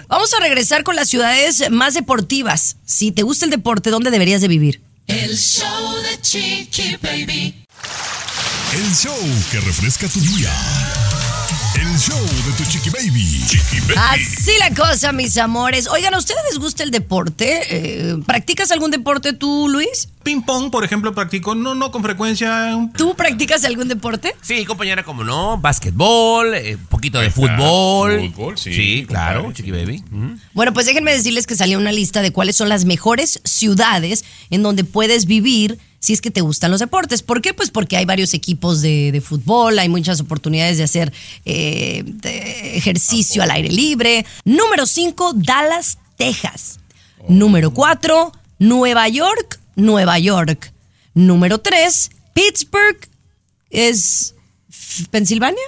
Vamos 0.07 0.33
a 0.33 0.39
regresar 0.39 0.83
con 0.83 0.95
las 0.95 1.09
ciudades 1.09 1.69
más 1.71 1.93
deportivas. 1.93 2.77
Si 2.85 3.11
te 3.11 3.23
gusta 3.23 3.43
el 3.45 3.51
deporte, 3.51 3.89
¿dónde 3.89 4.11
deberías 4.11 4.39
de 4.41 4.47
vivir? 4.47 4.81
El 5.07 5.35
show 5.37 5.95
de 6.03 6.21
Chiqui 6.21 6.95
Baby. 7.01 7.65
El 8.73 8.95
show 8.95 9.17
que 9.51 9.59
refresca 9.61 10.07
tu 10.07 10.19
día. 10.21 10.51
El 11.79 11.97
show 11.97 12.19
de 12.19 12.51
tu 12.57 12.63
chiqui 12.69 12.89
baby. 12.89 13.41
Chiqui 13.47 13.79
baby. 13.81 13.93
Así 14.09 14.51
la 14.59 14.73
cosa, 14.75 15.13
mis 15.13 15.37
amores. 15.37 15.87
Oigan, 15.87 16.13
¿a 16.13 16.17
ustedes 16.17 16.41
les 16.49 16.59
gusta 16.59 16.83
el 16.83 16.91
deporte? 16.91 17.61
Eh, 17.69 18.17
¿Practicas 18.25 18.71
algún 18.71 18.91
deporte 18.91 19.31
tú, 19.33 19.69
Luis? 19.69 20.09
Ping 20.23 20.41
pong, 20.41 20.69
por 20.71 20.83
ejemplo, 20.83 21.13
practico, 21.13 21.55
no, 21.55 21.75
no 21.75 21.91
con 21.91 22.03
frecuencia. 22.03 22.77
¿Tú 22.97 23.15
practicas 23.15 23.63
algún 23.63 23.87
deporte? 23.87 24.35
Sí, 24.41 24.65
compañera, 24.65 25.03
como 25.03 25.23
no, 25.23 25.57
básquetbol, 25.57 26.53
eh, 26.53 26.75
un 26.75 26.85
poquito 26.87 27.19
de 27.19 27.31
fútbol. 27.31 28.29
fútbol, 28.33 28.57
sí, 28.57 28.73
Sí, 28.73 29.05
claro, 29.07 29.43
compadre, 29.43 29.55
chiqui 29.55 29.71
baby. 29.71 30.03
Bueno, 30.53 30.73
pues 30.73 30.85
déjenme 30.85 31.13
decirles 31.13 31.47
que 31.47 31.55
salió 31.55 31.77
una 31.77 31.93
lista 31.93 32.21
de 32.21 32.31
cuáles 32.31 32.57
son 32.57 32.67
las 32.67 32.83
mejores 32.83 33.39
ciudades 33.45 34.25
en 34.49 34.63
donde 34.63 34.83
puedes 34.83 35.25
vivir 35.25 35.79
si 35.99 36.13
es 36.13 36.21
que 36.21 36.31
te 36.31 36.41
gustan 36.41 36.71
los 36.71 36.79
deportes. 36.79 37.21
¿Por 37.21 37.41
qué? 37.41 37.53
Pues 37.53 37.69
porque 37.69 37.97
hay 37.97 38.05
varios 38.05 38.33
equipos 38.33 38.81
de, 38.81 39.11
de 39.11 39.21
fútbol, 39.21 39.77
hay 39.79 39.89
muchas 39.89 40.19
oportunidades 40.19 40.77
de 40.77 40.83
hacer 40.83 41.13
eh, 41.45 42.03
de 42.05 42.77
ejercicio 42.77 43.43
al 43.43 43.51
aire 43.51 43.69
libre. 43.69 44.25
Número 44.45 44.85
5, 44.85 45.33
Dallas, 45.35 45.97
Texas. 46.17 46.79
Número 47.27 47.73
4, 47.73 48.31
Nueva 48.59 49.07
York, 49.09 49.59
Nueva 49.75 50.17
York. 50.19 50.71
Número 51.13 51.59
3, 51.59 52.11
Pittsburgh, 52.33 52.97
es 53.69 54.35
Pensilvania. 55.11 55.63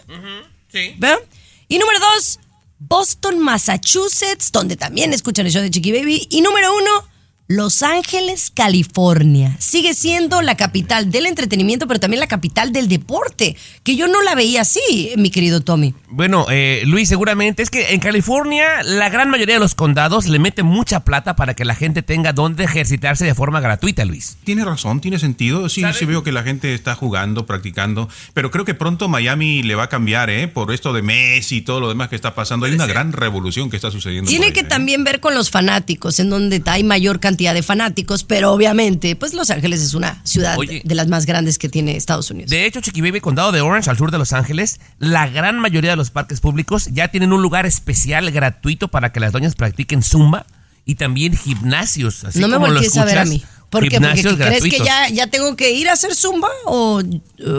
Sí. 0.71 0.95
¿Vean? 0.97 1.19
Y 1.67 1.77
número 1.77 1.99
dos, 1.99 2.39
Boston, 2.79 3.39
Massachusetts, 3.39 4.51
donde 4.51 4.75
también 4.75 5.13
escuchan 5.13 5.45
el 5.45 5.51
show 5.51 5.61
de 5.61 5.71
Chiqui 5.71 5.91
Baby. 5.91 6.27
Y 6.29 6.41
número 6.41 6.75
uno, 6.75 7.07
Los 7.53 7.83
Ángeles, 7.83 8.49
California. 8.49 9.57
Sigue 9.59 9.93
siendo 9.93 10.41
la 10.41 10.55
capital 10.55 11.11
del 11.11 11.25
entretenimiento, 11.25 11.85
pero 11.85 11.99
también 11.99 12.21
la 12.21 12.27
capital 12.27 12.71
del 12.71 12.87
deporte, 12.87 13.57
que 13.83 13.97
yo 13.97 14.07
no 14.07 14.21
la 14.21 14.35
veía 14.35 14.61
así, 14.61 15.11
mi 15.17 15.31
querido 15.31 15.59
Tommy. 15.59 15.93
Bueno, 16.07 16.45
eh, 16.49 16.83
Luis, 16.85 17.09
seguramente 17.09 17.61
es 17.61 17.69
que 17.69 17.93
en 17.93 17.99
California 17.99 18.83
la 18.83 19.09
gran 19.09 19.29
mayoría 19.29 19.55
de 19.55 19.59
los 19.59 19.75
condados 19.75 20.29
le 20.29 20.39
meten 20.39 20.65
mucha 20.65 21.01
plata 21.01 21.35
para 21.35 21.53
que 21.53 21.65
la 21.65 21.75
gente 21.75 22.01
tenga 22.01 22.31
donde 22.31 22.63
ejercitarse 22.63 23.25
de 23.25 23.35
forma 23.35 23.59
gratuita, 23.59 24.05
Luis. 24.05 24.37
Tiene 24.45 24.63
razón, 24.63 25.01
tiene 25.01 25.19
sentido. 25.19 25.67
Sí, 25.67 25.81
¿Sabe? 25.81 25.93
sí 25.93 26.05
veo 26.05 26.23
que 26.23 26.31
la 26.31 26.43
gente 26.43 26.73
está 26.73 26.95
jugando, 26.95 27.45
practicando, 27.45 28.07
pero 28.33 28.49
creo 28.49 28.63
que 28.63 28.75
pronto 28.75 29.09
Miami 29.09 29.61
le 29.61 29.75
va 29.75 29.83
a 29.83 29.89
cambiar, 29.89 30.29
¿eh? 30.29 30.47
Por 30.47 30.71
esto 30.71 30.93
de 30.93 31.01
Messi 31.01 31.57
y 31.57 31.61
todo 31.63 31.81
lo 31.81 31.89
demás 31.89 32.07
que 32.07 32.15
está 32.15 32.33
pasando. 32.33 32.65
Hay 32.65 32.71
una 32.71 32.87
gran 32.87 33.11
revolución 33.11 33.69
que 33.69 33.75
está 33.75 33.91
sucediendo. 33.91 34.29
Tiene 34.29 34.53
que 34.53 34.61
¿eh? 34.61 34.63
también 34.63 35.03
ver 35.03 35.19
con 35.19 35.35
los 35.35 35.49
fanáticos, 35.49 36.17
en 36.21 36.29
donde 36.29 36.61
hay 36.67 36.85
mayor 36.85 37.19
cantidad 37.19 37.40
de 37.41 37.63
fanáticos, 37.63 38.23
pero 38.23 38.51
obviamente, 38.54 39.15
pues 39.15 39.34
Los 39.34 39.49
Ángeles 39.49 39.82
es 39.82 39.93
una 39.95 40.21
ciudad 40.23 40.58
Oye. 40.58 40.82
de 40.86 40.95
las 40.95 41.08
más 41.08 41.25
grandes 41.25 41.58
que 41.58 41.67
tiene 41.67 41.97
Estados 41.97 42.30
Unidos. 42.30 42.51
De 42.51 42.65
hecho, 42.65 42.80
Chiqui 42.80 43.01
Baby, 43.01 43.19
condado 43.19 43.51
de 43.51 43.62
Orange, 43.62 43.89
al 43.89 43.97
sur 43.97 44.12
de 44.12 44.17
Los 44.17 44.32
Ángeles, 44.34 44.80
la 44.99 45.27
gran 45.27 45.60
mayoría 45.60 45.89
de 45.91 45.97
los 45.97 46.12
parques 46.12 46.39
públicos 46.39 46.89
ya 46.91 47.08
tienen 47.08 47.34
un 47.34 47.41
lugar 47.41 47.65
especial 47.65 48.30
gratuito 48.32 48.88
para 48.88 49.12
que 49.12 49.19
las 49.19 49.32
doñas 49.32 49.56
practiquen 49.56 50.04
zumba 50.04 50.45
y 50.86 50.95
también 50.95 51.36
gimnasios. 51.36 52.23
Así 52.23 52.39
no 52.39 52.47
me 52.47 52.54
como 52.56 52.67
lo 52.67 52.73
voltees 52.73 52.97
a 52.97 53.06
ver 53.06 53.17
a 53.17 53.23
escuchas, 53.23 53.49
mí. 53.49 53.61
¿Por 53.71 53.88
qué? 53.88 53.99
Porque 53.99 54.07
gimnasios 54.21 54.36
¿crees 54.36 54.63
que 54.63 54.79
ya, 54.86 55.07
ya 55.10 55.27
tengo 55.27 55.55
que 55.55 55.71
ir 55.71 55.89
a 55.89 55.93
hacer 55.93 56.13
zumba 56.13 56.49
o, 56.65 57.01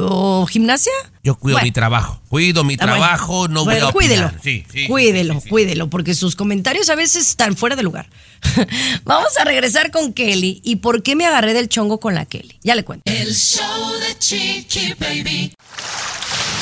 o 0.09 0.47
gimnasia? 0.47 0.93
Yo 1.25 1.37
cuido 1.39 1.55
Bueno. 1.57 1.65
mi 1.65 1.73
trabajo. 1.73 2.21
Cuido 2.29 2.65
mi 2.65 2.75
Ah, 2.75 2.77
bueno. 2.85 2.93
trabajo, 2.93 3.49
no 3.49 3.65
Bueno, 3.65 3.81
voy 3.87 3.89
a 3.89 3.93
cuídelo, 3.93 4.27
opinar. 4.27 4.41
Sí, 4.45 4.65
sí, 4.73 4.87
cuídelo, 4.87 5.35
sí, 5.35 5.41
sí, 5.41 5.45
sí. 5.45 5.49
cuídelo, 5.51 5.89
porque 5.91 6.15
sus 6.15 6.37
comentarios 6.37 6.91
a 6.91 6.95
veces 6.97 7.29
están 7.29 7.57
fuera 7.57 7.75
de 7.77 7.83
lugar. 7.83 8.11
Vamos 9.05 9.37
a 9.41 9.45
regresar 9.45 9.91
con 9.91 10.13
Kelly. 10.13 10.61
¿Y 10.65 10.77
por 10.77 11.03
qué 11.03 11.17
me 11.17 11.25
agarré 11.27 11.55
del 11.55 11.69
chongo 11.69 11.99
con 11.99 12.15
la 12.15 12.27
Kelly? 12.27 12.59
Ya 12.63 12.75
le 12.75 12.85
cuento. 12.85 13.11
El 13.11 13.35
show 13.35 13.93
de 14.07 14.19
Chiqui 14.19 14.95
Baby. 15.01 15.55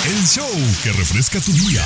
El 0.06 0.26
show 0.26 0.48
que 0.84 0.92
refresca 0.92 1.40
tu 1.40 1.52
día. 1.52 1.84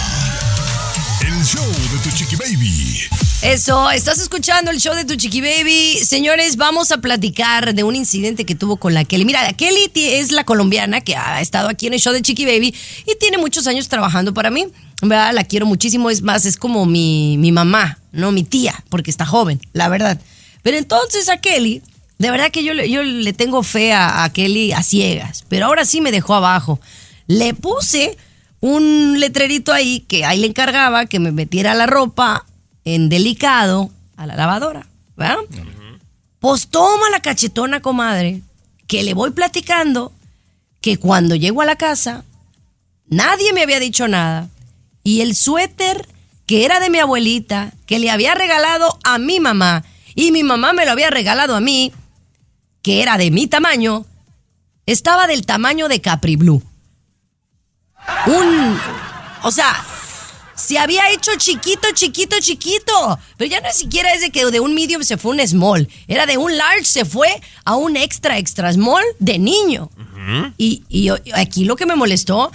El 1.26 1.42
show 1.42 1.64
de 1.64 1.98
tu 2.02 2.14
chiqui 2.14 2.36
baby. 2.36 3.00
Eso, 3.40 3.90
estás 3.90 4.20
escuchando 4.20 4.70
el 4.70 4.78
show 4.78 4.94
de 4.94 5.06
tu 5.06 5.14
chiqui 5.14 5.40
baby. 5.40 5.98
Señores, 6.04 6.56
vamos 6.56 6.92
a 6.92 6.98
platicar 6.98 7.74
de 7.74 7.82
un 7.82 7.96
incidente 7.96 8.44
que 8.44 8.54
tuvo 8.54 8.76
con 8.76 8.92
la 8.92 9.04
Kelly. 9.04 9.24
Mira, 9.24 9.50
Kelly 9.54 9.90
es 9.94 10.32
la 10.32 10.44
colombiana 10.44 11.00
que 11.00 11.16
ha 11.16 11.40
estado 11.40 11.70
aquí 11.70 11.86
en 11.86 11.94
el 11.94 12.00
show 12.00 12.12
de 12.12 12.20
chiqui 12.20 12.44
baby 12.44 12.74
y 13.06 13.16
tiene 13.18 13.38
muchos 13.38 13.66
años 13.66 13.88
trabajando 13.88 14.34
para 14.34 14.50
mí. 14.50 14.66
¿Verdad? 15.00 15.32
La 15.32 15.44
quiero 15.44 15.64
muchísimo, 15.64 16.10
es 16.10 16.20
más, 16.20 16.44
es 16.44 16.58
como 16.58 16.84
mi, 16.84 17.38
mi 17.38 17.52
mamá, 17.52 17.98
no 18.12 18.30
mi 18.30 18.44
tía, 18.44 18.84
porque 18.90 19.10
está 19.10 19.24
joven, 19.24 19.60
la 19.72 19.88
verdad. 19.88 20.20
Pero 20.62 20.76
entonces 20.76 21.30
a 21.30 21.38
Kelly, 21.38 21.82
de 22.18 22.30
verdad 22.30 22.50
que 22.50 22.62
yo, 22.64 22.74
yo 22.74 23.02
le 23.02 23.32
tengo 23.32 23.62
fe 23.62 23.94
a, 23.94 24.24
a 24.24 24.32
Kelly 24.32 24.72
a 24.72 24.82
ciegas, 24.82 25.44
pero 25.48 25.66
ahora 25.66 25.86
sí 25.86 26.02
me 26.02 26.12
dejó 26.12 26.34
abajo. 26.34 26.80
Le 27.26 27.54
puse 27.54 28.18
un 28.64 29.20
letrerito 29.20 29.74
ahí 29.74 30.00
que 30.00 30.24
ahí 30.24 30.40
le 30.40 30.46
encargaba 30.46 31.04
que 31.04 31.18
me 31.18 31.32
metiera 31.32 31.74
la 31.74 31.84
ropa 31.84 32.46
en 32.86 33.10
delicado 33.10 33.90
a 34.16 34.24
la 34.26 34.36
lavadora, 34.36 34.86
¿verdad? 35.18 35.36
Pues 36.38 36.68
toma 36.68 37.10
la 37.10 37.20
cachetona, 37.20 37.82
comadre, 37.82 38.40
que 38.86 39.02
le 39.02 39.12
voy 39.12 39.32
platicando 39.32 40.12
que 40.80 40.96
cuando 40.96 41.34
llego 41.34 41.60
a 41.60 41.66
la 41.66 41.76
casa 41.76 42.24
nadie 43.06 43.52
me 43.52 43.60
había 43.60 43.80
dicho 43.80 44.08
nada 44.08 44.48
y 45.02 45.20
el 45.20 45.34
suéter 45.34 46.08
que 46.46 46.64
era 46.64 46.80
de 46.80 46.88
mi 46.88 47.00
abuelita, 47.00 47.74
que 47.84 47.98
le 47.98 48.10
había 48.10 48.34
regalado 48.34 48.98
a 49.04 49.18
mi 49.18 49.40
mamá 49.40 49.84
y 50.14 50.32
mi 50.32 50.42
mamá 50.42 50.72
me 50.72 50.86
lo 50.86 50.92
había 50.92 51.10
regalado 51.10 51.54
a 51.54 51.60
mí, 51.60 51.92
que 52.80 53.02
era 53.02 53.18
de 53.18 53.30
mi 53.30 53.46
tamaño, 53.46 54.06
estaba 54.86 55.26
del 55.26 55.44
tamaño 55.44 55.88
de 55.88 56.00
Capri 56.00 56.36
Blue. 56.36 56.62
Un, 58.26 58.78
o 59.42 59.50
sea, 59.50 59.84
se 60.54 60.78
había 60.78 61.10
hecho 61.10 61.32
chiquito, 61.36 61.88
chiquito, 61.94 62.36
chiquito. 62.40 63.18
Pero 63.36 63.50
ya 63.50 63.60
no 63.60 63.72
siquiera 63.72 64.12
es 64.12 64.20
de 64.20 64.30
que 64.30 64.44
de 64.46 64.60
un 64.60 64.74
medium 64.74 65.02
se 65.02 65.16
fue 65.16 65.32
un 65.32 65.46
small. 65.46 65.88
Era 66.08 66.26
de 66.26 66.36
un 66.38 66.56
large 66.56 66.84
se 66.84 67.04
fue 67.04 67.28
a 67.64 67.76
un 67.76 67.96
extra, 67.96 68.38
extra 68.38 68.72
small 68.72 69.04
de 69.18 69.38
niño. 69.38 69.90
Y, 70.56 70.84
y 70.88 71.10
aquí 71.34 71.64
lo 71.64 71.76
que 71.76 71.84
me 71.86 71.96
molestó, 71.96 72.50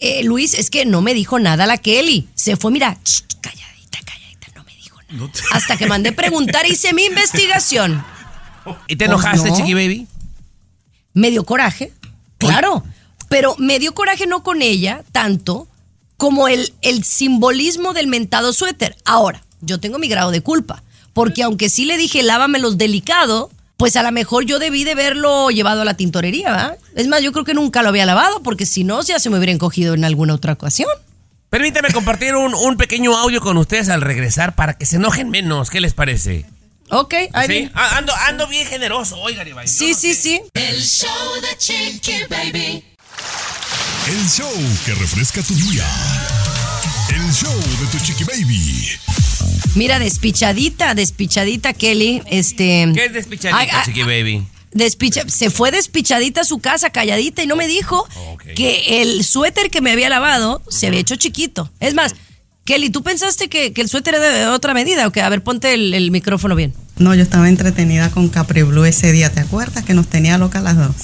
eh, 0.00 0.24
Luis, 0.24 0.54
es 0.54 0.70
que 0.70 0.84
no 0.86 1.02
me 1.02 1.14
dijo 1.14 1.38
nada 1.38 1.66
la 1.66 1.78
Kelly. 1.78 2.28
Se 2.34 2.56
fue, 2.56 2.70
mira, 2.72 2.96
calladita, 3.40 3.98
calladita, 4.04 4.48
no 4.54 4.64
me 4.64 4.74
dijo 4.74 4.98
nada. 5.08 5.30
Hasta 5.52 5.76
que 5.76 5.86
mandé 5.86 6.12
preguntar, 6.12 6.66
hice 6.66 6.92
mi 6.92 7.04
investigación. 7.04 8.04
¿Y 8.88 8.96
te 8.96 9.06
Pues 9.06 9.08
enojaste, 9.08 9.50
no. 9.50 9.56
Chiqui 9.56 9.74
Baby? 9.74 10.08
Me 11.12 11.30
dio 11.30 11.44
coraje, 11.44 11.92
claro. 12.38 12.82
Pero 13.28 13.54
me 13.58 13.78
dio 13.78 13.94
coraje 13.94 14.26
no 14.26 14.42
con 14.42 14.62
ella 14.62 15.02
tanto 15.12 15.68
como 16.16 16.48
el, 16.48 16.72
el 16.82 17.04
simbolismo 17.04 17.92
del 17.92 18.06
mentado 18.06 18.52
suéter. 18.52 18.96
Ahora, 19.04 19.42
yo 19.60 19.80
tengo 19.80 19.98
mi 19.98 20.08
grado 20.08 20.30
de 20.30 20.42
culpa. 20.42 20.82
Porque 21.12 21.42
aunque 21.42 21.70
sí 21.70 21.84
le 21.86 21.96
dije 21.96 22.22
lávamelos 22.22 22.76
delicado, 22.76 23.50
pues 23.76 23.96
a 23.96 24.02
lo 24.02 24.12
mejor 24.12 24.44
yo 24.44 24.58
debí 24.58 24.84
de 24.84 24.92
haberlo 24.92 25.50
llevado 25.50 25.82
a 25.82 25.84
la 25.84 25.94
tintorería, 25.94 26.50
¿verdad? 26.50 26.78
Es 26.94 27.08
más, 27.08 27.22
yo 27.22 27.32
creo 27.32 27.44
que 27.44 27.54
nunca 27.54 27.82
lo 27.82 27.88
había 27.88 28.06
lavado, 28.06 28.42
porque 28.42 28.66
si 28.66 28.84
no, 28.84 29.02
ya 29.02 29.18
se 29.18 29.30
me 29.30 29.38
hubiera 29.38 29.52
encogido 29.52 29.94
en 29.94 30.04
alguna 30.04 30.34
otra 30.34 30.52
ocasión. 30.52 30.90
Permítame 31.50 31.90
compartir 31.92 32.34
un, 32.34 32.54
un 32.54 32.76
pequeño 32.76 33.16
audio 33.16 33.40
con 33.40 33.56
ustedes 33.56 33.88
al 33.88 34.02
regresar 34.02 34.54
para 34.54 34.74
que 34.74 34.84
se 34.84 34.96
enojen 34.96 35.30
menos. 35.30 35.70
¿Qué 35.70 35.80
les 35.80 35.94
parece? 35.94 36.44
Ok, 36.90 37.14
ahí 37.32 37.46
¿Sí? 37.46 37.70
Ah, 37.74 37.96
Ando, 37.96 38.12
ando 38.28 38.46
bien 38.46 38.66
generoso, 38.66 39.18
oiga, 39.18 39.38
Garibay. 39.38 39.66
Sí, 39.66 39.94
sí, 39.94 40.14
sí. 40.14 40.40
El 40.54 40.82
show 40.82 41.08
de 41.40 41.56
Chiqui 41.56 42.12
Baby. 42.28 42.84
El 44.08 44.28
show 44.28 44.52
que 44.84 44.94
refresca 44.94 45.42
tu 45.42 45.54
día. 45.54 45.84
El 47.10 47.32
show 47.32 47.52
de 47.80 47.86
tu 47.90 47.98
chiqui 48.04 48.24
baby. 48.24 48.88
Mira, 49.74 49.98
despichadita, 49.98 50.94
despichadita 50.94 51.72
Kelly, 51.72 52.22
este... 52.26 52.90
¿Qué 52.94 53.06
es 53.06 53.12
despichadita, 53.12 53.58
Ay, 53.58 53.68
ay, 53.70 53.82
Chiqui 53.84 54.02
Baby? 54.02 54.46
Despicha- 54.72 55.28
se 55.28 55.50
fue 55.50 55.70
despichadita 55.70 56.42
a 56.42 56.44
su 56.44 56.58
casa, 56.60 56.90
calladita, 56.90 57.42
y 57.42 57.46
no 57.46 57.56
me 57.56 57.66
dijo 57.66 58.06
que 58.54 59.02
el 59.02 59.22
suéter 59.24 59.70
que 59.70 59.80
me 59.80 59.92
había 59.92 60.08
lavado 60.08 60.62
se 60.68 60.86
había 60.86 61.00
hecho 61.00 61.16
chiquito. 61.16 61.70
Es 61.80 61.94
más, 61.94 62.14
Kelly, 62.64 62.90
¿tú 62.90 63.02
pensaste 63.02 63.48
que, 63.48 63.72
que 63.72 63.82
el 63.82 63.88
suéter 63.88 64.14
era 64.14 64.28
de 64.30 64.46
otra 64.46 64.72
medida? 64.74 65.06
Ok, 65.06 65.18
a 65.18 65.28
ver, 65.28 65.42
ponte 65.42 65.74
el, 65.74 65.92
el 65.94 66.10
micrófono 66.10 66.54
bien. 66.56 66.74
No, 66.98 67.14
yo 67.14 67.22
estaba 67.22 67.48
entretenida 67.48 68.10
con 68.10 68.28
Capri 68.28 68.62
Blue 68.62 68.84
ese 68.84 69.12
día, 69.12 69.30
¿te 69.30 69.40
acuerdas? 69.40 69.84
Que 69.84 69.94
nos 69.94 70.08
tenía 70.08 70.38
loca 70.38 70.60
las 70.60 70.76
dos. 70.76 70.94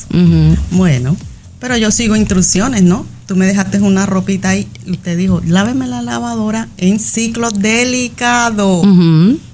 Bueno, 0.70 1.16
pero 1.62 1.76
yo 1.76 1.92
sigo 1.92 2.16
instrucciones, 2.16 2.82
¿no? 2.82 3.06
Tú 3.28 3.36
me 3.36 3.46
dejaste 3.46 3.78
una 3.78 4.04
ropita 4.04 4.48
ahí 4.48 4.66
y 4.84 4.96
te 4.96 5.14
dijo, 5.14 5.40
láveme 5.46 5.86
la 5.86 6.02
lavadora 6.02 6.68
en 6.76 6.98
ciclo 6.98 7.52
delicado 7.52 8.82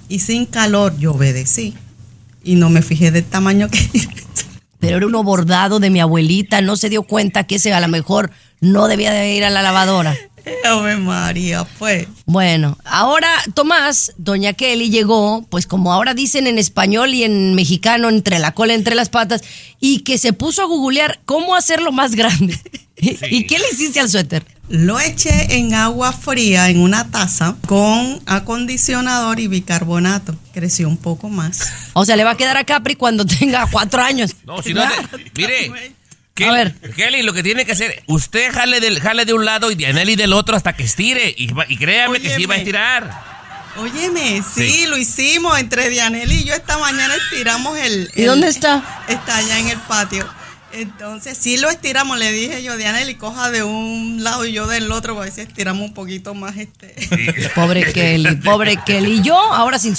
y 0.09 0.19
sin 0.21 0.47
calor. 0.47 0.97
Yo 0.99 1.13
obedecí 1.13 1.75
y 2.43 2.55
no 2.55 2.71
me 2.71 2.81
fijé 2.81 3.11
del 3.11 3.25
tamaño 3.25 3.69
que 3.69 3.79
pero 4.79 4.97
era 4.97 5.07
uno 5.07 5.23
bordado 5.23 5.81
de 5.81 5.91
mi 5.91 6.01
abuelita, 6.01 6.63
no 6.63 6.77
se 6.77 6.89
dio 6.89 7.03
cuenta 7.03 7.45
que 7.45 7.57
ese 7.57 7.75
a 7.75 7.81
lo 7.81 7.89
mejor 7.89 8.31
no 8.63 8.89
debía 8.89 9.13
de 9.13 9.35
ir 9.35 9.45
a 9.45 9.51
la 9.51 9.61
lavadora. 9.61 10.17
Ave 10.65 10.97
María, 10.97 11.65
pues. 11.79 12.07
Bueno, 12.27 12.77
ahora 12.85 13.29
Tomás, 13.55 14.13
doña 14.17 14.53
Kelly 14.53 14.91
llegó, 14.91 15.47
pues 15.51 15.67
como 15.67 15.93
ahora 15.93 16.15
dicen 16.15 16.47
en 16.47 16.59
español 16.59 17.15
y 17.15 17.25
en 17.25 17.55
mexicano, 17.55 18.09
entre 18.09 18.39
la 18.39 18.53
cola, 18.53 18.75
entre 18.75 18.95
las 18.95 19.09
patas, 19.09 19.43
y 19.81 20.01
que 20.01 20.19
se 20.19 20.33
puso 20.33 20.63
a 20.63 20.67
googlear 20.67 21.21
cómo 21.25 21.55
hacerlo 21.55 21.93
más 21.93 22.15
grande. 22.15 22.59
¿Y 23.01 23.45
qué 23.47 23.59
le 23.59 23.65
hiciste 23.73 24.01
al 24.01 24.09
suéter? 24.11 24.45
Lo 24.69 24.99
eché 25.01 25.57
en 25.57 25.73
agua 25.73 26.13
fría 26.13 26.69
en 26.69 26.81
una 26.81 27.09
taza 27.11 27.57
con 27.67 28.21
acondicionador 28.27 29.41
y 29.41 29.47
bicarbonato. 29.47 30.37
Creció 30.53 30.89
un 30.89 30.97
poco 30.99 31.29
más. 31.31 31.61
O 31.95 32.05
sea, 32.05 32.17
le 32.17 32.25
va 32.25 32.33
a 32.33 32.37
quedar 32.37 32.57
a 32.57 32.65
Capri 32.65 32.97
cuando 32.97 33.25
tenga 33.25 33.67
cuatro 33.71 34.03
años. 34.03 34.35
No, 34.45 34.61
si 34.63 34.75
no, 34.75 34.83
te- 34.83 35.31
mire. 35.37 35.95
Kelly, 36.45 36.93
Kelly, 36.97 37.23
lo 37.23 37.33
que 37.33 37.43
tiene 37.43 37.65
que 37.65 37.73
hacer, 37.73 38.03
usted 38.07 38.53
jale, 38.53 38.81
del, 38.81 39.01
jale 39.01 39.25
de 39.25 39.33
un 39.35 39.45
lado 39.45 39.71
y 39.71 39.75
Dianelli 39.75 40.17
del 40.17 40.33
otro 40.33 40.57
hasta 40.57 40.75
que 40.75 40.85
estire. 40.85 41.35
Y, 41.37 41.51
y 41.69 41.77
créame 41.77 42.21
que 42.21 42.35
sí 42.35 42.47
va 42.47 42.55
a 42.55 42.59
estirar. 42.59 43.29
Óyeme, 43.77 44.43
sí, 44.43 44.71
Sí. 44.71 44.87
lo 44.87 44.97
hicimos 44.97 45.59
entre 45.59 45.89
Dianelli 45.91 46.37
y 46.41 46.45
yo 46.45 46.55
esta 46.55 46.79
mañana 46.79 47.15
estiramos 47.15 47.79
el... 47.79 48.11
¿Y 48.17 48.23
el- 48.23 48.27
dónde 48.29 48.49
está? 48.49 48.83
Está 49.09 49.37
allá 49.37 49.59
en 49.59 49.69
el 49.69 49.79
patio. 49.79 50.27
Entonces, 50.73 51.39
sí 51.39 51.57
lo 51.57 51.71
estiramos, 51.71 52.19
le 52.19 52.31
dije 52.31 52.63
yo, 52.63 52.77
Dianelli, 52.77 53.15
coja 53.15 53.51
de 53.51 53.63
un 53.63 54.23
lado 54.23 54.45
y 54.45 54.53
yo 54.53 54.67
del 54.67 54.93
otro, 54.93 55.15
para 55.15 55.25
ver 55.25 55.33
si 55.35 55.41
estiramos 55.41 55.83
un 55.83 55.95
poquito 55.95 56.35
más 56.35 56.57
este. 56.59 56.95
Pobre 57.55 57.91
Kelly, 57.93 58.37
pobre 58.37 58.77
Kelly. 58.85 59.13
Y 59.19 59.23
yo 59.23 59.37
ahora 59.37 59.79
sin 59.79 59.97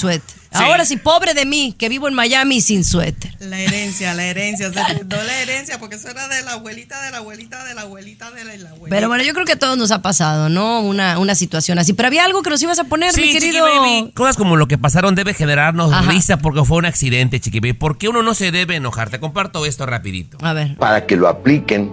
Ahora 0.51 0.85
sí, 0.85 0.97
pobre 0.97 1.33
de 1.33 1.45
mí, 1.45 1.75
que 1.77 1.89
vivo 1.89 2.07
en 2.07 2.13
Miami 2.13 2.61
sin 2.61 2.83
suéter. 2.83 3.35
La 3.39 3.59
herencia, 3.59 4.13
la 4.13 4.25
herencia, 4.25 4.71
se 4.73 4.79
heredó 4.79 5.21
la 5.23 5.41
herencia, 5.41 5.79
porque 5.79 5.95
eso 5.95 6.09
era 6.09 6.27
de 6.27 6.41
la 6.43 6.53
abuelita, 6.53 7.01
de 7.03 7.11
la 7.11 7.17
abuelita, 7.17 7.63
de 7.63 7.75
la 7.75 7.81
abuelita, 7.81 8.31
de 8.31 8.43
la, 8.43 8.69
abuelita. 8.69 8.89
Pero 8.89 9.07
bueno, 9.07 9.23
yo 9.23 9.33
creo 9.33 9.45
que 9.45 9.53
a 9.53 9.59
todos 9.59 9.77
nos 9.77 9.91
ha 9.91 10.01
pasado, 10.01 10.49
¿no? 10.49 10.81
Una, 10.81 11.19
una 11.19 11.35
situación 11.35 11.77
así. 11.77 11.93
Pero 11.93 12.07
había 12.07 12.25
algo 12.25 12.41
que 12.41 12.49
nos 12.49 12.61
ibas 12.63 12.79
a 12.79 12.85
poner, 12.85 13.13
Sí, 13.13 13.21
mi 13.21 13.31
querido. 13.31 13.63
Baby. 13.63 14.11
Cosas 14.13 14.35
como 14.37 14.55
lo 14.55 14.67
que 14.67 14.77
pasaron 14.77 15.15
debe 15.15 15.33
generarnos 15.33 15.93
Ajá. 15.93 16.11
risa 16.11 16.37
porque 16.37 16.63
fue 16.65 16.77
un 16.77 16.85
accidente, 16.85 17.39
Chiqui 17.39 17.59
Baby. 17.59 17.73
¿Por 17.73 17.97
qué 17.97 18.09
uno 18.09 18.23
no 18.23 18.33
se 18.33 18.51
debe 18.51 18.75
enojar? 18.75 19.09
Te 19.09 19.19
comparto 19.19 19.65
esto 19.65 19.85
rapidito. 19.85 20.37
A 20.41 20.53
ver. 20.53 20.75
para 20.77 21.05
que 21.05 21.15
lo 21.15 21.27
apliquen 21.27 21.91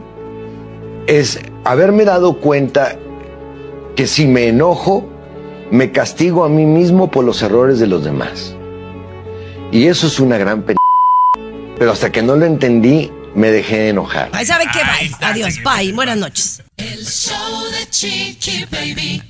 es 1.06 1.38
haberme 1.64 2.04
dado 2.04 2.40
cuenta 2.40 2.96
que 3.94 4.06
si 4.06 4.26
me 4.26 4.48
enojo, 4.48 5.08
me 5.70 5.92
castigo 5.92 6.44
a 6.44 6.48
mí 6.48 6.64
mismo 6.64 7.10
por 7.10 7.24
los 7.24 7.42
errores 7.42 7.78
de 7.78 7.86
los 7.86 8.04
demás. 8.04 8.54
Y 9.72 9.86
eso 9.86 10.06
es 10.06 10.20
una 10.20 10.38
gran 10.38 10.62
pena. 10.62 10.78
Pero 11.78 11.92
hasta 11.92 12.10
que 12.10 12.22
no 12.22 12.36
lo 12.36 12.46
entendí, 12.46 13.10
me 13.34 13.50
dejé 13.50 13.90
enojar. 13.90 14.30
Ahí 14.32 14.46
saben 14.46 14.68
qué, 14.72 14.80
bye. 14.80 15.14
Adiós, 15.20 15.56
bye. 15.62 15.92
Buenas 15.92 16.16
noches. 16.16 16.62
El 16.76 17.04
show 17.04 17.64
de 17.70 17.90
Chiqui 17.90 18.64
Baby. 18.70 19.22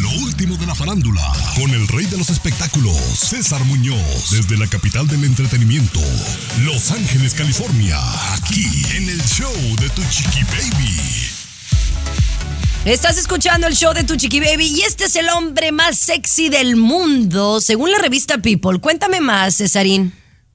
Lo 0.00 0.10
último 0.24 0.56
de 0.56 0.66
la 0.66 0.74
farándula, 0.74 1.22
con 1.56 1.70
el 1.70 1.86
rey 1.88 2.06
de 2.06 2.16
los 2.16 2.30
espectáculos, 2.30 2.96
César 2.96 3.62
Muñoz, 3.64 4.30
desde 4.30 4.56
la 4.56 4.66
capital 4.66 5.06
del 5.06 5.24
entretenimiento, 5.24 6.00
Los 6.64 6.90
Ángeles, 6.90 7.34
California, 7.34 7.98
aquí 8.34 8.66
en 8.96 9.08
el 9.08 9.22
show 9.22 9.52
de 9.80 9.88
Tu 9.90 10.02
Chiqui 10.10 10.42
Baby. 10.44 11.31
Estás 12.84 13.16
escuchando 13.16 13.68
el 13.68 13.74
show 13.74 13.94
de 13.94 14.02
Tu 14.02 14.16
Chiqui 14.16 14.40
Baby 14.40 14.66
y 14.66 14.80
este 14.82 15.04
es 15.04 15.14
el 15.14 15.28
hombre 15.28 15.70
más 15.70 15.96
sexy 15.96 16.48
del 16.48 16.74
mundo, 16.74 17.60
según 17.60 17.92
la 17.92 17.98
revista 17.98 18.38
People. 18.38 18.80
Cuéntame 18.80 19.20
más, 19.20 19.58
Cesarín. 19.58 20.12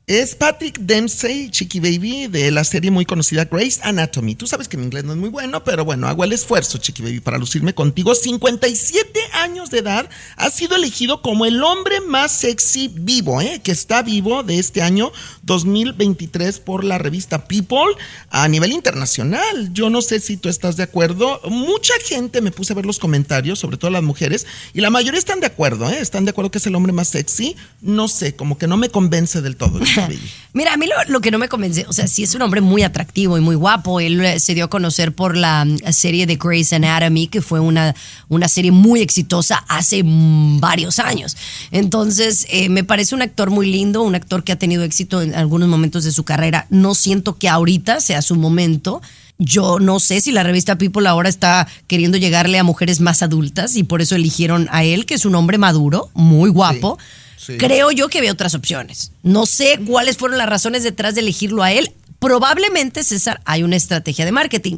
Es 0.10 0.36
Patrick 0.36 0.80
Dempsey, 0.80 1.50
Chiqui 1.52 1.82
Baby, 1.82 2.28
de 2.28 2.50
la 2.50 2.64
serie 2.64 2.92
muy 2.92 3.06
conocida 3.06 3.44
Grey's 3.44 3.82
Anatomy. 3.84 4.36
Tú 4.36 4.48
sabes 4.48 4.70
que 4.70 4.78
mi 4.78 4.86
inglés 4.86 5.04
no 5.04 5.12
es 5.12 5.18
muy 5.18 5.28
bueno, 5.28 5.66
pero 5.66 5.84
bueno, 5.84 6.08
hago 6.08 6.24
el 6.24 6.32
esfuerzo, 6.32 6.78
Chiqui 6.78 7.04
Baby, 7.04 7.20
para 7.20 7.38
lucirme 7.38 7.76
contigo. 7.76 8.16
57 8.16 9.20
años 9.34 9.70
de 9.70 9.80
edad, 9.80 10.10
ha 10.38 10.50
sido 10.50 10.78
elegido 10.78 11.22
como 11.22 11.46
el 11.46 11.62
hombre 11.62 12.00
más 12.00 12.32
sexy 12.32 12.88
vivo, 12.88 13.42
¿eh? 13.42 13.60
que 13.62 13.74
está 13.74 14.02
vivo 14.02 14.44
de 14.44 14.60
este 14.60 14.82
año 14.82 15.12
2023 15.44 16.60
por 16.60 16.86
la 16.86 16.98
revista 16.98 17.46
People 17.46 17.94
a 18.30 18.48
nivel 18.48 18.72
internacional. 18.72 19.74
Yo 19.74 19.90
no 19.90 20.02
sé 20.02 20.22
si 20.22 20.38
tú 20.38 20.48
estás 20.48 20.78
de 20.78 20.84
acuerdo. 20.84 21.42
Mucha 21.50 21.94
gente 22.06 22.40
me 22.40 22.52
puse 22.52 22.72
a 22.72 22.78
ver 22.78 22.86
los 22.86 23.00
comentarios, 23.00 23.60
sobre 23.60 23.76
todo 23.76 23.92
las 23.92 24.04
mujeres, 24.04 24.48
y 24.74 24.80
la 24.80 24.90
mayoría 24.90 25.20
están 25.20 25.42
de 25.42 25.48
acuerdo, 25.48 25.90
¿eh? 25.90 26.00
están 26.00 26.24
de 26.24 26.32
acuerdo 26.32 26.50
que 26.50 26.60
es 26.60 26.66
el 26.66 26.76
hombre 26.76 26.94
más 26.94 27.10
sexy. 27.10 27.58
No 27.82 28.08
sé, 28.08 28.38
como 28.38 28.58
que 28.58 28.68
no 28.68 28.78
me 28.78 28.88
convence 28.88 29.42
del 29.42 29.58
todo. 29.58 29.82
Mira, 30.54 30.74
a 30.74 30.78
mí 30.78 30.88
lo, 30.88 30.96
lo 31.12 31.22
que 31.22 31.30
no 31.30 31.38
me 31.38 31.50
convence, 31.50 31.86
o 31.88 31.94
sea, 31.94 32.08
sí 32.08 32.24
es 32.24 32.34
un 32.34 32.42
hombre 32.42 32.62
muy 32.62 32.82
atractivo 32.82 33.38
y 33.38 33.42
muy 33.42 33.56
guapo. 33.56 34.00
Él 34.00 34.24
eh, 34.26 34.40
se 34.40 34.56
dio 34.56 34.66
a 34.66 34.70
conocer 34.70 35.14
por 35.14 35.38
la 35.38 35.64
mm, 35.66 35.92
serie 35.92 36.26
de 36.26 36.36
Grey's 36.36 36.74
Anatomy, 36.74 37.28
que 37.28 37.42
fue 37.42 37.60
una, 37.60 37.94
una 38.28 38.48
serie 38.48 38.72
muy 38.72 39.02
exitosa 39.02 39.64
hace 39.68 40.04
mm, 40.04 40.60
varios 40.60 40.98
años. 40.98 41.38
Entonces, 41.72 42.48
eh, 42.50 42.70
me 42.70 42.84
parece 42.84 43.14
un 43.14 43.22
actor 43.22 43.52
muy 43.52 43.70
lindo, 43.70 44.02
un 44.02 44.16
actor 44.16 44.44
que 44.44 44.52
ha 44.52 44.56
tenido 44.56 44.84
éxito 44.84 45.22
en 45.22 45.36
algunos 45.36 45.70
momentos 45.70 46.04
de 46.04 46.12
su 46.12 46.24
carrera. 46.24 46.66
No 46.70 46.96
siento 46.96 47.38
que 47.38 47.50
ahorita 47.50 48.02
sea 48.02 48.22
su 48.24 48.36
momento. 48.36 49.02
Yo 49.38 49.80
no 49.80 50.00
sé 50.00 50.22
si 50.22 50.32
la 50.32 50.42
revista 50.42 50.80
People 50.80 51.08
ahora 51.08 51.30
está 51.30 51.68
queriendo 51.86 52.18
llegarle 52.18 52.58
a 52.58 52.64
mujeres 52.64 53.00
más 53.00 53.22
adultas 53.22 53.76
y 53.76 53.84
por 53.84 54.02
eso 54.02 54.16
eligieron 54.16 54.68
a 54.72 54.84
él, 54.84 55.06
que 55.06 55.14
es 55.14 55.26
un 55.26 55.36
hombre 55.36 55.60
maduro, 55.60 56.10
muy 56.16 56.50
guapo. 56.50 56.98
Sí. 57.00 57.27
Creo 57.58 57.92
yo 57.92 58.10
que 58.10 58.18
había 58.18 58.32
otras 58.32 58.54
opciones. 58.56 59.12
No 59.24 59.46
sé 59.46 59.80
cuáles 59.86 60.18
fueron 60.18 60.38
las 60.38 60.50
razones 60.50 60.84
detrás 60.84 61.16
de 61.16 61.22
elegirlo 61.22 61.64
a 61.64 61.72
él. 61.72 61.92
Probablemente, 62.20 63.04
César, 63.04 63.42
hay 63.46 63.64
una 63.64 63.76
estrategia 63.76 64.26
de 64.26 64.32
marketing. 64.32 64.78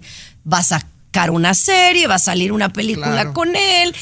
Va 0.51 0.59
a 0.59 0.63
sacar 0.63 1.31
una 1.31 1.53
serie, 1.53 2.05
va 2.07 2.15
a 2.15 2.19
salir 2.19 2.51
una 2.51 2.71
película 2.71 3.11
Claro. 3.11 3.33
con 3.33 3.55
él. 3.55 3.95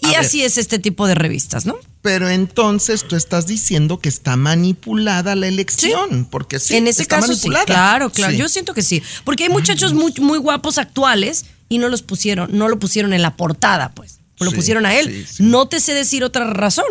Y 0.00 0.06
A 0.06 0.10
ver. 0.10 0.18
así 0.20 0.42
es 0.44 0.58
este 0.58 0.78
tipo 0.78 1.06
de 1.06 1.14
revistas, 1.14 1.66
¿no? 1.66 1.76
Pero 2.02 2.28
entonces 2.28 3.06
tú 3.06 3.16
estás 3.16 3.46
diciendo 3.46 3.98
que 4.00 4.08
está 4.08 4.36
manipulada 4.36 5.34
la 5.34 5.48
elección, 5.48 6.26
porque 6.30 6.60
sí, 6.60 6.76
en 6.76 6.86
ese 6.86 7.02
está 7.02 7.16
caso 7.16 7.28
manipulada. 7.28 7.64
sí. 7.64 7.72
Claro, 7.72 8.10
claro. 8.10 8.32
Sí. 8.32 8.38
Yo 8.38 8.48
siento 8.48 8.74
que 8.74 8.82
sí. 8.82 9.02
Porque 9.24 9.44
hay 9.44 9.50
muchachos 9.50 9.94
muy, 9.94 10.12
muy 10.20 10.38
guapos 10.38 10.78
actuales 10.78 11.46
y 11.68 11.78
no 11.78 11.88
los 11.88 12.02
pusieron, 12.02 12.50
no 12.56 12.68
lo 12.68 12.78
pusieron 12.78 13.12
en 13.12 13.22
la 13.22 13.36
portada, 13.36 13.90
pues. 13.90 14.20
Lo 14.38 14.50
Sí, 14.50 14.56
pusieron 14.56 14.86
a 14.86 14.94
él. 14.94 15.06
sí, 15.26 15.26
sí. 15.38 15.42
No 15.42 15.66
te 15.66 15.80
sé 15.80 15.92
decir 15.94 16.22
otra 16.22 16.44
razón. 16.44 16.86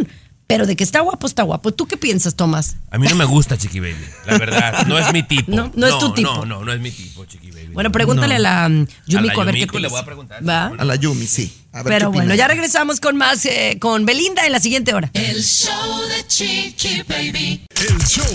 Pero 0.47 0.65
de 0.65 0.77
que 0.77 0.83
está 0.83 1.01
guapo, 1.01 1.27
está 1.27 1.43
guapo. 1.43 1.73
¿Tú 1.73 1.87
qué 1.87 1.97
piensas, 1.97 2.35
Tomás? 2.35 2.77
A 2.89 2.97
mí 2.97 3.05
no 3.09 3.15
me 3.15 3.25
gusta 3.25 3.57
Chiqui 3.57 3.81
Baby, 3.81 3.95
la 4.25 4.37
verdad. 4.37 4.87
No 4.87 4.97
es 4.97 5.11
mi 5.11 5.21
tipo. 5.21 5.51
No, 5.51 5.69
no 5.75 5.87
es 5.87 5.99
tu 5.99 6.13
tipo. 6.13 6.33
No, 6.33 6.45
no, 6.45 6.63
no 6.63 6.71
es 6.71 6.79
mi 6.79 6.89
tipo, 6.89 7.25
Chiqui 7.25 7.51
Baby. 7.51 7.73
Bueno, 7.73 7.91
pregúntale 7.91 8.35
a 8.35 8.39
la 8.39 8.67
um, 8.67 8.87
Yumiko 9.05 9.41
a, 9.41 9.45
ver 9.45 9.55
qué 9.55 9.59
Yumiko 9.61 9.79
le 9.79 9.89
voy 9.89 9.99
a 9.99 10.05
preguntar. 10.05 10.47
¿Va? 10.47 10.67
A 10.77 10.85
la 10.85 10.95
Yumi, 10.95 11.27
sí. 11.27 11.53
A 11.77 11.83
ver 11.83 11.93
Pero 11.93 12.11
qué 12.11 12.17
bueno, 12.17 12.33
ya 12.33 12.47
regresamos 12.47 12.99
con 12.99 13.17
más, 13.17 13.45
eh, 13.45 13.77
con 13.79 14.03
Belinda 14.03 14.43
en 14.47 14.51
la 14.51 14.59
siguiente 14.59 14.95
hora. 14.95 15.11
El 15.13 15.43
show 15.43 16.01
de 16.07 16.25
Chiqui 16.27 17.03
Baby. 17.07 17.67
El 17.75 18.03
show 18.03 18.25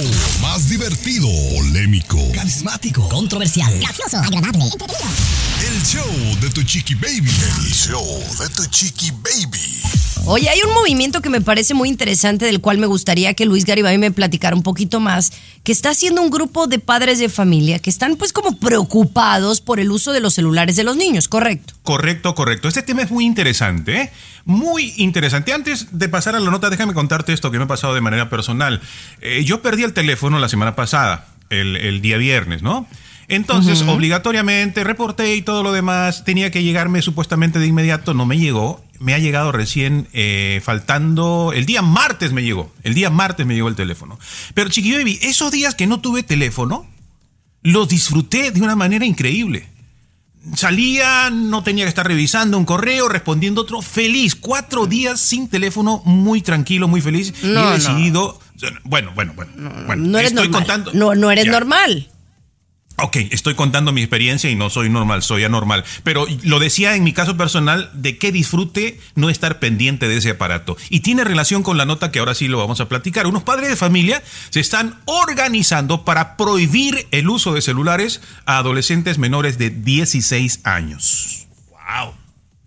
más 0.40 0.68
divertido, 0.68 1.26
polémico, 1.56 2.18
Carismático, 2.32 3.08
controversial, 3.08 3.76
gracioso, 3.80 4.18
agradable, 4.18 4.62
entretenido. 4.62 5.08
el 5.68 5.82
show 5.82 6.40
de 6.40 6.50
Tu 6.50 6.62
Chiqui 6.62 6.94
Baby. 6.94 7.30
El 7.66 7.72
show 7.72 8.06
de 8.38 8.48
Tu 8.50 8.64
Chiqui 8.66 9.10
Baby. 9.10 9.82
Oye, 10.24 10.48
hay 10.48 10.60
un 10.64 10.72
movimiento 10.72 11.20
que 11.20 11.30
me 11.30 11.40
parece 11.40 11.74
muy 11.74 11.88
interesante 11.88 12.44
del 12.44 12.60
cual 12.60 12.78
me 12.78 12.86
gustaría 12.86 13.34
que 13.34 13.44
Luis 13.44 13.64
Garibay 13.64 13.98
me 13.98 14.12
platicara 14.12 14.54
un 14.54 14.62
poquito 14.62 15.00
más, 15.00 15.32
que 15.64 15.72
está 15.72 15.90
haciendo 15.90 16.22
un 16.22 16.30
grupo 16.30 16.68
de 16.68 16.78
padres 16.78 17.18
de 17.18 17.28
familia 17.28 17.80
que 17.80 17.90
están 17.90 18.14
pues 18.14 18.32
como 18.32 18.56
preocupados 18.56 19.60
por 19.60 19.80
el 19.80 19.90
uso 19.90 20.12
de 20.12 20.20
los 20.20 20.34
celulares 20.34 20.76
de 20.76 20.84
los 20.84 20.96
niños, 20.96 21.26
¿correcto? 21.26 21.74
Correcto, 21.82 22.36
correcto. 22.36 22.68
Este 22.68 22.82
tema 22.82 23.02
es 23.02 23.10
muy 23.10 23.24
interesante, 23.32 24.00
¿eh? 24.00 24.12
Muy 24.44 24.92
interesante. 24.98 25.52
Antes 25.52 25.88
de 25.90 26.08
pasar 26.08 26.36
a 26.36 26.40
la 26.40 26.50
nota, 26.50 26.68
déjame 26.68 26.92
contarte 26.94 27.32
esto 27.32 27.50
que 27.50 27.58
me 27.58 27.64
ha 27.64 27.68
pasado 27.68 27.94
de 27.94 28.00
manera 28.00 28.28
personal. 28.28 28.80
Eh, 29.20 29.42
yo 29.44 29.62
perdí 29.62 29.84
el 29.84 29.94
teléfono 29.94 30.38
la 30.38 30.48
semana 30.48 30.74
pasada, 30.74 31.28
el, 31.50 31.76
el 31.76 32.00
día 32.02 32.18
viernes, 32.18 32.62
¿no? 32.62 32.86
Entonces, 33.28 33.80
obligatoriamente, 33.82 34.84
reporté 34.84 35.34
y 35.36 35.42
todo 35.42 35.62
lo 35.62 35.72
demás. 35.72 36.24
Tenía 36.24 36.50
que 36.50 36.62
llegarme 36.62 37.00
supuestamente 37.00 37.58
de 37.58 37.66
inmediato, 37.66 38.12
no 38.12 38.26
me 38.26 38.38
llegó. 38.38 38.84
Me 38.98 39.14
ha 39.14 39.18
llegado 39.18 39.52
recién, 39.52 40.06
eh, 40.12 40.60
faltando. 40.62 41.52
El 41.54 41.64
día 41.64 41.80
martes 41.80 42.32
me 42.32 42.42
llegó. 42.42 42.70
El 42.82 42.92
día 42.92 43.08
martes 43.08 43.46
me 43.46 43.54
llegó 43.54 43.68
el 43.68 43.74
teléfono. 43.74 44.18
Pero, 44.52 44.68
Chiqui 44.68 44.92
Baby, 44.92 45.18
esos 45.22 45.50
días 45.50 45.74
que 45.74 45.86
no 45.86 46.00
tuve 46.00 46.22
teléfono, 46.22 46.86
los 47.62 47.88
disfruté 47.88 48.50
de 48.50 48.60
una 48.60 48.76
manera 48.76 49.06
increíble. 49.06 49.71
Salía, 50.56 51.30
no 51.30 51.62
tenía 51.62 51.84
que 51.84 51.88
estar 51.88 52.06
revisando 52.06 52.58
un 52.58 52.64
correo, 52.64 53.08
respondiendo 53.08 53.60
otro, 53.62 53.80
feliz. 53.80 54.34
Cuatro 54.34 54.86
días 54.86 55.20
sin 55.20 55.48
teléfono, 55.48 56.02
muy 56.04 56.42
tranquilo, 56.42 56.88
muy 56.88 57.00
feliz. 57.00 57.32
y 57.42 57.46
he 57.46 57.72
decidido. 57.72 58.40
Bueno, 58.84 59.12
bueno, 59.14 59.32
bueno. 59.34 59.52
bueno 59.86 59.96
No 59.96 60.18
eres 60.18 60.32
estoy 60.32 60.48
normal. 60.48 60.60
contando. 60.66 60.90
No, 60.94 61.14
no 61.14 61.30
eres 61.30 61.44
Ya. 61.46 61.52
normal. 61.52 62.08
Ok, 62.98 63.16
estoy 63.30 63.54
contando 63.54 63.90
mi 63.90 64.02
experiencia 64.02 64.48
y 64.50 64.54
no 64.54 64.70
soy 64.70 64.88
normal, 64.88 65.22
soy 65.22 65.42
anormal. 65.44 65.82
Pero 66.04 66.26
lo 66.44 66.58
decía 66.60 66.94
en 66.94 67.02
mi 67.02 67.12
caso 67.12 67.36
personal 67.36 67.90
de 67.94 68.16
que 68.18 68.30
disfrute 68.30 69.00
no 69.14 69.28
estar 69.30 69.58
pendiente 69.58 70.08
de 70.08 70.18
ese 70.18 70.30
aparato. 70.30 70.76
Y 70.88 71.00
tiene 71.00 71.24
relación 71.24 71.62
con 71.62 71.76
la 71.78 71.84
nota 71.86 72.12
que 72.12 72.18
ahora 72.20 72.34
sí 72.34 72.48
lo 72.48 72.58
vamos 72.58 72.80
a 72.80 72.88
platicar. 72.88 73.26
Unos 73.26 73.42
padres 73.42 73.68
de 73.70 73.76
familia 73.76 74.22
se 74.50 74.60
están 74.60 75.00
organizando 75.06 76.04
para 76.04 76.36
prohibir 76.36 77.08
el 77.10 77.28
uso 77.28 77.54
de 77.54 77.62
celulares 77.62 78.20
a 78.46 78.58
adolescentes 78.58 79.18
menores 79.18 79.58
de 79.58 79.70
16 79.70 80.60
años. 80.64 81.46
Wow. 81.70 82.12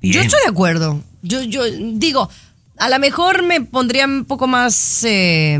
Yo 0.01 0.21
estoy 0.21 0.39
de 0.43 0.49
acuerdo. 0.49 1.01
Yo, 1.21 1.43
yo 1.43 1.63
digo, 1.65 2.29
a 2.77 2.89
lo 2.89 2.99
mejor 2.99 3.43
me 3.43 3.61
pondría 3.61 4.05
un 4.05 4.25
poco 4.25 4.47
más, 4.47 5.03
eh, 5.05 5.57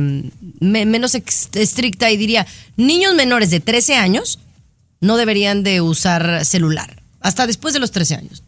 me- 0.59 0.85
menos 0.85 1.15
estricta 1.15 2.11
y 2.11 2.17
diría, 2.17 2.45
niños 2.75 3.15
menores 3.15 3.49
de 3.51 3.59
13 3.61 3.95
años 3.95 4.39
no 5.01 5.17
deberían 5.17 5.63
de 5.63 5.81
usar 5.81 6.45
celular. 6.45 7.01
Hasta 7.21 7.47
después 7.47 7.73
de 7.73 7.79
los 7.79 7.91
13 7.91 8.15
años. 8.15 8.43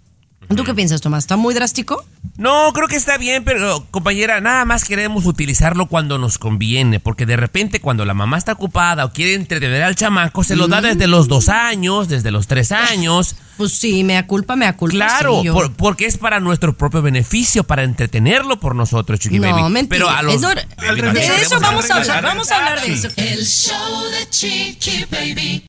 ¿Tú 0.55 0.63
qué 0.63 0.73
piensas, 0.73 1.01
Tomás? 1.01 1.25
¿Está 1.25 1.35
muy 1.35 1.53
drástico? 1.53 2.05
No, 2.37 2.71
creo 2.71 2.87
que 2.87 2.95
está 2.95 3.17
bien, 3.17 3.43
pero 3.43 3.85
compañera, 3.91 4.39
nada 4.39 4.63
más 4.63 4.85
queremos 4.85 5.25
utilizarlo 5.25 5.87
cuando 5.87 6.17
nos 6.17 6.37
conviene, 6.37 7.01
porque 7.01 7.25
de 7.25 7.35
repente 7.35 7.81
cuando 7.81 8.05
la 8.05 8.13
mamá 8.13 8.37
está 8.37 8.53
ocupada 8.53 9.03
o 9.03 9.11
quiere 9.11 9.33
entretener 9.33 9.83
al 9.83 9.95
chamaco, 9.97 10.45
se 10.45 10.55
lo 10.55 10.69
da 10.69 10.79
desde 10.79 11.07
los 11.07 11.27
dos 11.27 11.49
años, 11.49 12.07
desde 12.07 12.31
los 12.31 12.47
tres 12.47 12.71
años. 12.71 13.35
Pues 13.57 13.73
sí, 13.73 14.05
me 14.05 14.25
culpa, 14.25 14.55
me 14.55 14.71
culpa. 14.77 14.95
Claro, 14.95 15.41
sí, 15.41 15.49
por- 15.49 15.73
porque 15.73 16.05
es 16.05 16.17
para 16.17 16.39
nuestro 16.39 16.77
propio 16.77 17.01
beneficio, 17.01 17.65
para 17.65 17.83
entretenerlo 17.83 18.57
por 18.57 18.73
nosotros, 18.73 19.19
Chiqui 19.19 19.39
No, 19.39 19.51
Baby. 19.51 19.63
mentira. 19.73 19.89
Pero 20.05 20.09
a 20.09 20.21
los... 20.21 20.35
Es 20.35 20.43
hor- 20.43 20.65
Baby, 20.77 21.01
no, 21.01 21.11
de 21.13 21.25
eso 21.41 21.59
vamos 21.59 21.89
a 21.91 21.95
hablar, 21.97 22.23
vamos 22.23 22.49
a 22.51 22.57
hablar 22.57 22.81
de 22.85 22.93
eso. 22.93 23.09
El 23.17 23.45
show 23.45 24.03
de 24.11 24.29
Chiqui 24.29 25.05
Baby. 25.11 25.65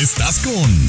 Estás 0.00 0.38
con 0.38 0.86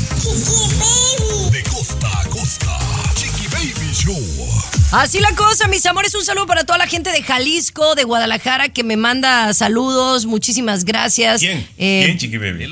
De 1.51 1.63
costa 1.63 2.07
a 2.19 2.29
costa. 2.29 2.77
Chiqui 3.15 3.47
Baby 3.47 3.91
Show. 3.91 4.58
Así 4.91 5.19
la 5.19 5.35
cosa, 5.35 5.67
mis 5.67 5.85
amores. 5.85 6.15
Un 6.15 6.25
saludo 6.25 6.47
para 6.47 6.63
toda 6.63 6.79
la 6.79 6.87
gente 6.87 7.11
de 7.11 7.21
Jalisco, 7.21 7.93
de 7.93 8.05
Guadalajara, 8.05 8.69
que 8.69 8.83
me 8.83 8.97
manda 8.97 9.53
saludos. 9.53 10.25
Muchísimas 10.25 10.83
gracias. 10.83 11.41
¿Quién? 11.41 11.59
Eh, 11.77 12.01
¿Quién, 12.05 12.17
Chiqui 12.17 12.37
Baby? 12.39 12.67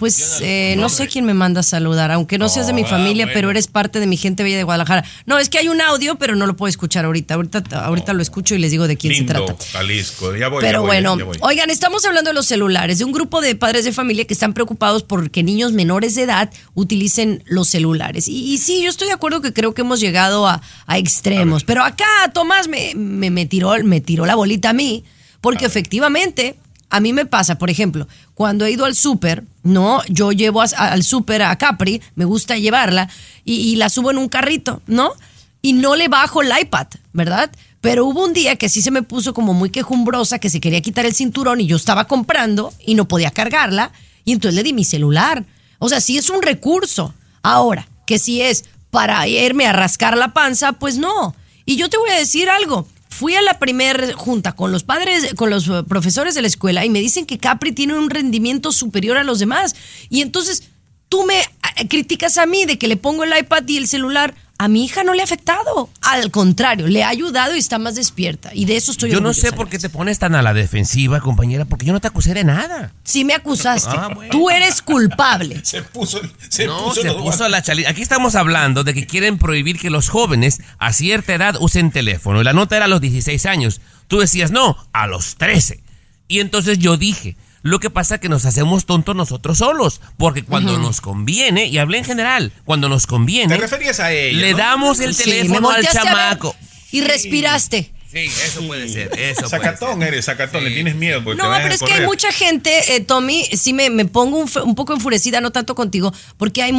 Pues 0.00 0.38
eh, 0.40 0.74
no 0.78 0.88
sé 0.88 1.06
quién 1.06 1.24
me 1.26 1.32
manda 1.32 1.60
a 1.60 1.62
saludar, 1.62 2.10
aunque 2.10 2.38
no 2.38 2.48
seas 2.48 2.66
de 2.66 2.72
mi 2.72 2.82
Ah, 2.82 2.86
familia, 2.86 3.26
bueno. 3.26 3.34
pero 3.34 3.50
eres 3.52 3.68
parte 3.68 4.00
de 4.00 4.08
mi 4.08 4.16
gente 4.16 4.42
bella 4.42 4.56
de 4.56 4.64
Guadalajara. 4.64 5.04
No, 5.26 5.38
es 5.38 5.48
que 5.48 5.58
hay 5.58 5.68
un 5.68 5.80
audio, 5.80 6.16
pero 6.16 6.34
no 6.34 6.44
lo 6.48 6.56
puedo 6.56 6.68
escuchar 6.68 7.04
ahorita. 7.04 7.34
Ahorita, 7.34 7.62
ahorita 7.84 8.14
lo 8.14 8.22
escucho 8.22 8.56
y 8.56 8.58
les 8.58 8.72
digo 8.72 8.88
de 8.88 8.96
quién 8.96 9.12
Lindo, 9.12 9.32
se 9.32 9.44
trata. 9.46 9.64
Jalisco. 9.70 10.34
Ya 10.34 10.48
voy, 10.48 10.62
ya 10.62 10.66
Pero 10.66 10.80
voy, 10.80 10.88
bueno, 10.88 11.18
ya 11.18 11.24
voy. 11.24 11.38
oigan, 11.40 11.70
estamos 11.70 12.04
hablando 12.04 12.30
de 12.30 12.34
los 12.34 12.46
celulares, 12.46 12.98
de 12.98 13.04
un 13.04 13.12
grupo 13.12 13.40
de 13.40 13.54
padres 13.54 13.84
de 13.84 13.92
familia 13.92 14.24
que 14.24 14.34
están 14.34 14.54
preocupados 14.54 15.04
porque 15.04 15.44
niños 15.44 15.70
menores 15.70 16.16
de 16.16 16.22
edad 16.22 16.50
utilicen 16.74 17.44
los 17.46 17.68
celulares. 17.68 18.26
Y, 18.26 18.52
y 18.54 18.58
sí, 18.58 18.82
yo 18.82 18.90
estoy 18.90 19.06
de 19.06 19.14
acuerdo 19.14 19.40
que 19.40 19.52
creo 19.52 19.72
que 19.72 19.82
hemos 19.82 20.00
llegado 20.00 20.48
a, 20.48 20.60
a 20.86 20.98
extremos. 20.98 21.59
Pero 21.64 21.84
acá 21.84 22.06
Tomás 22.32 22.68
me, 22.68 22.94
me, 22.94 23.30
me 23.30 23.46
tiró, 23.46 23.72
me 23.84 24.00
tiró 24.00 24.26
la 24.26 24.34
bolita 24.34 24.70
a 24.70 24.72
mí, 24.72 25.04
porque 25.40 25.66
efectivamente 25.66 26.56
a 26.90 27.00
mí 27.00 27.12
me 27.12 27.24
pasa, 27.26 27.56
por 27.58 27.70
ejemplo, 27.70 28.08
cuando 28.34 28.64
he 28.64 28.72
ido 28.72 28.84
al 28.84 28.94
súper, 28.94 29.44
¿no? 29.62 30.02
Yo 30.08 30.32
llevo 30.32 30.62
a- 30.62 30.66
al 30.76 31.02
súper 31.04 31.42
a 31.42 31.56
Capri, 31.56 32.02
me 32.16 32.24
gusta 32.24 32.56
llevarla, 32.58 33.08
y, 33.44 33.54
y 33.54 33.76
la 33.76 33.88
subo 33.88 34.10
en 34.10 34.18
un 34.18 34.28
carrito, 34.28 34.82
¿no? 34.86 35.12
y 35.62 35.74
no 35.74 35.94
le 35.94 36.08
bajo 36.08 36.40
el 36.40 36.50
iPad, 36.58 36.86
¿verdad? 37.12 37.50
Pero 37.82 38.06
hubo 38.06 38.24
un 38.24 38.32
día 38.32 38.56
que 38.56 38.70
sí 38.70 38.80
se 38.80 38.90
me 38.90 39.02
puso 39.02 39.34
como 39.34 39.52
muy 39.52 39.68
quejumbrosa, 39.68 40.38
que 40.38 40.48
se 40.48 40.58
quería 40.58 40.80
quitar 40.80 41.04
el 41.04 41.14
cinturón 41.14 41.60
y 41.60 41.66
yo 41.66 41.76
estaba 41.76 42.06
comprando 42.06 42.72
y 42.86 42.94
no 42.94 43.06
podía 43.06 43.30
cargarla 43.30 43.92
y 44.24 44.32
entonces 44.32 44.54
le 44.56 44.62
di 44.62 44.72
mi 44.72 44.84
celular. 44.84 45.44
O 45.78 45.90
sea, 45.90 46.00
sí 46.00 46.16
es 46.16 46.30
un 46.30 46.40
recurso. 46.40 47.12
Ahora, 47.42 47.86
que 48.06 48.18
si 48.18 48.40
es 48.40 48.64
para 48.90 49.28
irme 49.28 49.66
a 49.66 49.72
rascar 49.74 50.16
la 50.16 50.32
panza, 50.32 50.72
pues 50.72 50.96
no. 50.96 51.34
Y 51.70 51.76
yo 51.76 51.88
te 51.88 51.98
voy 51.98 52.10
a 52.10 52.18
decir 52.18 52.50
algo. 52.50 52.88
Fui 53.10 53.36
a 53.36 53.42
la 53.42 53.60
primer 53.60 54.14
junta 54.14 54.56
con 54.56 54.72
los 54.72 54.82
padres, 54.82 55.34
con 55.36 55.50
los 55.50 55.68
eh, 55.68 55.84
profesores 55.86 56.34
de 56.34 56.42
la 56.42 56.48
escuela 56.48 56.84
y 56.84 56.90
me 56.90 56.98
dicen 56.98 57.26
que 57.26 57.38
Capri 57.38 57.70
tiene 57.70 57.94
un 57.94 58.10
rendimiento 58.10 58.72
superior 58.72 59.16
a 59.16 59.22
los 59.22 59.38
demás. 59.38 59.76
Y 60.08 60.20
entonces 60.20 60.64
tú 61.08 61.22
me 61.22 61.38
eh, 61.38 61.86
criticas 61.88 62.38
a 62.38 62.46
mí 62.46 62.64
de 62.64 62.76
que 62.76 62.88
le 62.88 62.96
pongo 62.96 63.22
el 63.22 63.38
iPad 63.38 63.62
y 63.68 63.76
el 63.76 63.86
celular. 63.86 64.34
A 64.60 64.68
mi 64.68 64.84
hija 64.84 65.04
no 65.04 65.14
le 65.14 65.22
ha 65.22 65.24
afectado. 65.24 65.88
Al 66.02 66.30
contrario, 66.30 66.86
le 66.86 67.02
ha 67.02 67.08
ayudado 67.08 67.56
y 67.56 67.58
está 67.58 67.78
más 67.78 67.94
despierta. 67.94 68.50
Y 68.52 68.66
de 68.66 68.76
eso 68.76 68.92
estoy 68.92 69.10
Yo 69.10 69.22
no 69.22 69.32
sé 69.32 69.52
por 69.52 69.70
qué 69.70 69.78
te 69.78 69.88
pones 69.88 70.18
tan 70.18 70.34
a 70.34 70.42
la 70.42 70.52
defensiva, 70.52 71.20
compañera, 71.20 71.64
porque 71.64 71.86
yo 71.86 71.94
no 71.94 72.00
te 72.00 72.08
acusé 72.08 72.34
de 72.34 72.44
nada. 72.44 72.92
Sí 73.02 73.24
me 73.24 73.32
acusaste. 73.32 73.88
Ah, 74.00 74.08
bueno. 74.14 74.30
Tú 74.30 74.50
eres 74.50 74.82
culpable. 74.82 75.60
Se 75.64 75.82
puso, 75.82 76.20
se 76.48 76.66
no, 76.66 76.84
puso 76.84 77.02
se 77.02 77.12
puso 77.12 77.48
la 77.48 77.62
chali. 77.62 77.84
Aquí 77.86 78.02
estamos 78.02 78.34
hablando 78.34 78.84
de 78.84 78.94
que 78.94 79.06
quieren 79.06 79.36
prohibir 79.36 79.78
que 79.78 79.90
los 79.90 80.08
jóvenes 80.08 80.60
a 80.78 80.92
cierta 80.92 81.34
edad 81.34 81.56
usen 81.58 81.90
teléfono. 81.90 82.40
Y 82.40 82.44
la 82.44 82.52
nota 82.52 82.76
era 82.76 82.84
a 82.84 82.88
los 82.88 83.00
16 83.00 83.46
años. 83.46 83.80
Tú 84.08 84.18
decías, 84.20 84.50
no, 84.50 84.76
a 84.92 85.06
los 85.06 85.36
13. 85.36 85.82
Y 86.28 86.40
entonces 86.40 86.78
yo 86.78 86.96
dije, 86.96 87.36
lo 87.62 87.78
que 87.80 87.90
pasa 87.90 88.16
es 88.16 88.20
que 88.20 88.28
nos 88.28 88.44
hacemos 88.46 88.86
tontos 88.86 89.14
nosotros 89.14 89.58
solos. 89.58 90.00
Porque 90.16 90.44
cuando 90.44 90.78
nos 90.78 91.00
conviene, 91.00 91.66
y 91.66 91.78
hablé 91.78 91.98
en 91.98 92.04
general, 92.04 92.52
cuando 92.64 92.88
nos 92.88 93.06
conviene. 93.06 93.54
Te 93.54 93.60
referías 93.60 94.00
a 94.00 94.12
ella, 94.12 94.38
Le 94.38 94.52
¿no? 94.52 94.58
damos 94.58 95.00
el 95.00 95.14
Sí, 95.14 95.24
teléfono 95.24 95.70
al 95.70 95.86
chamaco. 95.86 96.56
Y 96.90 97.02
respiraste. 97.02 97.92
Sí, 98.10 98.18
eso 98.18 98.66
puede 98.66 98.88
ser. 98.88 99.16
Eso 99.16 99.48
Sacatón 99.48 100.02
eres, 100.02 100.24
sacatón, 100.24 100.64
le 100.64 100.70
tienes 100.72 100.96
miedo. 100.96 101.22
Porque 101.22 101.36
te 101.36 101.42
No, 101.42 101.48
vayan 101.48 101.68
pero 101.70 101.72
a 101.72 101.76
es 101.76 101.82
que 101.82 102.00
hay 102.00 102.06
mucha 102.06 102.32
gente, 102.32 102.96
eh, 102.96 103.00
Tommy, 103.00 103.44
sí 103.44 103.72
me, 103.72 103.88
me 103.88 104.04
pongo 104.04 104.38
un, 104.38 104.74
poco 104.74 104.94
enfurecida, 104.94 105.40
no 105.40 105.52
tanto 105.52 105.76
contigo, 105.76 106.12
porque 106.36 106.62
hay, 106.62 106.72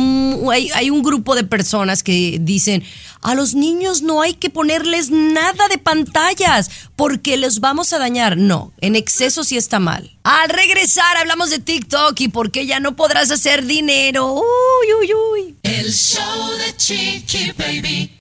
hay, 0.52 0.70
hay 0.72 0.90
un 0.90 1.02
grupo 1.02 1.36
de 1.36 1.46
personas 1.46 2.04
que 2.04 2.38
dicen, 2.42 2.84
a 3.22 3.34
los 3.34 3.56
niños 3.56 4.02
no 4.02 4.22
hay 4.22 4.34
que 4.34 4.50
ponerles 4.50 5.10
nada 5.10 5.70
de 5.70 5.78
pantallas, 5.78 6.70
porque 6.98 7.38
los 7.38 7.62
vamos 7.62 7.94
a 7.94 8.00
dañar. 8.00 8.36
No, 8.36 8.74
en 8.82 8.98
exceso 8.98 9.46
sí 9.46 9.56
está 9.56 9.80
mal. 9.80 10.12
Al 10.24 10.50
regresar 10.50 11.16
hablamos 11.18 11.50
de 11.50 11.60
TikTok 11.60 12.20
y 12.20 12.28
por 12.28 12.52
qué 12.52 12.66
ya 12.66 12.82
no 12.82 12.96
podrás 12.98 13.32
hacer 13.32 13.66
dinero. 13.66 14.34
Uy, 14.34 14.94
uy, 15.00 15.14
uy. 15.14 15.56
El 15.64 15.94
show 15.94 16.52
de 16.58 16.76
Chiqui 16.76 17.54
Baby. 17.58 18.20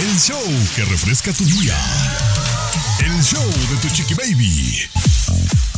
El 0.00 0.18
show 0.18 0.42
que 0.74 0.82
refresca 0.86 1.30
tu 1.30 1.44
día. 1.44 1.76
El 3.04 3.22
show 3.22 3.44
de 3.44 3.76
tu 3.82 3.94
chiqui 3.94 4.14
baby. 4.14 4.78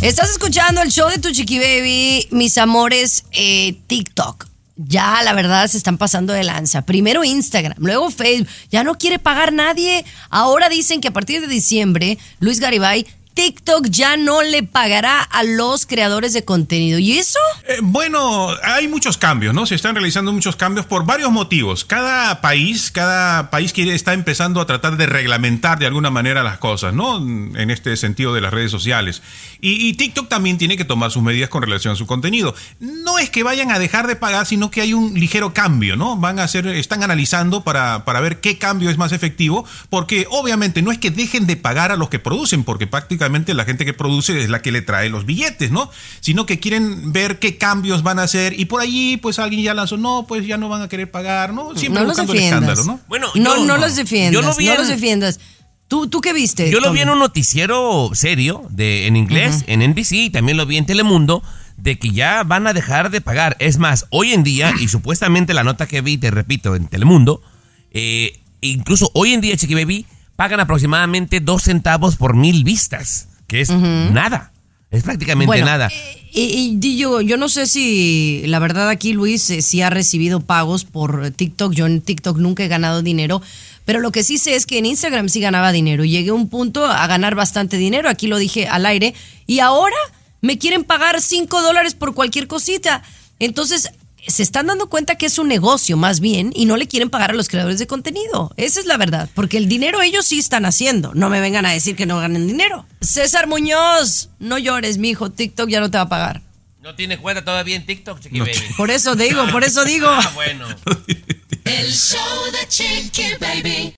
Estás 0.00 0.30
escuchando 0.30 0.80
el 0.80 0.92
show 0.92 1.10
de 1.10 1.18
tu 1.18 1.32
chiqui 1.32 1.58
baby, 1.58 2.28
mis 2.30 2.56
amores, 2.56 3.24
eh, 3.32 3.80
TikTok. 3.88 4.46
Ya, 4.76 5.22
la 5.24 5.32
verdad, 5.32 5.66
se 5.66 5.76
están 5.76 5.98
pasando 5.98 6.32
de 6.32 6.44
lanza. 6.44 6.82
Primero 6.82 7.24
Instagram, 7.24 7.74
luego 7.78 8.12
Facebook. 8.12 8.48
Ya 8.70 8.84
no 8.84 8.96
quiere 8.96 9.18
pagar 9.18 9.52
nadie. 9.52 10.04
Ahora 10.30 10.68
dicen 10.68 11.00
que 11.00 11.08
a 11.08 11.12
partir 11.12 11.40
de 11.40 11.48
diciembre, 11.48 12.16
Luis 12.38 12.60
Garibay, 12.60 13.04
TikTok 13.34 13.86
ya 13.88 14.16
no 14.16 14.42
le 14.42 14.62
pagará 14.62 15.22
a 15.22 15.42
los 15.42 15.86
creadores 15.86 16.32
de 16.32 16.44
contenido. 16.44 16.98
¿Y 16.98 17.18
eso? 17.18 17.38
Eh, 17.68 17.78
bueno, 17.82 18.48
hay 18.62 18.88
muchos 18.88 19.16
cambios, 19.16 19.54
¿no? 19.54 19.66
Se 19.66 19.74
están 19.74 19.94
realizando 19.94 20.32
muchos 20.32 20.56
cambios 20.56 20.86
por 20.86 21.06
varios 21.06 21.30
motivos. 21.30 21.84
Cada 21.84 22.40
país, 22.40 22.90
cada 22.90 23.50
país 23.50 23.72
quiere, 23.72 23.94
está 23.94 24.12
empezando 24.12 24.60
a 24.60 24.66
tratar 24.66 24.96
de 24.96 25.06
reglamentar 25.06 25.78
de 25.78 25.86
alguna 25.86 26.10
manera 26.10 26.42
las 26.42 26.58
cosas, 26.58 26.92
¿no? 26.92 27.16
En 27.16 27.70
este 27.70 27.96
sentido 27.96 28.34
de 28.34 28.40
las 28.40 28.52
redes 28.52 28.70
sociales. 28.70 29.22
Y, 29.60 29.88
y 29.88 29.94
TikTok 29.94 30.28
también 30.28 30.58
tiene 30.58 30.76
que 30.76 30.84
tomar 30.84 31.10
sus 31.10 31.22
medidas 31.22 31.48
con 31.48 31.62
relación 31.62 31.94
a 31.94 31.96
su 31.96 32.06
contenido. 32.06 32.54
No 32.80 33.18
es 33.18 33.30
que 33.30 33.42
vayan 33.42 33.70
a 33.70 33.78
dejar 33.78 34.06
de 34.06 34.16
pagar, 34.16 34.46
sino 34.46 34.70
que 34.70 34.82
hay 34.82 34.92
un 34.92 35.14
ligero 35.14 35.54
cambio, 35.54 35.96
¿no? 35.96 36.16
Van 36.16 36.38
a 36.38 36.44
hacer, 36.44 36.66
están 36.66 37.02
analizando 37.02 37.64
para, 37.64 38.04
para 38.04 38.20
ver 38.20 38.40
qué 38.40 38.58
cambio 38.58 38.90
es 38.90 38.98
más 38.98 39.12
efectivo, 39.12 39.64
porque 39.88 40.26
obviamente 40.30 40.82
no 40.82 40.92
es 40.92 40.98
que 40.98 41.10
dejen 41.10 41.46
de 41.46 41.56
pagar 41.56 41.92
a 41.92 41.96
los 41.96 42.08
que 42.08 42.18
producen, 42.18 42.64
porque 42.64 42.86
prácticamente 42.86 43.21
la 43.28 43.64
gente 43.64 43.84
que 43.84 43.92
produce 43.94 44.40
es 44.42 44.48
la 44.50 44.62
que 44.62 44.72
le 44.72 44.82
trae 44.82 45.08
los 45.08 45.26
billetes, 45.26 45.70
¿no? 45.70 45.90
Sino 46.20 46.46
que 46.46 46.58
quieren 46.58 47.12
ver 47.12 47.38
qué 47.38 47.56
cambios 47.58 48.02
van 48.02 48.18
a 48.18 48.22
hacer 48.24 48.58
y 48.58 48.64
por 48.66 48.80
allí 48.80 49.16
pues 49.16 49.38
alguien 49.38 49.62
ya 49.62 49.74
lanzó, 49.74 49.96
no, 49.96 50.26
pues 50.26 50.46
ya 50.46 50.56
no 50.56 50.68
van 50.68 50.82
a 50.82 50.88
querer 50.88 51.10
pagar, 51.10 51.52
¿no? 51.52 51.74
Siempre 51.76 52.02
no 52.02 52.08
los 52.08 52.16
buscando 52.16 52.32
el 52.32 52.38
defiendas. 52.38 52.70
escándalo, 52.78 52.98
¿no? 52.98 53.08
Bueno, 53.08 53.28
no, 53.34 53.56
yo- 53.56 53.64
no 53.66 53.76
los 53.78 53.96
defiendas. 53.96 54.32
yo 54.32 54.42
lo 54.46 54.54
vi 54.56 54.66
no 54.66 54.72
en- 54.72 54.78
los 54.78 54.88
defiendas. 54.88 55.40
¿Tú, 55.88 56.08
¿Tú 56.08 56.20
qué 56.22 56.32
viste? 56.32 56.70
Yo 56.70 56.80
lo 56.80 56.90
vi 56.92 57.00
en 57.00 57.10
un 57.10 57.18
noticiero 57.18 58.10
serio 58.14 58.64
de, 58.70 59.06
en 59.06 59.16
inglés, 59.16 59.62
en 59.66 59.82
NBC, 59.82 60.12
y 60.12 60.30
también 60.30 60.56
lo 60.56 60.64
vi 60.64 60.78
en 60.78 60.86
Telemundo, 60.86 61.42
de 61.76 61.98
que 61.98 62.10
ya 62.12 62.44
van 62.44 62.66
a 62.66 62.72
dejar 62.72 63.10
de 63.10 63.20
pagar. 63.20 63.56
Es 63.58 63.76
más, 63.76 64.06
hoy 64.08 64.32
en 64.32 64.42
día, 64.42 64.72
y 64.80 64.88
supuestamente 64.88 65.52
la 65.52 65.64
nota 65.64 65.86
que 65.86 66.00
vi, 66.00 66.16
te 66.16 66.30
repito, 66.30 66.76
en 66.76 66.86
Telemundo, 66.86 67.42
eh, 67.90 68.38
incluso 68.62 69.10
hoy 69.12 69.34
en 69.34 69.42
día, 69.42 69.54
Chiqui 69.56 69.74
Baby, 69.74 70.06
pagan 70.42 70.58
aproximadamente 70.58 71.38
dos 71.38 71.62
centavos 71.62 72.16
por 72.16 72.34
mil 72.34 72.64
vistas, 72.64 73.28
que 73.46 73.60
es 73.60 73.70
nada. 73.70 74.50
Es 74.90 75.04
prácticamente 75.04 75.46
Bueno, 75.46 75.66
nada. 75.66 75.88
Y, 76.32 76.76
y 76.82 76.96
yo, 76.96 77.20
yo 77.20 77.36
no 77.36 77.48
sé 77.48 77.68
si 77.68 78.42
la 78.46 78.58
verdad 78.58 78.88
aquí 78.88 79.12
Luis 79.12 79.48
eh, 79.50 79.62
sí 79.62 79.82
ha 79.82 79.88
recibido 79.88 80.40
pagos 80.40 80.84
por 80.84 81.30
TikTok. 81.30 81.72
Yo 81.74 81.86
en 81.86 82.00
TikTok 82.00 82.38
nunca 82.38 82.64
he 82.64 82.68
ganado 82.68 83.02
dinero, 83.02 83.40
pero 83.84 84.00
lo 84.00 84.10
que 84.10 84.24
sí 84.24 84.36
sé 84.36 84.56
es 84.56 84.66
que 84.66 84.78
en 84.78 84.86
Instagram 84.86 85.28
sí 85.28 85.38
ganaba 85.38 85.70
dinero. 85.70 86.04
Llegué 86.04 86.30
a 86.30 86.34
un 86.34 86.48
punto 86.48 86.86
a 86.86 87.06
ganar 87.06 87.36
bastante 87.36 87.76
dinero, 87.76 88.08
aquí 88.08 88.26
lo 88.26 88.36
dije 88.36 88.66
al 88.66 88.84
aire, 88.84 89.14
y 89.46 89.60
ahora 89.60 89.94
me 90.40 90.58
quieren 90.58 90.82
pagar 90.82 91.22
5 91.22 91.62
dólares 91.62 91.94
por 91.94 92.14
cualquier 92.14 92.48
cosita. 92.48 93.04
Entonces, 93.38 93.92
se 94.26 94.42
están 94.42 94.66
dando 94.66 94.88
cuenta 94.88 95.16
que 95.16 95.26
es 95.26 95.38
un 95.38 95.48
negocio 95.48 95.96
más 95.96 96.20
bien 96.20 96.52
y 96.54 96.66
no 96.66 96.76
le 96.76 96.86
quieren 96.86 97.10
pagar 97.10 97.30
a 97.30 97.34
los 97.34 97.48
creadores 97.48 97.78
de 97.78 97.86
contenido. 97.86 98.52
Esa 98.56 98.80
es 98.80 98.86
la 98.86 98.96
verdad, 98.96 99.28
porque 99.34 99.58
el 99.58 99.68
dinero 99.68 100.00
ellos 100.02 100.26
sí 100.26 100.38
están 100.38 100.64
haciendo. 100.64 101.12
No 101.14 101.28
me 101.28 101.40
vengan 101.40 101.66
a 101.66 101.72
decir 101.72 101.96
que 101.96 102.06
no 102.06 102.18
ganen 102.18 102.46
dinero. 102.46 102.86
César 103.00 103.46
Muñoz, 103.46 104.30
no 104.38 104.58
llores, 104.58 104.98
mijo, 104.98 105.30
TikTok 105.30 105.68
ya 105.68 105.80
no 105.80 105.90
te 105.90 105.98
va 105.98 106.04
a 106.04 106.08
pagar. 106.08 106.42
No 106.82 106.96
tiene 106.96 107.16
cuenta 107.16 107.44
todavía 107.44 107.76
en 107.76 107.86
TikTok, 107.86 108.20
Chiqui 108.20 108.40
Baby. 108.40 108.52
Por 108.76 108.90
eso 108.90 109.14
digo, 109.14 109.46
por 109.52 109.62
eso 109.64 109.84
digo. 109.84 110.08
Ah, 110.10 110.30
bueno. 110.34 110.66
El 111.64 111.92
show 111.92 112.18
de 112.52 112.68
Chiqui 112.68 113.34
Baby. 113.40 113.94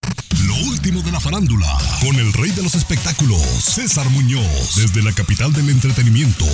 Lo 0.54 0.68
último 0.68 1.02
de 1.02 1.10
la 1.10 1.20
farándula, 1.20 1.66
con 2.00 2.14
el 2.16 2.32
rey 2.32 2.50
de 2.50 2.62
los 2.62 2.74
espectáculos, 2.74 3.40
César 3.60 4.08
Muñoz, 4.10 4.76
desde 4.76 5.02
la 5.02 5.12
capital 5.12 5.52
del 5.52 5.68
entretenimiento, 5.68 6.44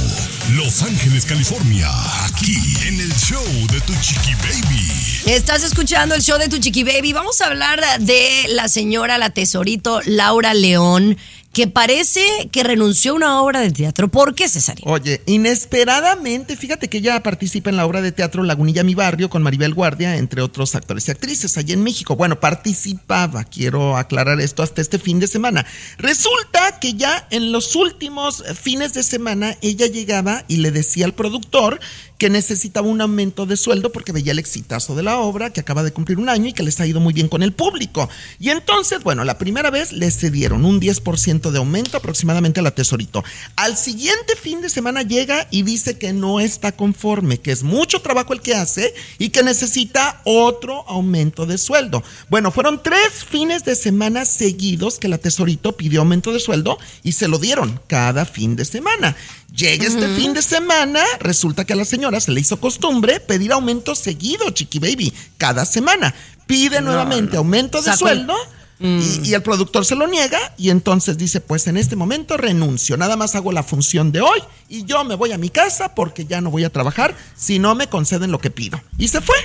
Los 0.54 0.82
Ángeles, 0.82 1.26
California, 1.26 1.88
aquí 2.24 2.56
en 2.86 3.00
el 3.00 3.12
show 3.14 3.44
de 3.70 3.80
Tu 3.80 3.94
Chiqui 4.00 4.34
Baby. 4.34 5.10
Estás 5.26 5.64
escuchando 5.64 6.14
el 6.14 6.22
show 6.22 6.38
de 6.38 6.48
tu 6.48 6.58
chiqui 6.58 6.82
baby. 6.82 7.12
Vamos 7.12 7.40
a 7.40 7.46
hablar 7.46 7.82
de 8.00 8.46
la 8.48 8.68
señora, 8.68 9.18
la 9.18 9.30
tesorito 9.30 10.00
Laura 10.06 10.54
León, 10.54 11.18
que 11.60 11.66
parece 11.66 12.22
que 12.50 12.62
renunció 12.62 13.12
a 13.12 13.14
una 13.16 13.42
obra 13.42 13.60
de 13.60 13.70
teatro. 13.70 14.08
¿Por 14.08 14.34
qué, 14.34 14.48
Cesarín? 14.48 14.82
Oye, 14.88 15.20
inesperadamente, 15.26 16.56
fíjate 16.56 16.88
que 16.88 16.96
ella 16.98 17.22
participa 17.22 17.68
en 17.68 17.76
la 17.76 17.84
obra 17.84 18.00
de 18.00 18.12
teatro 18.12 18.42
Lagunilla 18.42 18.82
Mi 18.82 18.94
Barrio 18.94 19.28
con 19.28 19.42
Maribel 19.42 19.74
Guardia, 19.74 20.16
entre 20.16 20.40
otros 20.40 20.74
actores 20.74 21.06
y 21.06 21.10
actrices, 21.10 21.58
allá 21.58 21.74
en 21.74 21.82
México. 21.82 22.16
Bueno, 22.16 22.40
participaba, 22.40 23.44
quiero 23.44 23.98
aclarar 23.98 24.40
esto, 24.40 24.62
hasta 24.62 24.80
este 24.80 24.98
fin 24.98 25.20
de 25.20 25.26
semana. 25.26 25.66
Resulta 25.98 26.80
que 26.80 26.94
ya 26.94 27.28
en 27.30 27.52
los 27.52 27.76
últimos 27.76 28.42
fines 28.58 28.94
de 28.94 29.02
semana 29.02 29.54
ella 29.60 29.86
llegaba 29.86 30.44
y 30.48 30.56
le 30.56 30.70
decía 30.70 31.04
al 31.04 31.12
productor 31.12 31.78
que 32.20 32.28
necesitaba 32.28 32.86
un 32.86 33.00
aumento 33.00 33.46
de 33.46 33.56
sueldo 33.56 33.92
porque 33.92 34.12
veía 34.12 34.32
el 34.32 34.38
exitazo 34.38 34.94
de 34.94 35.02
la 35.02 35.18
obra, 35.20 35.54
que 35.54 35.60
acaba 35.60 35.82
de 35.82 35.90
cumplir 35.90 36.18
un 36.18 36.28
año 36.28 36.48
y 36.48 36.52
que 36.52 36.62
les 36.62 36.78
ha 36.78 36.86
ido 36.86 37.00
muy 37.00 37.14
bien 37.14 37.28
con 37.28 37.42
el 37.42 37.54
público. 37.54 38.10
Y 38.38 38.50
entonces, 38.50 39.02
bueno, 39.02 39.24
la 39.24 39.38
primera 39.38 39.70
vez 39.70 39.90
le 39.92 40.10
cedieron 40.10 40.66
un 40.66 40.82
10% 40.82 41.50
de 41.50 41.56
aumento 41.56 41.96
aproximadamente 41.96 42.60
a 42.60 42.62
la 42.62 42.72
tesorito. 42.72 43.24
Al 43.56 43.78
siguiente 43.78 44.36
fin 44.36 44.60
de 44.60 44.68
semana 44.68 45.00
llega 45.00 45.48
y 45.50 45.62
dice 45.62 45.96
que 45.96 46.12
no 46.12 46.40
está 46.40 46.72
conforme, 46.72 47.38
que 47.38 47.52
es 47.52 47.62
mucho 47.62 48.02
trabajo 48.02 48.34
el 48.34 48.42
que 48.42 48.54
hace 48.54 48.92
y 49.16 49.30
que 49.30 49.42
necesita 49.42 50.20
otro 50.26 50.86
aumento 50.90 51.46
de 51.46 51.56
sueldo. 51.56 52.04
Bueno, 52.28 52.50
fueron 52.50 52.82
tres 52.82 53.24
fines 53.26 53.64
de 53.64 53.74
semana 53.74 54.26
seguidos 54.26 54.98
que 54.98 55.08
la 55.08 55.16
tesorito 55.16 55.74
pidió 55.74 56.00
aumento 56.00 56.34
de 56.34 56.40
sueldo 56.40 56.78
y 57.02 57.12
se 57.12 57.28
lo 57.28 57.38
dieron 57.38 57.80
cada 57.86 58.26
fin 58.26 58.56
de 58.56 58.66
semana. 58.66 59.16
Llega 59.60 59.86
este 59.86 60.08
fin 60.16 60.32
de 60.32 60.40
semana, 60.40 61.02
resulta 61.20 61.66
que 61.66 61.74
a 61.74 61.76
la 61.76 61.84
señora 61.84 62.18
se 62.20 62.32
le 62.32 62.40
hizo 62.40 62.58
costumbre 62.60 63.20
pedir 63.20 63.52
aumento 63.52 63.94
seguido, 63.94 64.48
Chiqui 64.50 64.78
Baby, 64.78 65.12
cada 65.36 65.66
semana. 65.66 66.14
Pide 66.46 66.80
nuevamente 66.80 67.36
aumento 67.36 67.82
de 67.82 67.94
sueldo. 67.94 68.34
Y, 68.82 69.20
y 69.28 69.34
el 69.34 69.42
productor 69.42 69.84
se 69.84 69.94
lo 69.94 70.06
niega 70.06 70.38
y 70.56 70.70
entonces 70.70 71.18
dice, 71.18 71.42
pues 71.42 71.66
en 71.66 71.76
este 71.76 71.96
momento 71.96 72.38
renuncio, 72.38 72.96
nada 72.96 73.14
más 73.14 73.34
hago 73.34 73.52
la 73.52 73.62
función 73.62 74.10
de 74.10 74.22
hoy 74.22 74.40
y 74.70 74.86
yo 74.86 75.04
me 75.04 75.16
voy 75.16 75.32
a 75.32 75.36
mi 75.38 75.50
casa 75.50 75.94
porque 75.94 76.24
ya 76.24 76.40
no 76.40 76.50
voy 76.50 76.64
a 76.64 76.70
trabajar 76.70 77.14
si 77.36 77.58
no 77.58 77.74
me 77.74 77.88
conceden 77.88 78.30
lo 78.30 78.38
que 78.38 78.50
pido. 78.50 78.80
Y 78.96 79.08
se 79.08 79.20
fue 79.20 79.36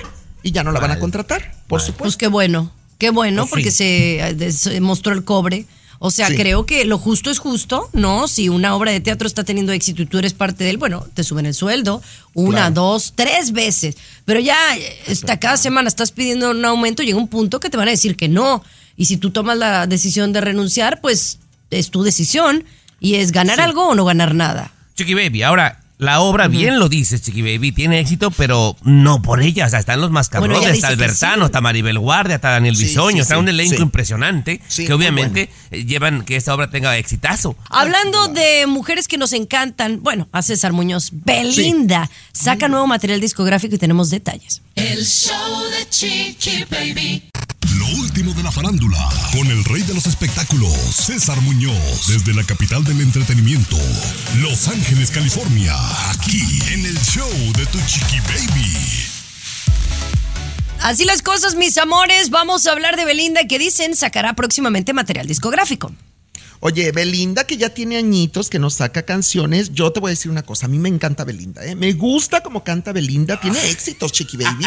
y 0.42 0.52
ya 0.52 0.64
no 0.64 0.72
la 0.72 0.80
van 0.80 0.92
a 0.92 0.98
contratar, 0.98 1.52
por 1.66 1.82
supuesto. 1.82 2.04
Pues 2.04 2.16
qué 2.16 2.28
bueno, 2.28 2.72
qué 2.96 3.10
bueno, 3.10 3.42
Pues 3.42 3.48
sí. 3.48 3.50
porque 3.50 3.70
se, 3.72 4.46
eh, 4.46 4.52
se 4.52 4.80
mostró 4.80 5.12
el 5.12 5.22
cobre. 5.22 5.66
O 5.98 6.10
sea, 6.10 6.28
Sí. 6.28 6.36
creo 6.36 6.66
que 6.66 6.84
lo 6.84 6.98
justo 6.98 7.30
es 7.30 7.38
justo, 7.38 7.88
¿no? 7.92 8.28
Si 8.28 8.48
una 8.48 8.74
obra 8.76 8.92
de 8.92 9.00
teatro 9.00 9.26
está 9.26 9.44
teniendo 9.44 9.72
éxito 9.72 10.02
y 10.02 10.06
tú 10.06 10.18
eres 10.18 10.34
parte 10.34 10.64
de 10.64 10.70
él, 10.70 10.76
bueno, 10.76 11.06
te 11.14 11.24
suben 11.24 11.46
el 11.46 11.54
sueldo 11.54 12.02
una, 12.34 12.58
Claro. 12.68 12.74
dos, 12.74 13.12
tres 13.14 13.52
veces. 13.52 13.96
Pero 14.24 14.40
ya 14.40 14.56
eh, 14.76 14.98
está, 15.06 15.38
cada 15.40 15.56
semana 15.56 15.88
estás 15.88 16.12
pidiendo 16.12 16.50
un 16.50 16.64
aumento, 16.64 17.02
llega 17.02 17.16
un 17.18 17.28
punto 17.28 17.60
que 17.60 17.70
te 17.70 17.76
van 17.76 17.88
a 17.88 17.92
decir 17.92 18.16
que 18.16 18.28
no. 18.28 18.62
Y 18.96 19.06
si 19.06 19.16
tú 19.16 19.30
tomas 19.30 19.56
la 19.58 19.86
decisión 19.86 20.32
de 20.32 20.40
renunciar, 20.40 21.00
pues 21.00 21.38
es 21.70 21.90
tu 21.90 22.02
decisión 22.02 22.64
y 23.00 23.16
es 23.16 23.32
ganar 23.32 23.60
algo 23.60 23.88
o 23.88 23.94
no 23.94 24.04
ganar 24.04 24.34
nada. 24.34 24.72
Chiqui 24.96 25.14
Baby, 25.14 25.42
ahora, 25.42 25.80
la 25.98 26.20
obra, 26.20 26.48
bien 26.48 26.78
lo 26.78 26.90
dices, 26.90 27.22
Chiqui 27.22 27.40
Baby, 27.40 27.72
tiene 27.72 28.00
éxito, 28.00 28.30
pero 28.30 28.76
no 28.82 29.22
por 29.22 29.40
ella. 29.40 29.66
O 29.66 29.70
sea, 29.70 29.78
están 29.78 30.00
los 30.00 30.10
mascabrones, 30.10 30.68
está 30.68 30.88
Albertano, 30.88 31.44
sí. 31.44 31.46
está 31.46 31.60
Maribel 31.62 31.98
Guardia, 31.98 32.36
está 32.36 32.50
Daniel 32.50 32.76
Sí, 32.76 32.84
Bisoño, 32.84 33.16
sí, 33.16 33.20
está 33.20 33.34
sí, 33.34 33.40
un 33.40 33.48
elenco 33.48 33.76
sí. 33.76 33.82
impresionante 33.82 34.60
Sí, 34.68 34.86
que 34.86 34.92
obviamente 34.92 35.48
eh, 35.70 35.84
llevan 35.84 36.24
que 36.24 36.36
esta 36.36 36.54
obra 36.54 36.68
tenga 36.70 36.96
exitazo. 36.98 37.56
Hablando 37.70 38.28
de 38.28 38.66
mujeres 38.66 39.08
que 39.08 39.16
nos 39.16 39.32
encantan, 39.32 40.02
bueno, 40.02 40.28
a 40.32 40.42
César 40.42 40.72
Muñoz, 40.74 41.10
Belinda 41.12 42.10
saca 42.32 42.68
nuevo 42.68 42.86
material 42.86 43.20
discográfico 43.20 43.74
y 43.74 43.78
tenemos 43.78 44.10
detalles. 44.10 44.60
El 44.74 45.02
show 45.04 45.62
de 45.70 45.88
Chiqui 45.88 46.64
Baby. 46.70 47.30
Lo 47.74 47.86
último 48.00 48.32
de 48.32 48.42
la 48.42 48.52
farándula, 48.52 49.08
con 49.32 49.46
el 49.48 49.64
rey 49.64 49.82
de 49.82 49.94
los 49.94 50.06
espectáculos, 50.06 50.72
César 50.72 51.40
Muñoz, 51.40 52.06
desde 52.06 52.32
la 52.32 52.44
capital 52.44 52.84
del 52.84 53.00
entretenimiento, 53.00 53.76
Los 54.40 54.68
Ángeles, 54.68 55.10
California, 55.10 55.74
aquí 56.10 56.60
en 56.72 56.86
el 56.86 56.98
show 57.00 57.28
de 57.56 57.66
Tu 57.66 57.78
Chiqui 57.86 58.20
Baby. 58.20 58.72
Así 60.80 61.04
las 61.04 61.22
cosas, 61.22 61.56
mis 61.56 61.76
amores, 61.78 62.30
vamos 62.30 62.66
a 62.66 62.72
hablar 62.72 62.96
de 62.96 63.04
Belinda 63.04 63.44
que 63.48 63.58
dicen 63.58 63.96
sacará 63.96 64.34
próximamente 64.34 64.92
material 64.92 65.26
discográfico. 65.26 65.92
Oye, 66.60 66.90
Belinda, 66.92 67.44
que 67.44 67.56
ya 67.56 67.70
tiene 67.70 67.96
añitos, 67.96 68.48
que 68.50 68.58
nos 68.58 68.74
saca 68.74 69.02
canciones, 69.02 69.72
yo 69.72 69.92
te 69.92 70.00
voy 70.00 70.08
a 70.08 70.10
decir 70.10 70.30
una 70.30 70.42
cosa, 70.42 70.66
a 70.66 70.68
mí 70.68 70.78
me 70.78 70.88
encanta 70.88 71.24
Belinda, 71.24 71.64
¿eh? 71.64 71.74
Me 71.74 71.92
gusta 71.92 72.42
como 72.42 72.64
canta 72.64 72.92
Belinda, 72.92 73.38
tiene 73.40 73.70
éxitos, 73.70 74.10
Chiqui 74.12 74.36
Baby, 74.36 74.66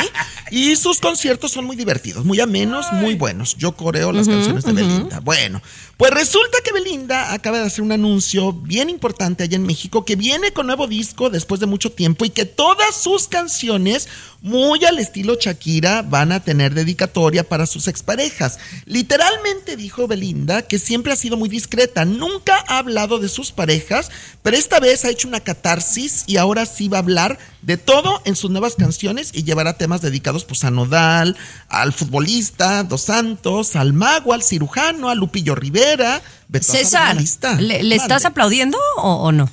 y 0.51 0.75
sus 0.75 0.99
conciertos 0.99 1.51
son 1.51 1.65
muy 1.65 1.75
divertidos, 1.75 2.23
muy 2.25 2.39
amenos, 2.39 2.91
muy 2.93 3.15
buenos. 3.15 3.55
Yo 3.57 3.75
coreo 3.75 4.11
las 4.11 4.27
Ujú, 4.27 4.35
canciones 4.37 4.63
de 4.65 4.71
ujú. 4.71 4.81
Belinda. 4.81 5.19
Bueno, 5.19 5.61
pues 5.97 6.11
resulta 6.11 6.59
que 6.63 6.71
Belinda 6.71 7.33
acaba 7.33 7.59
de 7.59 7.65
hacer 7.65 7.81
un 7.83 7.91
anuncio 7.91 8.53
bien 8.53 8.89
importante 8.89 9.43
allá 9.43 9.55
en 9.55 9.65
México, 9.65 10.05
que 10.05 10.15
viene 10.15 10.53
con 10.53 10.67
nuevo 10.67 10.87
disco 10.87 11.29
después 11.29 11.59
de 11.59 11.65
mucho 11.65 11.91
tiempo 11.91 12.23
y 12.23 12.29
que 12.29 12.45
todas 12.45 12.95
sus 12.95 13.27
canciones, 13.27 14.07
muy 14.41 14.85
al 14.85 14.99
estilo 14.99 15.37
Shakira, 15.39 16.01
van 16.03 16.31
a 16.31 16.39
tener 16.41 16.73
dedicatoria 16.73 17.43
para 17.47 17.65
sus 17.65 17.87
exparejas. 17.87 18.59
Literalmente 18.85 19.75
dijo 19.75 20.07
Belinda 20.07 20.61
que 20.61 20.79
siempre 20.79 21.11
ha 21.13 21.15
sido 21.15 21.35
muy 21.35 21.49
discreta, 21.59 22.05
nunca 22.05 22.63
ha 22.67 22.77
hablado 22.77 23.19
de 23.19 23.27
sus 23.29 23.51
parejas, 23.51 24.09
pero 24.43 24.55
esta 24.55 24.79
vez 24.79 25.03
ha 25.03 25.09
hecho 25.09 25.27
una 25.27 25.41
catarsis 25.41 26.23
y 26.27 26.37
ahora 26.37 26.65
sí 26.65 26.87
va 26.87 26.97
a 26.97 27.01
hablar 27.01 27.37
de 27.61 27.75
todo 27.77 28.21
en 28.25 28.35
sus 28.37 28.49
nuevas 28.49 28.75
canciones 28.75 29.31
y 29.33 29.43
llevará 29.43 29.77
temas 29.77 30.01
dedicados 30.01 30.45
pues 30.45 30.63
a 30.63 30.71
Nodal, 30.71 31.35
al 31.67 31.91
futbolista, 31.93 32.83
Dos 32.83 33.01
Santos, 33.01 33.75
al 33.75 33.91
mago, 33.93 34.33
al 34.33 34.41
cirujano, 34.43 35.09
a 35.09 35.15
Lupillo 35.15 35.55
Rivera. 35.55 36.21
César. 36.61 37.17
¿le, 37.59 37.83
le 37.83 37.95
estás 37.95 38.25
aplaudiendo 38.25 38.77
o, 38.97 39.13
o 39.27 39.31
no? 39.31 39.49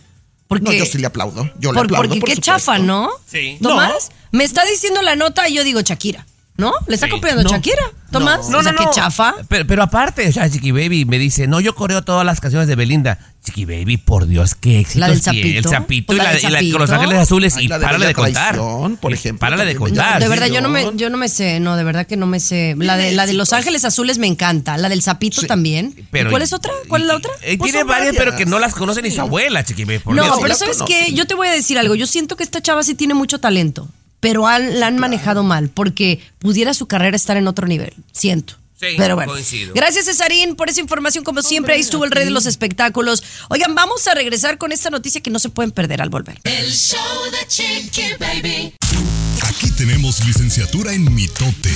Porque, 0.49 0.65
No, 0.65 0.73
yo 0.73 0.87
sí 0.87 0.99
le 0.99 1.07
aplaudo. 1.09 1.51
Yo 1.59 1.73
le 1.73 1.77
por- 1.79 1.87
aplaudo. 1.87 1.97
porque 2.09 2.21
por 2.21 2.29
qué 2.29 2.37
supuesto. 2.37 2.43
chafa, 2.43 2.79
¿no? 2.79 3.11
Sí. 3.27 3.59
Tomás, 3.61 4.11
me 4.31 4.45
está 4.45 4.65
diciendo 4.65 5.03
la 5.03 5.17
nota 5.17 5.49
y 5.49 5.55
yo 5.55 5.65
digo 5.65 5.81
Shakira, 5.81 6.25
¿no? 6.57 6.73
¿Le 6.87 6.95
está 6.95 7.07
Sí. 7.07 7.13
copiando 7.13 7.43
No. 7.43 7.51
Shakira? 7.51 7.83
Tomás, 8.11 8.47
o 8.55 8.63
sea, 8.63 8.73
qué 8.75 8.85
chafa. 8.93 9.35
Pero, 9.49 9.67
pero 9.67 9.83
aparte, 9.83 10.29
o 10.29 10.33
sea, 10.33 10.49
Chiqui 10.49 10.71
Baby 10.71 11.05
me 11.05 11.19
dice, 11.19 11.47
no, 11.49 11.61
yo 11.61 11.75
coreo 11.75 12.03
todas 12.03 12.25
las 12.25 12.41
canciones 12.41 12.67
de 12.69 12.77
Belinda. 12.77 13.19
Chiqui 13.45 13.65
Baby, 13.65 13.97
por 13.99 14.27
Dios, 14.27 14.55
qué 14.55 14.79
éxito 14.81 15.01
La 15.01 15.09
del 15.09 15.21
tiene. 15.21 15.59
El 15.59 15.65
Zapito. 15.65 16.07
Pues 16.07 16.17
y 16.17 16.19
la 16.19 16.25
la, 16.25 16.31
del 16.33 16.41
y 16.41 16.43
la- 16.45 16.51
Zapito. 16.59 16.73
con 16.73 16.81
los 16.83 16.91
ángeles 16.91 17.19
azules 17.19 17.57
Ay, 17.57 17.65
y 17.65 17.69
la 17.69 17.79
de 17.79 17.85
párale 17.85 18.07
de 18.07 18.15
contar. 18.15 18.55
Traición, 18.55 18.97
por 18.97 19.13
ejemplo, 19.13 19.41
Párale 19.41 19.65
de 19.67 19.77
contar. 19.77 20.23
De 20.23 20.29
verdad, 20.29 20.47
yo 20.47 20.61
no 20.63 20.69
me, 20.69 20.93
yo 20.95 21.11
no 21.11 21.17
me 21.19 21.29
sé, 21.29 21.61
no, 21.61 21.77
de 21.77 21.85
verdad 21.85 22.07
que 22.07 22.17
no 22.17 22.27
me 22.27 22.41
sé. 22.41 22.75
La 22.79 22.97
de, 22.97 23.13
la 23.13 23.27
de 23.27 23.35
Los 23.35 23.53
Ángeles 23.53 23.85
Azules 23.85 24.19
me 24.19 24.27
encanta, 24.29 24.79
la 24.79 24.89
del 24.89 25.03
Zapito 25.03 25.43
también. 25.43 25.95
pero- 26.11 26.31
¿Y 26.31 26.33
¿Cuál 26.33 26.43
es 26.43 26.53
otra? 26.53 26.73
¿Cuál 26.89 27.03
es 27.03 27.09
la 27.09 27.17
otra? 27.17 27.33
Eh, 27.43 27.59
Pues 27.59 27.73
tiene 27.73 27.85
varias, 27.85 28.15
pero 28.17 28.35
que 28.37 28.47
no 28.47 28.59
las 28.59 28.73
conoce 28.75 29.03
ni 29.03 29.11
su 29.11 29.21
abuela, 29.21 29.63
Chiqui 29.65 29.85
Baby. 29.85 29.99
por 29.99 30.15
No, 30.15 30.23
Dios. 30.23 30.39
pero 30.41 30.55
¿sabes 30.55 30.79
qué? 30.87 31.13
Yo 31.13 31.27
te 31.27 31.35
voy 31.35 31.49
a 31.49 31.53
decir 31.53 31.79
algo. 31.79 31.97
Yo 31.97 32.07
siento 32.07 32.37
que 32.37 32.45
esta 32.45 32.63
chava 32.63 32.83
sí 32.83 32.95
tiene 32.95 33.15
mucho 33.15 33.39
talento, 33.41 33.89
pero 34.21 34.47
han- 34.47 34.81
la 34.81 34.87
han 34.89 34.99
manejado 34.99 35.43
mal 35.43 35.69
porque 35.69 36.21
pudiera 36.39 36.75
su 36.75 36.87
carrera 36.87 37.17
estar 37.17 37.37
en 37.37 37.47
otro 37.49 37.67
nivel. 37.67 37.93
Siento. 38.13 38.55
Sí, 38.79 38.89
pero 38.99 39.15
bueno. 39.15 39.33
coincido. 39.33 39.73
Gracias, 39.75 40.05
Cesarín, 40.05 40.55
por 40.55 40.69
esa 40.69 40.81
información. 40.81 41.25
Como 41.25 41.41
siempre, 41.41 41.73
ahí 41.75 41.81
estuvo 41.81 42.05
el 42.05 42.11
rey 42.11 42.25
de 42.27 42.31
los 42.31 42.45
espectáculos. 42.45 43.23
Oigan, 43.49 43.75
vamos 43.75 44.07
a 44.07 44.15
regresar 44.15 44.59
con 44.59 44.71
esta 44.71 44.91
noticia 44.91 45.23
que 45.23 45.31
no 45.31 45.39
se 45.39 45.49
pueden 45.49 45.71
perder 45.71 46.03
al 46.03 46.11
volver. 46.11 46.39
El 46.45 46.71
show 46.71 46.99
de 47.33 47.47
Chiqui 47.49 48.03
Baby. 48.21 48.75
Aquí 49.43 49.71
tenemos 49.71 50.23
licenciatura 50.27 50.93
en 50.93 51.15
mitote. 51.15 51.71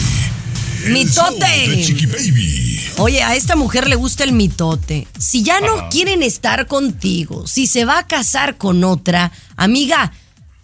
El 0.85 0.93
¡Mitote! 0.93 1.67
show 1.67 1.75
de 1.77 1.85
Chiqui 1.85 2.07
Baby. 2.07 2.81
Oye, 2.99 3.23
a 3.23 3.35
esta 3.35 3.57
mujer 3.57 3.89
le 3.89 3.97
gusta 3.97 4.25
el 4.25 4.33
mitote. 4.33 5.07
Si 5.19 5.43
ya 5.43 5.61
no 5.61 5.89
quieren 5.91 6.23
estar 6.23 6.67
contigo, 6.67 7.47
si 7.47 7.67
se 7.67 7.87
va 7.87 7.99
a 7.99 8.07
casar 8.07 8.59
con 8.59 8.85
otra, 8.85 9.33
amiga, 9.57 10.13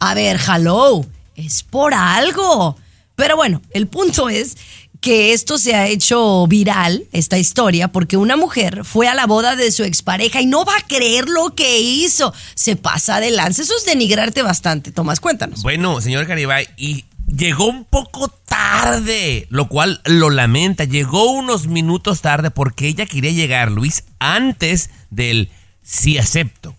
a 0.00 0.12
ver, 0.14 0.38
hello, 0.46 1.06
es 1.36 1.62
por 1.62 1.94
algo. 1.94 2.76
Pero 3.14 3.36
bueno, 3.36 3.62
el 3.70 3.86
punto 3.86 4.28
es 4.28 4.56
que 5.00 5.32
esto 5.32 5.58
se 5.58 5.74
ha 5.74 5.86
hecho 5.86 6.46
viral, 6.46 7.04
esta 7.12 7.38
historia, 7.38 7.88
porque 7.88 8.16
una 8.16 8.36
mujer 8.36 8.84
fue 8.84 9.08
a 9.08 9.14
la 9.14 9.26
boda 9.26 9.56
de 9.56 9.70
su 9.70 9.84
expareja 9.84 10.40
y 10.40 10.46
no 10.46 10.64
va 10.64 10.76
a 10.76 10.86
creer 10.86 11.28
lo 11.28 11.54
que 11.54 11.78
hizo. 11.80 12.32
Se 12.54 12.76
pasa 12.76 13.20
de. 13.20 13.28
Eso 13.28 13.62
es 13.62 13.84
denigrarte 13.84 14.42
bastante. 14.42 14.92
Tomás, 14.92 15.20
cuéntanos. 15.20 15.62
Bueno, 15.62 16.00
señor 16.00 16.26
Garibay, 16.26 16.68
y 16.76 17.04
llegó 17.26 17.66
un 17.66 17.84
poco 17.84 18.28
tarde, 18.28 19.46
lo 19.50 19.68
cual 19.68 20.00
lo 20.04 20.30
lamenta. 20.30 20.84
Llegó 20.84 21.32
unos 21.32 21.66
minutos 21.66 22.20
tarde 22.20 22.50
porque 22.50 22.88
ella 22.88 23.06
quería 23.06 23.32
llegar, 23.32 23.70
Luis, 23.70 24.04
antes 24.18 24.90
del 25.10 25.50
sí 25.82 26.18
acepto. 26.18 26.75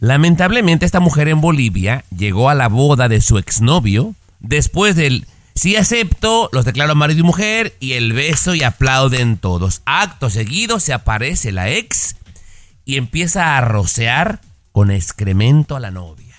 Lamentablemente 0.00 0.86
esta 0.86 1.00
mujer 1.00 1.28
en 1.28 1.40
Bolivia 1.40 2.04
llegó 2.16 2.50
a 2.50 2.54
la 2.54 2.68
boda 2.68 3.08
de 3.08 3.20
su 3.20 3.38
exnovio 3.38 4.14
después 4.40 4.96
del 4.96 5.26
sí 5.54 5.76
acepto, 5.76 6.48
los 6.52 6.64
declaro 6.64 6.94
marido 6.94 7.20
y 7.20 7.22
mujer 7.24 7.76
y 7.80 7.92
el 7.92 8.12
beso 8.12 8.54
y 8.54 8.62
aplauden 8.62 9.38
todos. 9.38 9.82
Acto 9.84 10.30
seguido 10.30 10.80
se 10.80 10.92
aparece 10.92 11.52
la 11.52 11.70
ex 11.70 12.16
y 12.84 12.96
empieza 12.96 13.56
a 13.56 13.60
rocear 13.60 14.40
con 14.72 14.90
excremento 14.90 15.76
a 15.76 15.80
la 15.80 15.90
novia. 15.90 16.36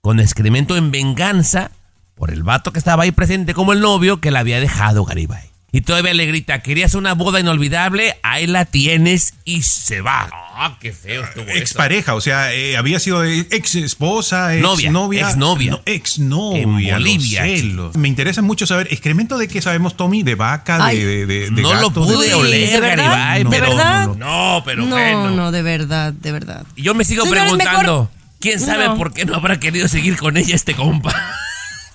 Con 0.00 0.20
excremento 0.20 0.76
en 0.76 0.90
venganza 0.90 1.70
por 2.14 2.30
el 2.30 2.42
vato 2.42 2.72
que 2.72 2.78
estaba 2.78 3.04
ahí 3.04 3.12
presente 3.12 3.54
como 3.54 3.72
el 3.72 3.80
novio 3.80 4.20
que 4.20 4.30
la 4.30 4.40
había 4.40 4.60
dejado 4.60 5.04
Garibay. 5.04 5.47
Y 5.70 5.82
todavía 5.82 6.14
le 6.14 6.24
grita, 6.24 6.60
querías 6.62 6.94
una 6.94 7.12
boda 7.12 7.40
inolvidable, 7.40 8.16
ahí 8.22 8.46
la 8.46 8.64
tienes 8.64 9.34
y 9.44 9.60
se 9.62 10.00
va. 10.00 10.30
Ah, 10.32 10.78
qué 10.80 10.92
feo 10.94 11.22
estuvo 11.24 11.44
eso. 11.44 11.58
Expareja, 11.58 12.14
o 12.14 12.22
sea, 12.22 12.54
eh, 12.54 12.78
había 12.78 12.98
sido 12.98 13.22
ex 13.22 13.74
esposa, 13.74 14.54
ex 14.54 14.62
Novia, 14.62 14.90
novia. 14.90 15.20
exnovia. 15.28 15.70
No, 15.72 15.82
exnovia. 15.84 16.62
En 16.62 16.72
los 17.04 17.12
Bolivia. 17.18 17.90
Me 17.94 18.08
interesa 18.08 18.40
mucho 18.40 18.66
saber, 18.66 18.88
¿excremento 18.90 19.36
de 19.36 19.46
qué 19.46 19.60
sabemos, 19.60 19.94
Tommy? 19.94 20.22
¿De 20.22 20.36
vaca? 20.36 20.78
Ay. 20.82 20.98
de, 21.00 21.04
de, 21.06 21.26
de- 21.26 21.50
de 21.50 21.62
No 21.62 21.74
lo 21.74 21.90
pude 21.90 22.28
de- 22.28 22.34
oler, 22.34 22.70
¿de 22.70 22.80
verdad? 22.80 22.96
Garibay, 23.06 23.44
¿De 23.44 23.50
pero 23.50 23.76
verdad? 23.76 24.06
no, 24.06 24.14
no, 24.14 24.62
pero 24.64 24.82
no, 24.84 24.88
bueno. 24.96 25.30
no, 25.32 25.52
de 25.52 25.60
verdad, 25.62 26.14
de 26.14 26.32
verdad. 26.32 26.64
Y 26.76 26.82
yo 26.82 26.94
me 26.94 27.04
sigo 27.04 27.24
Señores, 27.24 27.42
preguntando, 27.42 27.80
mejor- 28.04 28.08
¿quién 28.40 28.58
sabe 28.58 28.86
No. 28.86 28.96
por 28.96 29.12
qué 29.12 29.26
no 29.26 29.34
habrá 29.34 29.60
querido 29.60 29.86
seguir 29.86 30.16
con 30.16 30.38
ella 30.38 30.54
este 30.56 30.74
compa? 30.74 31.14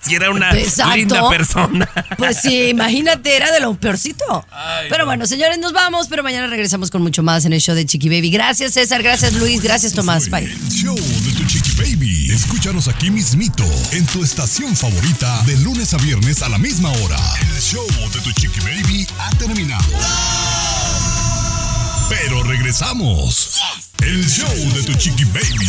Si 0.06 0.14
era 0.14 0.30
una 0.30 0.50
Exacto. 0.56 0.96
linda 0.96 1.28
persona. 1.28 1.88
Pues 2.18 2.38
sí, 2.42 2.68
imagínate, 2.68 3.36
era 3.36 3.50
de 3.52 3.60
lo 3.60 3.74
peorcito. 3.74 4.46
pero 4.88 5.06
bueno, 5.06 5.26
señores, 5.26 5.58
nos 5.58 5.72
vamos, 5.72 6.08
pero 6.08 6.22
mañana 6.22 6.46
regresamos 6.46 6.90
con 6.90 7.02
mucho 7.02 7.22
más 7.22 7.44
en 7.44 7.52
el 7.52 7.60
show 7.60 7.74
de 7.74 7.84
Chiqui 7.86 8.08
Baby. 8.08 8.30
Gracias, 8.30 8.72
César. 8.74 9.02
Gracias, 9.02 9.32
Luis. 9.34 9.62
Gracias, 9.62 9.92
Tomás. 9.92 10.28
Bye. 10.28 10.44
El 10.44 10.68
show 10.70 10.94
de 10.96 11.32
tu 11.32 11.44
chiqui 11.46 11.70
baby. 11.76 12.30
Escúchanos 12.30 12.88
aquí 12.88 13.10
mismito 13.10 13.64
en 13.92 14.06
tu 14.06 14.22
estación 14.24 14.74
favorita 14.76 15.42
de 15.44 15.56
lunes 15.58 15.92
a 15.94 15.98
viernes 15.98 16.42
a 16.42 16.48
la 16.48 16.58
misma 16.58 16.90
hora. 16.90 17.18
El 17.40 17.60
show 17.60 17.86
de 18.12 18.20
tu 18.20 18.32
chiqui 18.32 18.60
baby 18.60 19.06
ha 19.18 19.30
terminado. 19.38 19.84
Pero 22.08 22.42
regresamos. 22.42 23.60
El 24.02 24.24
show 24.28 24.54
de 24.74 24.82
tu 24.84 24.94
chiqui 24.94 25.24
baby. 25.24 25.68